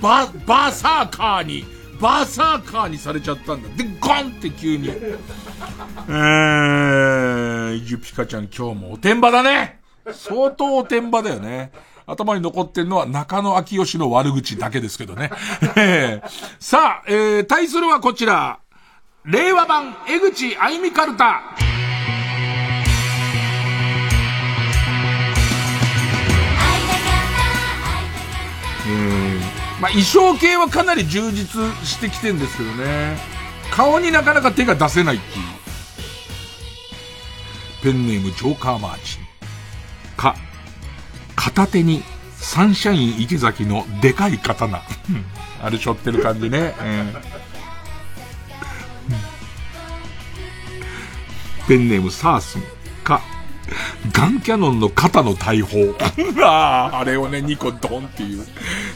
[0.00, 1.64] バ、バーサーカーに、
[2.00, 3.68] バーサーカーにされちゃったんだ。
[3.76, 4.88] で、ゴンって急に。
[4.88, 9.80] えー、イジュピカちゃん今日もおてんばだね
[10.12, 11.72] 相当おてんばだよね。
[12.12, 15.30] 頭に残ってるのは中野昭義の悪口だけですけどね。
[16.60, 18.58] さあ、えー、対するはこちら。
[19.24, 21.40] 令和版江口あゆみカルタ。
[28.84, 29.40] えー、
[29.80, 33.16] まあ、衣装系はかなり充実してきてんですけどね。
[33.70, 35.44] 顔になかなか手が出せないっていう。
[37.82, 39.21] ペンネームジョーカーマーチ。
[41.42, 42.04] 片手に
[42.36, 44.80] サンシャイン池崎のでかい刀。
[45.60, 46.72] あれ背負ってる感じね。
[46.80, 47.42] えー
[51.68, 52.62] ペンネームサースン
[53.04, 53.22] か、
[54.12, 55.94] ガンキャノンの肩の大砲。
[56.44, 58.44] ああ、あれをね、2個ドンっていう。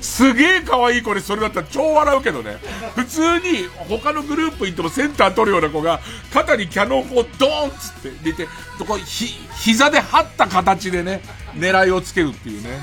[0.01, 2.59] すげえ可愛い子でそれだったら超笑うけどね。
[2.97, 6.01] 普通に他のグループ行ってもセンター取るような子が、
[6.35, 8.49] 肩にキャノン砲ドーンっつって出て、
[8.79, 11.23] そこひ、膝で張った形でね、
[11.57, 12.81] 狙いをつけるっていうね。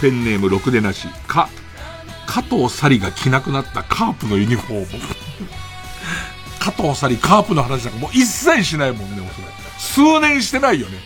[0.00, 1.48] ペンネームろくでなし、か、
[2.26, 5.04] 加藤サリが着なくなったカープのユニフォーム。
[6.58, 9.48] 加藤サリ、カープの話なんかもう一切しないもんね、もうそれ。
[9.78, 10.98] 数年してないよね。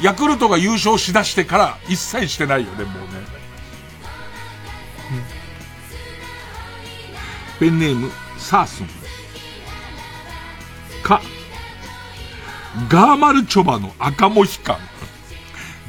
[0.00, 3.36] ヤクルトが優勝しだしてから一切してないよね、もうね。
[7.58, 8.88] ペンネーム、サースン。
[11.02, 11.22] か、
[12.90, 14.78] ガーマルチョバの赤モヒカン。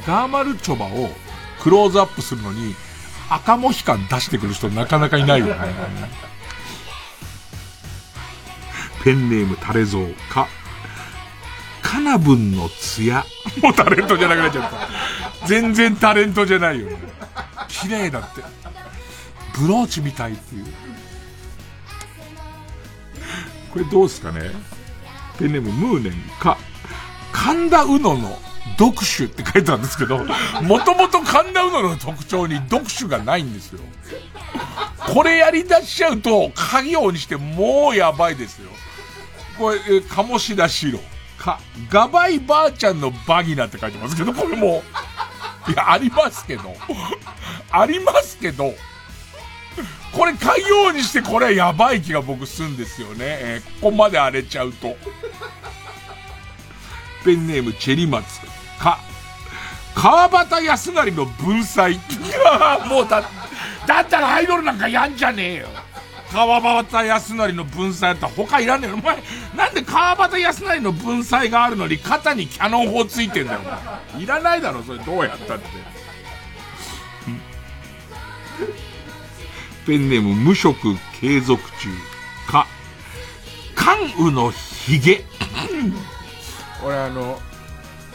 [0.07, 1.09] ガーマルチョバを
[1.61, 2.75] クローズアップするのに、
[3.29, 5.55] 赤モヒカン出してくる人なかなかいないよね。
[9.03, 10.47] ペンネームタレゾウか、
[11.81, 13.25] カナブンの艶。
[13.61, 15.47] もうタレントじゃなくなっちゃった。
[15.47, 16.97] 全然タレントじゃないよね。
[17.67, 18.41] 綺麗だって。
[19.59, 20.65] ブローチみたいっていう。
[23.71, 24.51] これどうすかね
[25.37, 26.57] ペンネームムーネンか、
[27.37, 28.35] 神田うのの
[28.79, 30.25] 読書って書いてあるんですけど、
[30.63, 33.79] もともと神田うのの特徴に読書がないんですよ。
[34.97, 38.69] これやり出しちゃうと、家業にしてもうやばいですよ。
[39.57, 40.99] これ、え鴨志田四郎。
[41.37, 41.59] か、
[41.89, 44.83] ガバイばあちゃんのバギナって書いてますけど、これも
[45.67, 46.75] う、いや、ありますけど、
[47.71, 48.73] ありますけど、
[50.11, 53.15] これ家業にしてこれはやばい気が僕するんですよね。
[53.19, 54.97] えーここまで荒れちゃうと。
[57.27, 58.39] ペンネームチェリマツ。
[58.79, 58.99] か、
[59.93, 61.99] 川端康成の文才。
[62.87, 63.21] もうだ、
[63.85, 65.67] だったらアイドルなんかやんじゃねえよ。
[66.31, 68.95] 川端康成の文才だったら他いらねえよ。
[68.95, 69.21] お前、
[69.57, 73.59] なんで川端康成の文才があるのに肩にキャノン砲ついてんだよ、
[74.13, 74.23] お前。
[74.23, 75.67] いらないだろ、それどうやったって。
[79.85, 81.89] ペンネーム無職継続中。
[82.49, 82.65] か、
[83.75, 85.25] 関羽のヒゲ。
[86.83, 87.39] 俺あの、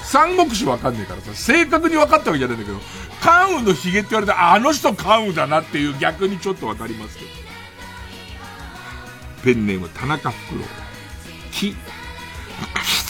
[0.02, 2.78] 三国志わかんねえからさ、正確に分かったわけじゃないんだけど、
[3.20, 7.30] 関羽のヒゲって言われたら、あの人関羽だなっていう逆にちょっとわかりますけど。
[9.44, 10.64] ペンネーム田中フクロウ。
[11.52, 11.74] き、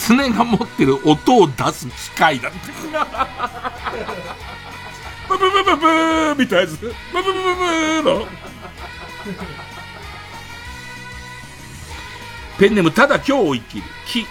[0.06, 2.58] 狐が持ってる音を出す機械だって。
[5.28, 6.80] ブブブブブーみたいなやつ。
[6.80, 8.26] ブブブブブーの。
[12.58, 13.84] ペンネームただ今日を生きる。
[14.06, 14.26] き、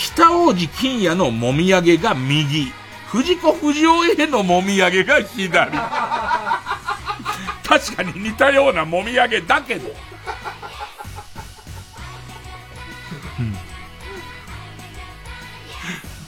[0.00, 2.72] 北王子金也のもみあげが右。
[3.08, 5.70] 藤子不二雄へのもみあげが左。
[7.62, 9.90] 確かに似たようなもみあげだけど。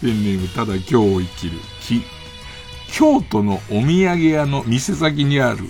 [0.03, 1.59] ペンネームただ今日を生きる。
[1.81, 2.03] き、
[2.93, 5.65] 京都のお土産屋の店先にある、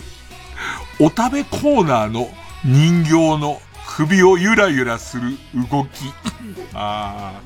[0.98, 2.28] お食べコーナーの
[2.64, 3.60] 人形の
[3.96, 5.36] 首をゆらゆらする
[5.70, 6.12] 動き。
[6.72, 7.40] ああ、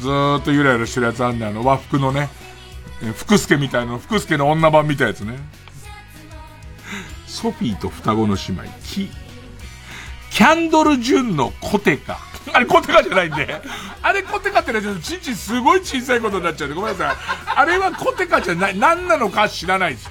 [0.00, 2.28] ずーっとゆらゆらしてるやつあんねあの和服のね、
[3.16, 5.38] 福助みたいな、福助の女版みたいなやつね。
[7.26, 9.10] ソフィーと双子の姉妹、キ、
[10.30, 12.18] キャンドル・ジュンのコテカ。
[12.52, 13.62] あれコテカじゃないんで。
[14.02, 17.16] あれコテカってのはちんちんすごい小さいことになっちゃうんで、ごめんなさい。
[17.54, 20.10] あれはコテカじゃない、何なのか知らないです。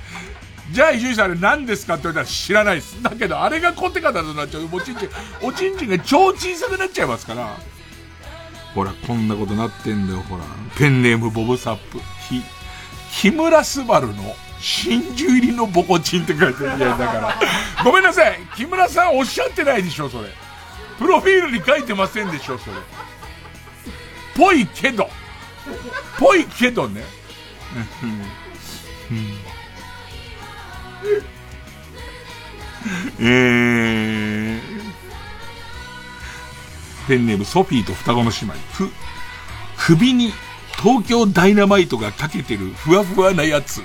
[0.72, 3.02] じゃあ伊集院さんあれ何ですかって言われたら知らないです。
[3.02, 4.70] だけどあれがコテカだとなっちゃう。
[4.72, 5.10] おちんちん、
[5.42, 7.58] おちんちんが超小さくなっちゃいますから。
[8.74, 10.44] ほら、こんなことなってんだよ、ほら。
[10.78, 12.00] ペンネームボブサップ。
[12.30, 12.42] ひ、
[13.12, 16.78] 木村昴の真珠入りのボコチンって書いてる。
[16.78, 17.40] いや、だから。
[17.84, 18.40] ごめんなさい。
[18.56, 20.30] 木村さんおっしゃってないでしょ、それ。
[20.98, 22.78] プロフィールに書いてませんでしょ、それ。
[24.38, 25.10] ぽいけど。
[26.18, 27.04] ぽいけどね。
[28.02, 28.10] うん
[29.18, 29.41] うん
[33.20, 34.60] え、
[37.08, 38.54] ペンネームソフィーと双子の姉妹。
[38.74, 38.90] ふ、
[39.78, 40.34] 首に
[40.82, 43.84] 東京ダイナマイトがかけてるふわふわなやつ。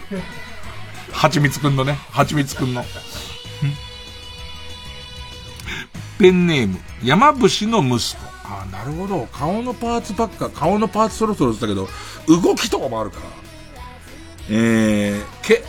[1.12, 1.98] はちみつくんのね。
[2.10, 2.84] はちみつくんの。
[6.18, 8.24] ペンネーム、山伏の息子。
[8.44, 9.28] ああ、なるほど。
[9.32, 11.88] 顔のパーツばっか、顔のパーツそろそろしたけど、
[12.28, 13.24] 動きとかもあるから。
[14.48, 15.64] えー、け、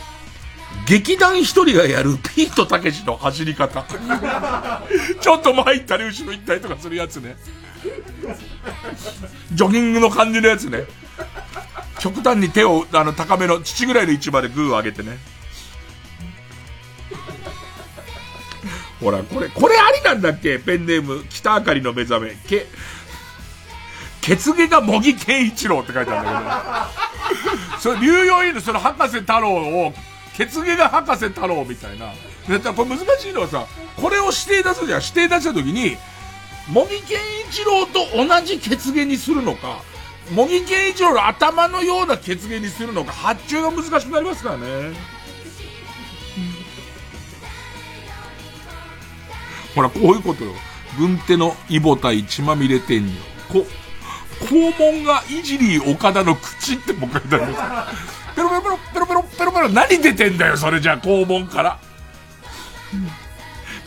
[0.86, 3.84] 劇団一人がやるピートたけしの走り方。
[5.20, 7.36] ちょっと前行ったり後ろ行ったりとかするやつね。
[9.52, 10.84] ジョギングの感じのやつね。
[11.98, 15.18] 極端に手を、あの、高めの、父ぐらいの位置までグーを上げてね。
[19.00, 20.58] ほら、これ、これありなんだっけ？
[20.58, 22.34] ペンネーム、北あかりの目覚め。
[22.48, 22.66] け、
[24.22, 26.90] 血毛が茂木健一郎って書いてあるんだ
[27.70, 27.80] けど。
[27.80, 29.94] それ、流用犬、その博士太郎を、
[30.38, 32.12] 血毛が博士太郎みたいな。
[32.46, 33.66] でこれ難しいのはさ、
[34.00, 35.00] これを指定出すじゃん。
[35.00, 35.96] 指定出した時に、
[36.72, 37.18] 茂木健
[37.50, 39.82] 一郎と同じ血毛にするのか、
[40.30, 44.92] 茂木健一郎の頭のような血毛にするのか、発注が難しくなりますからね。
[49.74, 50.52] ほら、こういうことよ。
[50.96, 53.12] 軍手のイボ対血まみれ天女。
[53.48, 53.66] こ、
[54.46, 58.27] 肛門がいじり岡田の口って僕書いてあります。
[58.38, 61.78] ペロペロペロペロペロペロペロ何出てんだよ、それじゃあ、肛門から。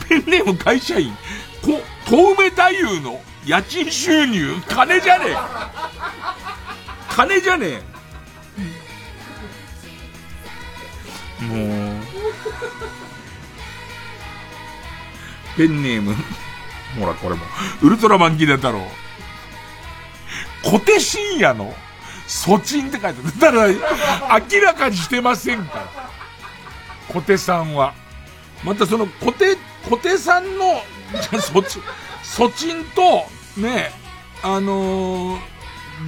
[0.10, 1.16] ペンネーム会社員。
[1.62, 5.36] こ、小梅太夫の家賃収入、金じゃねえ。
[7.10, 7.82] 金じゃね
[11.42, 11.46] え。
[11.46, 12.02] もう。
[15.56, 16.14] ペンネーム。
[17.00, 17.46] ほら、これも。
[17.82, 18.86] ウルトラマンギネ太郎。
[20.64, 21.74] 小手深夜の
[22.32, 23.40] ソチンって書いてある。
[23.40, 23.58] だか
[24.30, 26.10] ら、明らかにしてませんから。
[27.10, 27.94] 小手さんは。
[28.64, 29.58] またその小手、
[29.90, 30.82] 小手さんの、
[31.30, 31.80] じ ゃそち、
[32.24, 33.26] ソチンと、
[33.58, 33.92] ね、
[34.42, 35.42] あのー、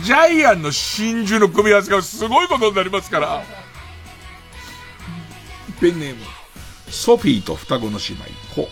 [0.01, 3.43] ジャイアンの真珠の組み合わせがすごいことになりますから。
[5.81, 6.25] ペンネーム、
[6.89, 8.23] ソフィーと双子の姉妹、
[8.55, 8.69] コ。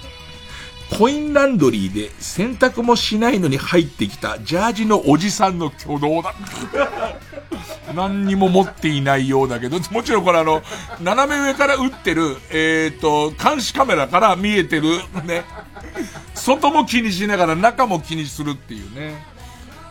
[0.98, 6.36] コインランドリーで洗濯もしないのに入ってきたジャージのおじさんの挙動だ。
[7.96, 10.62] 何にも持っていないようだけど、もちろんこれあの、
[11.02, 15.44] 斜め上から撃ってる、えっ、ー、と、監視カメラから見えてる、ね。
[16.34, 19.26] 外も気にしながら中も気にするっていうね。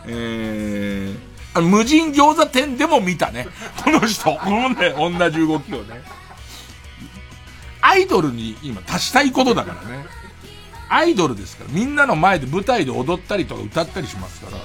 [0.07, 3.47] えー、無人餃子店でも見たね。
[3.83, 4.35] この人。
[4.35, 6.01] このね、同じ動きをね。
[7.81, 10.20] アイドルに今足したいことだからね。
[10.91, 14.57] アイドルですから、みんなの前で舞台で踊ったりとか歌ったりしますから、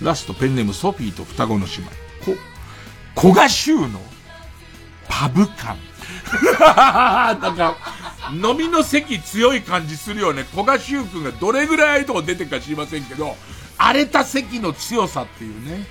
[0.00, 2.36] ラストペンネームソフィーと双子の姉妹。
[3.14, 4.00] こ、古賀州の
[5.08, 5.76] パブ感。
[6.58, 7.76] なんか、
[8.32, 10.46] 飲みの席強い感じするよね。
[10.52, 13.36] 古賀修君がどれぐらいああいうとこ出てるか知りませんけど、
[13.76, 15.86] 荒れた席の強さっていうね。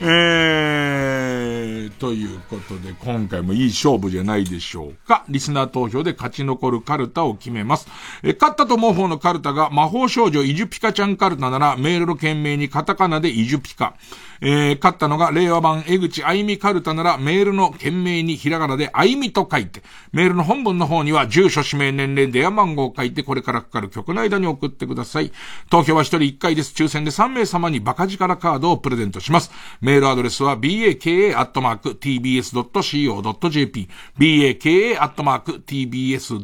[0.00, 1.55] えー、
[1.98, 5.24] ということで、今回もいい勝負じゃないでしょうか。
[5.28, 7.88] リスナー投票で勝ち残るカルタを決めます。
[8.22, 13.94] え、勝ったと思う方のカルタが魔法少女イジュピカちゃんカルタなら、メールの件名にカタカナでイジュピカ。
[14.40, 19.82] えー、勝ったのが令和版江口あいみカルタならメールの件名にひらがなであいみと書いて、
[20.12, 25.32] メールの本文の方には住所、氏名、年齢、電話番号を書いてこれからかかる曲の間に送ってください。
[25.70, 26.74] 投票は一人一回です。
[26.74, 29.50] 抽選で3名様にバカ力カードをプレゼントします。
[29.80, 33.88] メールアドレスは baka baka.tbs.co.jp
[34.18, 36.38] baka アットマーク tbs.co.jp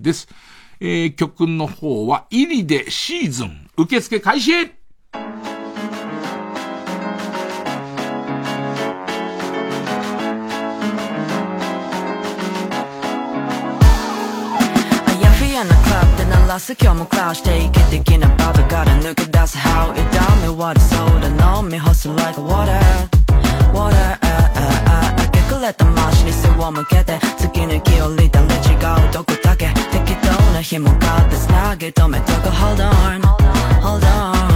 [0.00, 0.28] です。
[0.78, 4.52] えー、曲の方は、イリでシーズン、受付開始
[16.82, 23.15] 今日も暮らしていけ的なパブから抜け出す How it down me what soda 飲み干す like water
[23.76, 24.18] water
[25.18, 33.20] 明け暮れた街に背を向けて突き抜き降りたレ違うとこだけ適当な紐買って繋げ止めとく Hold on
[33.82, 34.55] hold on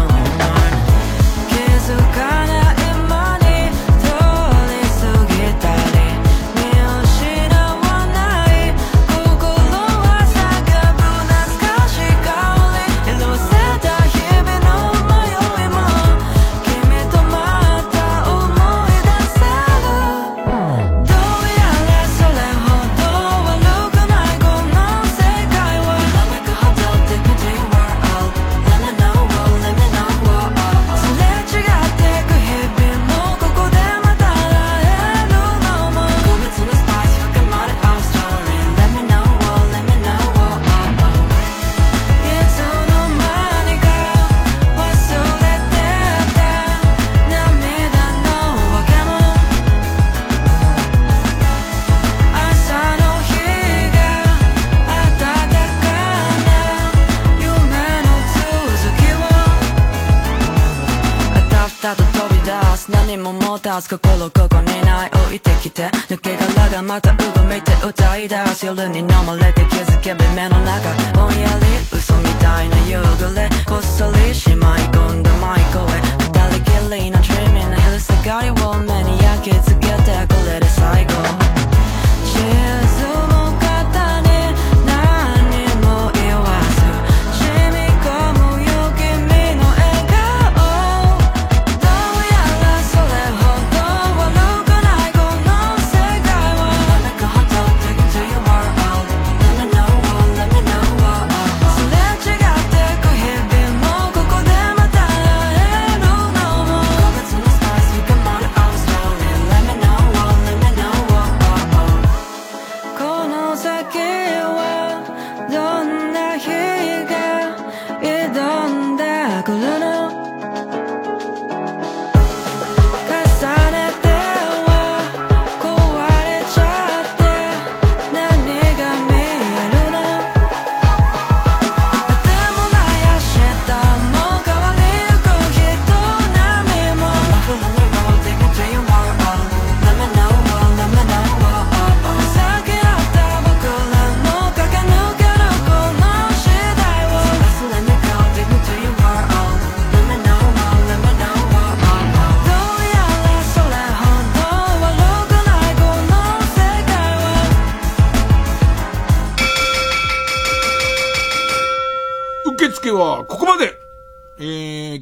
[62.91, 76.11] 何も持たす心ここにない置いてきて抜け殻がまたうごめいて歌い出す夜に飲まれて気づけば目の中ぼんやり嘘みたいな夕暮れこっそりしまい込んだマイクへ。
[76.25, 81.50] 二人きりの dreaming な昼下がりを目に焼き付けてこれで最後。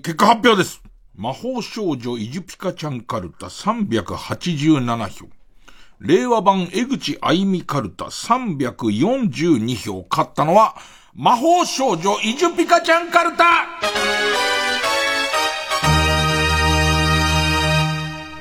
[0.09, 0.82] 結果発表です。
[1.14, 5.26] 魔法少女イジュピカちゃんカルタ387票。
[6.01, 10.06] 令和版江口あいみカルタ342票。
[10.10, 10.76] 勝ったのは、
[11.14, 13.44] 魔法少女イジュピカちゃんカルタ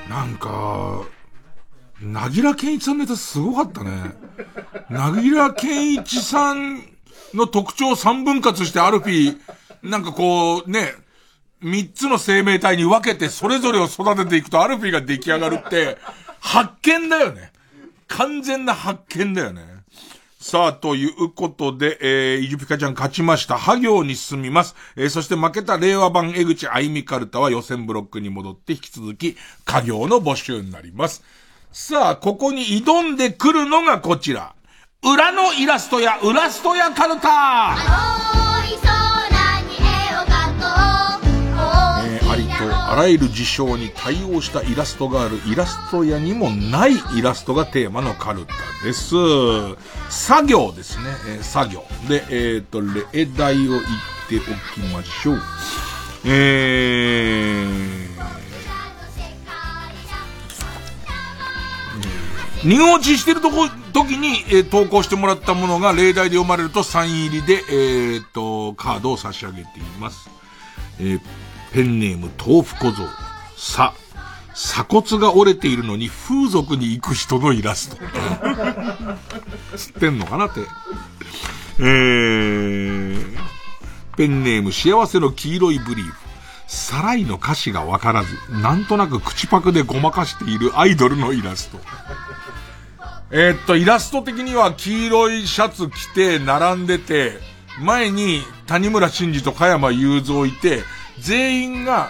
[0.10, 1.03] なんか、
[1.99, 4.14] なぎら健一さんのネタすごかったね。
[4.89, 6.81] なぎら健一さん
[7.34, 9.39] の特徴三分割してアルフィー、
[9.84, 10.94] なんかこう、ね、
[11.62, 15.98] 三つの生命体に分けてそれぞれを育てていくとアルフィーが出来上がるって、
[16.40, 17.52] 発見だよね。
[18.08, 19.64] 完全な発見だよね。
[20.40, 23.58] さあ、ということで、えー、イジュピカちゃん勝ちました。
[23.58, 24.76] ハ行に進みます。
[24.96, 29.36] えー、そして負けた令和版江口あいみカルタは予選ブロックに戻って引き続き、
[29.66, 31.24] 家行の募集になります。
[31.74, 34.54] さあ、ここに挑んでくるのがこちら。
[35.04, 40.97] 裏のイラストや、ウラストやカルタえー
[42.90, 48.54] あらゆる事象に対応したイラストがあるイラスト屋にもないイラストがテーマのカルタ
[48.86, 49.14] です。
[50.10, 51.04] 作業ですね。
[51.28, 51.84] えー作業。
[52.08, 52.80] で、えっ、と、
[53.12, 53.82] 例題を言っ
[54.30, 54.40] てお
[54.74, 55.42] きましょう。
[56.24, 70.30] えー、入落ちしてるとこ、時に、えー投稿してもらったものが例題で読まれるとサイン入りで、えっ、と、カードを差し上げています。
[71.02, 73.03] えーペンネーム豆腐小僧。
[73.56, 73.94] さ、
[74.53, 77.98] 鎖骨が折れているのに風俗に行く人のイラスト。
[79.77, 80.61] 知ってんのかなって。
[81.80, 83.38] えー、
[84.15, 86.27] ペンネーム幸せの黄色いブリーフ。
[86.68, 91.80] サライの歌詞がわからず、なんとなく口パクでごまかしているアイドルのイラスト。
[93.31, 97.39] えーっと、イラスト的には黄色いシャツ着て、並んでて、
[97.81, 100.81] 前に谷村新司と加山雄三いて、
[101.19, 102.10] 全員が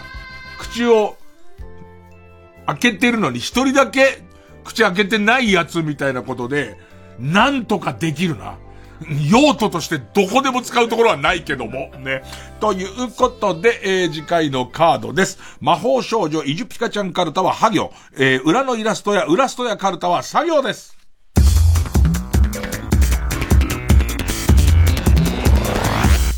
[0.58, 1.16] 口を
[2.66, 4.22] 開けてるのに一人だけ
[4.64, 6.76] 口開けてないやつみたいなことで、
[7.18, 8.58] なんとかできるな。
[9.30, 12.22] 用途としてどこでも使うところはないけども、ね。
[12.60, 15.38] ということで、えー次回のカードです。
[15.60, 17.92] 魔法少女イジュピカちゃんカルタはハ行。
[18.18, 20.96] えー裏のイラストやウラストやカルタは作業です。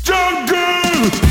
[0.03, 0.55] ジャンク
[1.07, 1.30] It's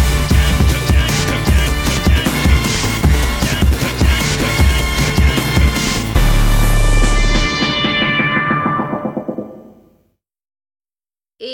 [11.41, 11.47] デ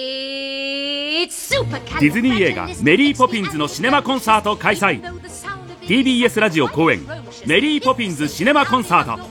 [2.09, 5.01] ィズニー映画「メリー・ポピンズ」のシネマコンサート開催。
[5.83, 7.07] TBS ラジオ公演
[7.47, 9.23] 「メリー・ポピンズシネマコンサート」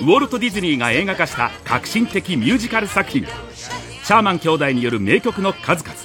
[0.00, 3.24] ウォルト・ディズニーが映画化した革新的ミュージカル作品。
[3.24, 5.96] シャーマン兄弟による名曲の数々。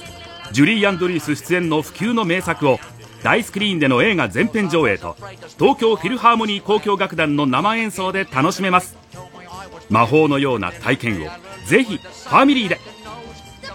[0.52, 2.80] ジュリー・アンドリース出演の不朽の名作を
[3.22, 5.18] 大スクリーンでの映画全編上映と
[5.58, 8.96] 東京フィルハーモニー交響楽団の生演奏で楽しめます。
[9.90, 11.28] 魔法のような体験を
[11.66, 12.80] ぜひファミリーで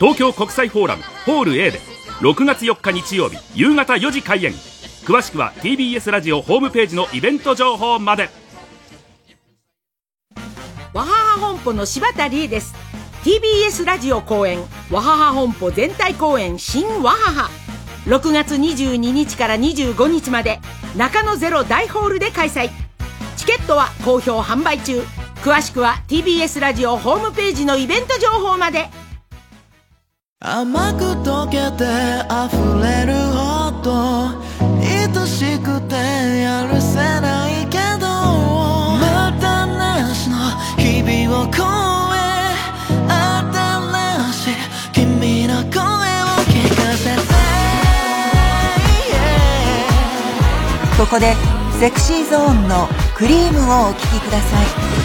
[0.01, 1.79] 東京国際フォーラムホール A で
[2.21, 4.51] 6月4日日曜日夕方4時開演。
[5.05, 8.31] 詳しくは TBS ラジオホームページのイベント情報まで。
[10.95, 12.73] わはは本舗の柴田理恵です。
[13.23, 17.49] TBS ラジオ公演わはは本舗全体公演新わはは。
[18.05, 20.59] 6月22日から25日まで
[20.97, 22.71] 中野ゼロ大ホールで開催。
[23.37, 25.03] チケットは好評販売中。
[25.43, 28.89] 詳しくは TBS ラジオホームページのイベント情報まで。
[30.43, 31.85] 甘く溶けて
[32.25, 34.31] 溢れるほど
[34.81, 38.07] 愛しくてやるせないけど
[38.97, 40.37] またなしの
[40.79, 42.25] 日々を越え
[43.53, 44.53] 新しい
[44.93, 47.21] 君の声を聞かせて。
[50.97, 51.35] ここで
[51.79, 54.63] セクシーゾーンのクリームをお聴きくださ
[54.97, 55.00] い。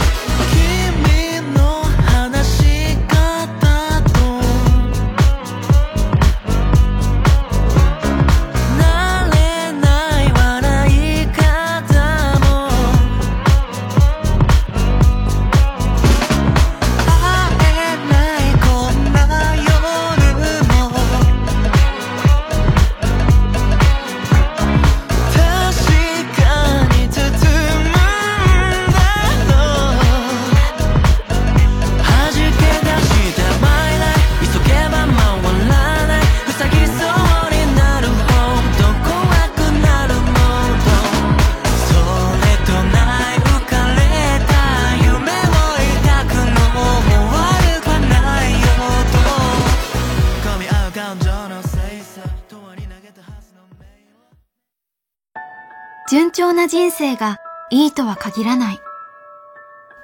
[56.97, 57.39] 生が
[57.70, 58.81] いいとは限らない。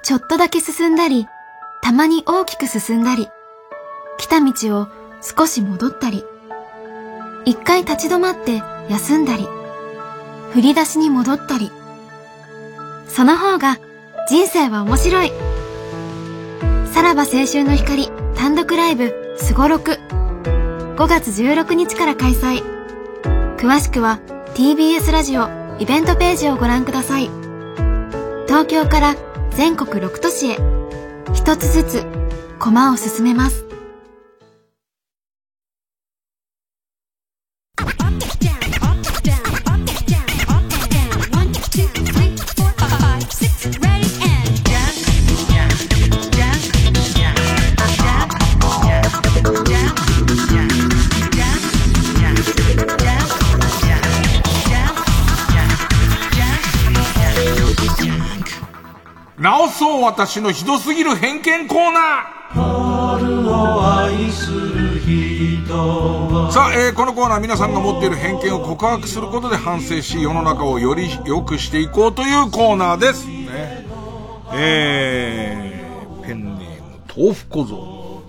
[0.03, 1.27] ちょっとだけ進んだり、
[1.81, 3.29] たまに大きく進んだり、
[4.17, 4.87] 来た道を
[5.21, 6.23] 少し戻ったり、
[7.45, 9.47] 一回立ち止まって休んだり、
[10.51, 11.71] 振り出しに戻ったり。
[13.07, 13.79] その方が
[14.29, 15.31] 人生は面白い。
[16.93, 19.99] さらば青春の光単独ライブすごろく。
[20.95, 22.61] 5月16日から開催。
[23.57, 24.19] 詳しくは
[24.53, 27.29] TBS ラジオイベントページをご覧ください。
[28.47, 29.15] 東京から
[29.51, 30.57] 全国6都市へ
[31.33, 32.05] 一つずつ
[32.59, 33.65] 駒を進めます。
[59.83, 62.63] そう私のひどすぎる偏見コーナー
[66.53, 73.27] さあ、えーこのコーナー皆さんが持っている偏見を告白することで反省し世の中をより良くしていこうというコーナーです。
[73.27, 73.85] ね、
[74.53, 78.23] えー、ペンネーム豆腐小僧。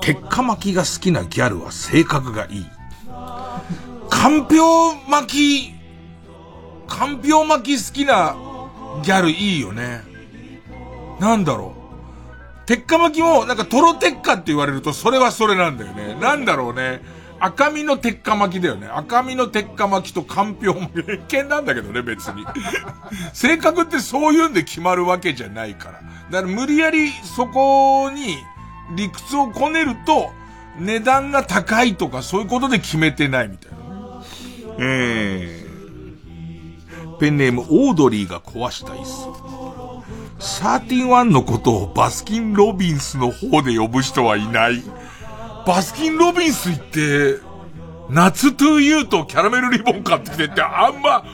[0.00, 2.66] 鉄火巻きが好きなギャルは性格がいい。
[4.10, 5.26] かんぴょう巻
[5.66, 5.74] き、
[6.86, 8.36] かんぴょう巻き好きな
[9.02, 10.02] ギャルいいよね。
[11.20, 12.66] なんだろう。
[12.66, 16.14] 鉄火巻きも、なんかトロ鉄火って言われるとそれはそれなんだよね。
[16.20, 17.02] なんだろうね。
[17.40, 18.86] 赤身の鉄火巻きだよね。
[18.86, 21.02] 赤身の鉄火巻きとかんぴょう巻き。
[21.02, 22.44] 偏見なんだけどね、別に。
[23.34, 26.00] 性格ってそういうんで決まるわけじゃないから。
[26.30, 28.38] だから無理やりそこに
[28.96, 30.30] 理屈をこねると、
[30.78, 33.84] 値段が高いとかそういうことで決めてないみたいなね。
[34.78, 35.63] えー、
[37.18, 39.44] ペンネームオードリーが壊した椅子。
[40.38, 44.82] サーティワンのことをバスキン・ロビンスの方で呼ぶ人はいない。
[45.66, 47.40] バスキン・ロビンス行って、
[48.10, 51.24] 夏トゥーユーとキャラメルリボン買ってきてってあんま、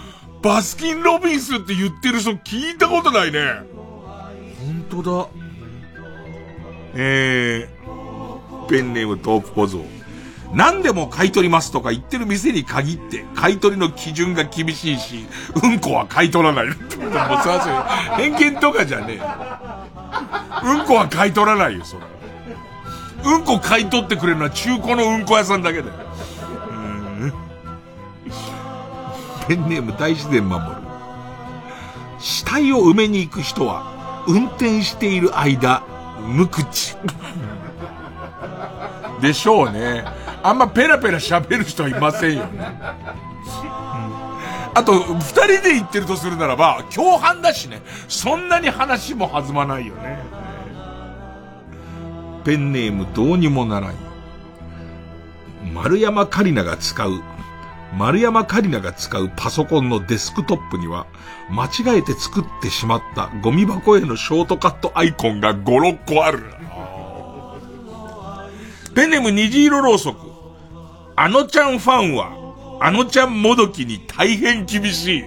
[0.42, 3.40] バスキン・ロビンスって言ってる人聞いたことないね。
[4.90, 5.28] 本当だ。
[6.94, 9.99] えー、ペンネームトープ小僧。
[10.52, 15.26] 何でも買い取りますとか言ってる店に限って、買い取りの基準が厳しいし、
[15.62, 16.66] うんこは買い取らない。
[16.66, 16.76] もう
[17.12, 17.60] さ、
[18.16, 19.22] それ、偏見とかじゃねえ。
[20.64, 22.02] うんこは買い取らないよ、それ。
[23.32, 25.94] うんこ買い取ってくれるのは中古のうんこ屋さんだけだよ。
[29.46, 30.70] ペンネーム大自然守る。
[32.18, 35.82] 死体を埋めに行く人は、運転している間、
[36.20, 36.96] 無口。
[39.20, 40.04] でしょうね。
[40.42, 42.60] あんまペラペラ喋る人はいませんよね。
[44.72, 47.82] あと、二人で行ってるとするならば、共犯だしね。
[48.08, 50.18] そんなに話も弾まないよね。
[52.44, 53.94] ペンネームどうにもならん。
[55.74, 57.20] 丸山カリナが使う、
[57.98, 61.06] 丸山カリナが使うパソコンのデスクトップには、
[61.50, 66.44] 間違えて作ってしまったゴミ箱へのショートカットアイコンが5、6個ある。
[68.94, 70.29] ペンネーム虹色ろうそく。
[71.22, 75.24] あのちゃんファンは、あのちゃんもどきに大変厳しい。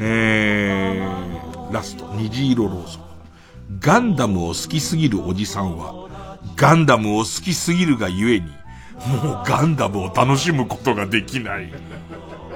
[0.00, 3.02] えー、ラスト、虹色ろうそく。
[3.78, 6.08] ガンダムを好きすぎるおじさんは、
[6.56, 8.46] ガンダムを好きすぎるがゆえに、
[9.06, 11.72] もうガンダムを楽しむことができない。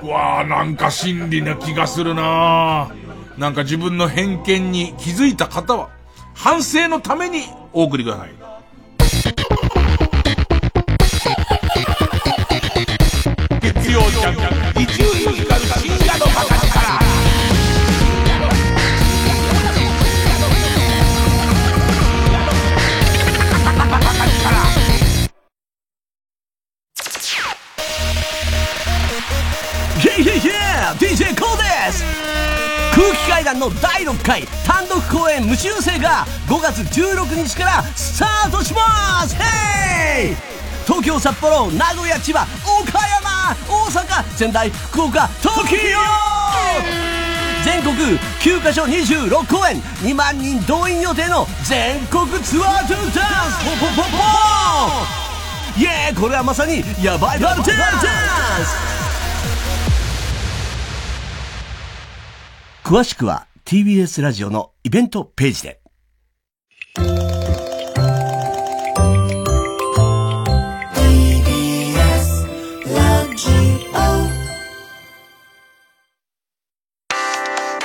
[0.02, 2.90] うわあなんか真理な気がするな
[3.38, 5.90] なんか自分の偏見に気づいた方は、
[6.34, 7.42] 反省のために
[7.72, 8.51] お送りください。
[14.22, 16.72] 月曜ジャンク、伊集院光深夜のバカ力。
[29.98, 30.46] イェイイェイイェ
[30.94, 32.04] イ DJ コーです!
[32.94, 39.34] 空気階段の第6回単独公演無修正が5月16日からスタートします!
[39.36, 40.51] ヘイ
[40.86, 45.76] 東京札幌名古屋千葉岡山大阪仙台福岡東京。
[47.64, 47.94] 全国
[48.40, 54.18] 9カ所26公演2万人動員予定の全国ツアートゥーダンスポポポポ。
[55.80, 58.06] イエーこれはまさにヤバいバルテンダンス
[62.84, 65.80] 詳しくは TBS ラジオのイベントページで。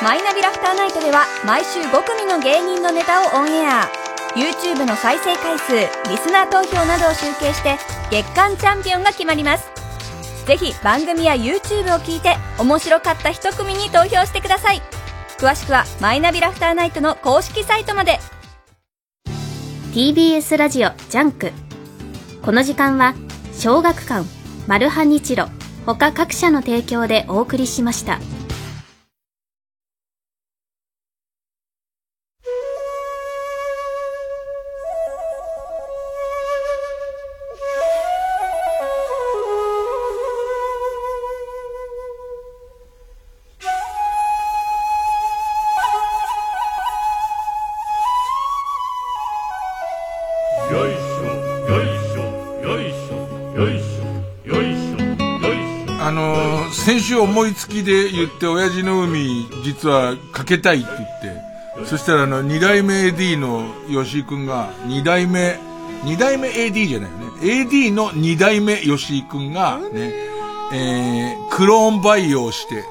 [0.07, 3.89] マイナビラフターナイトでは毎週5組の芸人のネタをオンエア。
[4.37, 5.73] YouTube の再生回数
[6.09, 7.75] リスナー投票などを集計して
[8.09, 9.69] 月間チャンピオンが決まります。
[10.45, 14.81] ぜひ番組や YouTube を聞いて面白かった一組に投票してください。
[15.39, 18.19] 詳しくはマイナビラフターナイトの公式サイトまで。
[19.93, 21.51] TBS ラジオジャンク。
[22.41, 23.13] この時間は
[23.51, 24.25] 小学館
[24.67, 25.49] マルハニチロ
[25.85, 28.21] 他各社の提供でお送りしました。
[56.97, 60.87] 先週思いつきで言って、親父の海、実はかけたいって
[61.21, 65.59] 言って、そしたらあの、二代目 AD の吉井くんが、二代目、
[66.03, 67.25] 二代目 AD じゃないよね。
[67.41, 70.11] AD の二代目吉井くんが、ね、
[70.73, 72.83] えー、クローン培養して、ね、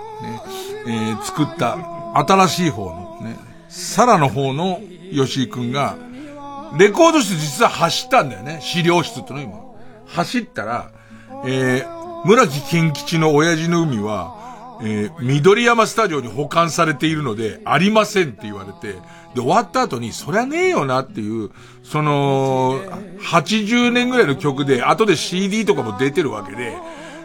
[0.87, 1.77] えー、作った
[2.15, 3.37] 新しい方の、ね、
[3.69, 5.97] サラの方の吉井くんが、
[6.78, 8.61] レコード室実は走ったんだよね。
[8.62, 9.59] 資料室っての今。
[10.07, 10.93] 走ったら、
[11.45, 18.98] えー、村木健吉の親父の海は、えー、緑山スタジオに保管されているので、ありませんって言われて、
[19.34, 21.51] で、終わった後に、そりゃねえよなっていう、
[21.82, 22.80] その、
[23.20, 26.76] 80年ぐらいの曲で、後で CD とかも出てるわけで、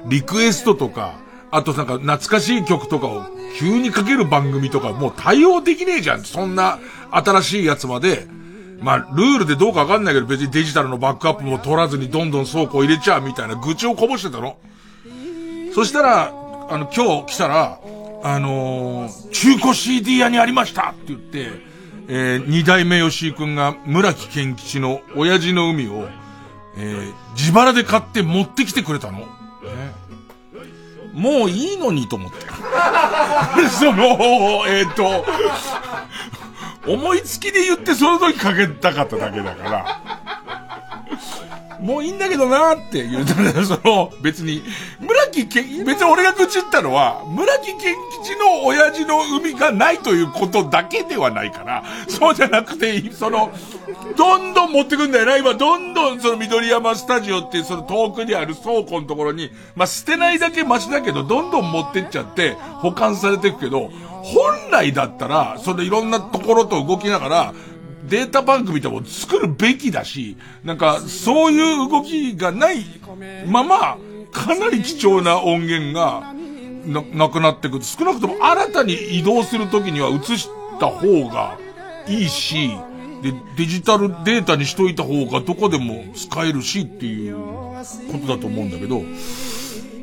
[0.08, 1.16] リクエストとか、
[1.52, 3.26] あとなんか懐かしい曲とかを
[3.58, 6.24] 急にかける番組とかもう対応できねえじゃん。
[6.24, 6.80] そんな
[7.12, 8.26] 新しいやつまで、
[8.80, 14.58] まあ、ルールでどうかわかんないけど別にデジタルのバックアップも取らずにどんどん倉庫入れちゃうみたいな愚痴をこぼしてたの。
[15.74, 16.34] そしたら、
[16.70, 17.80] あの、今日来たら、
[18.24, 21.50] あのー中古 CD 屋にありましたって言って、
[22.08, 26.08] えー二代目吉井くんが村木健吉の親父の海を、
[26.78, 29.20] えー自腹で買って持ってきてくれたの。
[29.20, 29.26] ね
[31.14, 32.38] もういいのにと思って。
[33.70, 35.26] その、えっ、と、
[36.88, 40.21] 思いつきで言ってその時かけたかっただけだから。
[41.82, 44.64] もういいんだけどなーって言うたら、 その、別に、
[45.00, 53.52] 村木健、別に俺が愚痴ったのは、村木健吉の親父の海がないということだけではないから、そうじゃなくて、その、
[54.16, 63.90] どんどん持ってくんだよな、今、どんどんその緑山スタジオっていうその遠くにある倉庫のところに、まあ、捨てないだけマシだけど、どんどん持ってっちゃって、保管されていくけど、
[64.24, 67.54] 本来だったら、そのいろんなところと動きながら、
[68.08, 72.86] データバンクみたいなのを作るべきだし、なんか、そういう動きがない
[73.46, 73.98] まま、
[74.32, 76.34] かなり貴重な音源が、
[76.86, 77.84] な、なくなってくる。
[77.84, 80.50] 少なくとも新たに移動するときには移し
[80.80, 81.58] た方が
[82.08, 82.72] いいし、
[83.22, 89.04] で、デジタルデータにしといた方がどこでも使えるしっていうことだと思うんだけど、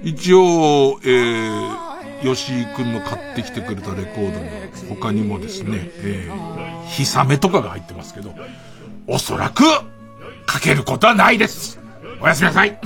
[0.04, 4.48] 一応、えー、吉井くんの買ってきてくれたレコードに
[4.88, 8.34] 他にもですね、えー、ひさめとかが入ってますけど、
[9.06, 9.62] おそらく、
[10.46, 11.78] かけることはないです。
[12.20, 12.78] おやすみなさい。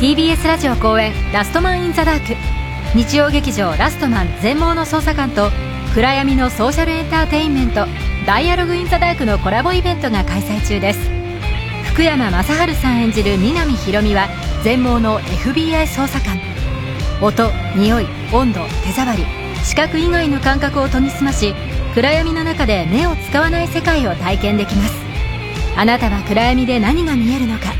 [0.00, 2.34] TBS ラジオ公演「ラストマン・イン・ザ・ダーク」
[2.98, 5.48] 日曜劇場「ラストマン全盲の捜査官」と
[5.94, 7.86] 暗闇のソーシャルエンターテインメント
[8.26, 11.21] 「ダイアログ・イン・ザ・ダーク」のコラボイベントが開催中です。
[11.92, 14.26] 福山雅治さん演じる南ひ美は
[14.64, 16.40] 全盲の FBI 捜査官。
[17.20, 19.26] 音匂い温度手触り。
[19.62, 21.54] 視覚以外の感覚を研ぎ澄まし
[21.94, 24.94] 暗闇の中で目を使わない世界を体験できます。
[25.76, 27.74] あなたは暗闇で何が見えるのか。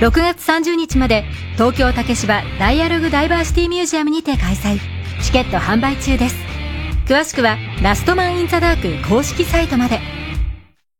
[0.00, 4.78] 6月30日まで東京竹芝ダイアログダイバーシティミュージアムにて開催。
[5.22, 6.36] チケット販売中です。
[7.06, 9.98] 詳しくはラストマン・イン・ザ・ダーク公式サイトまで。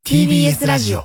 [0.07, 1.05] TBS ラジオ。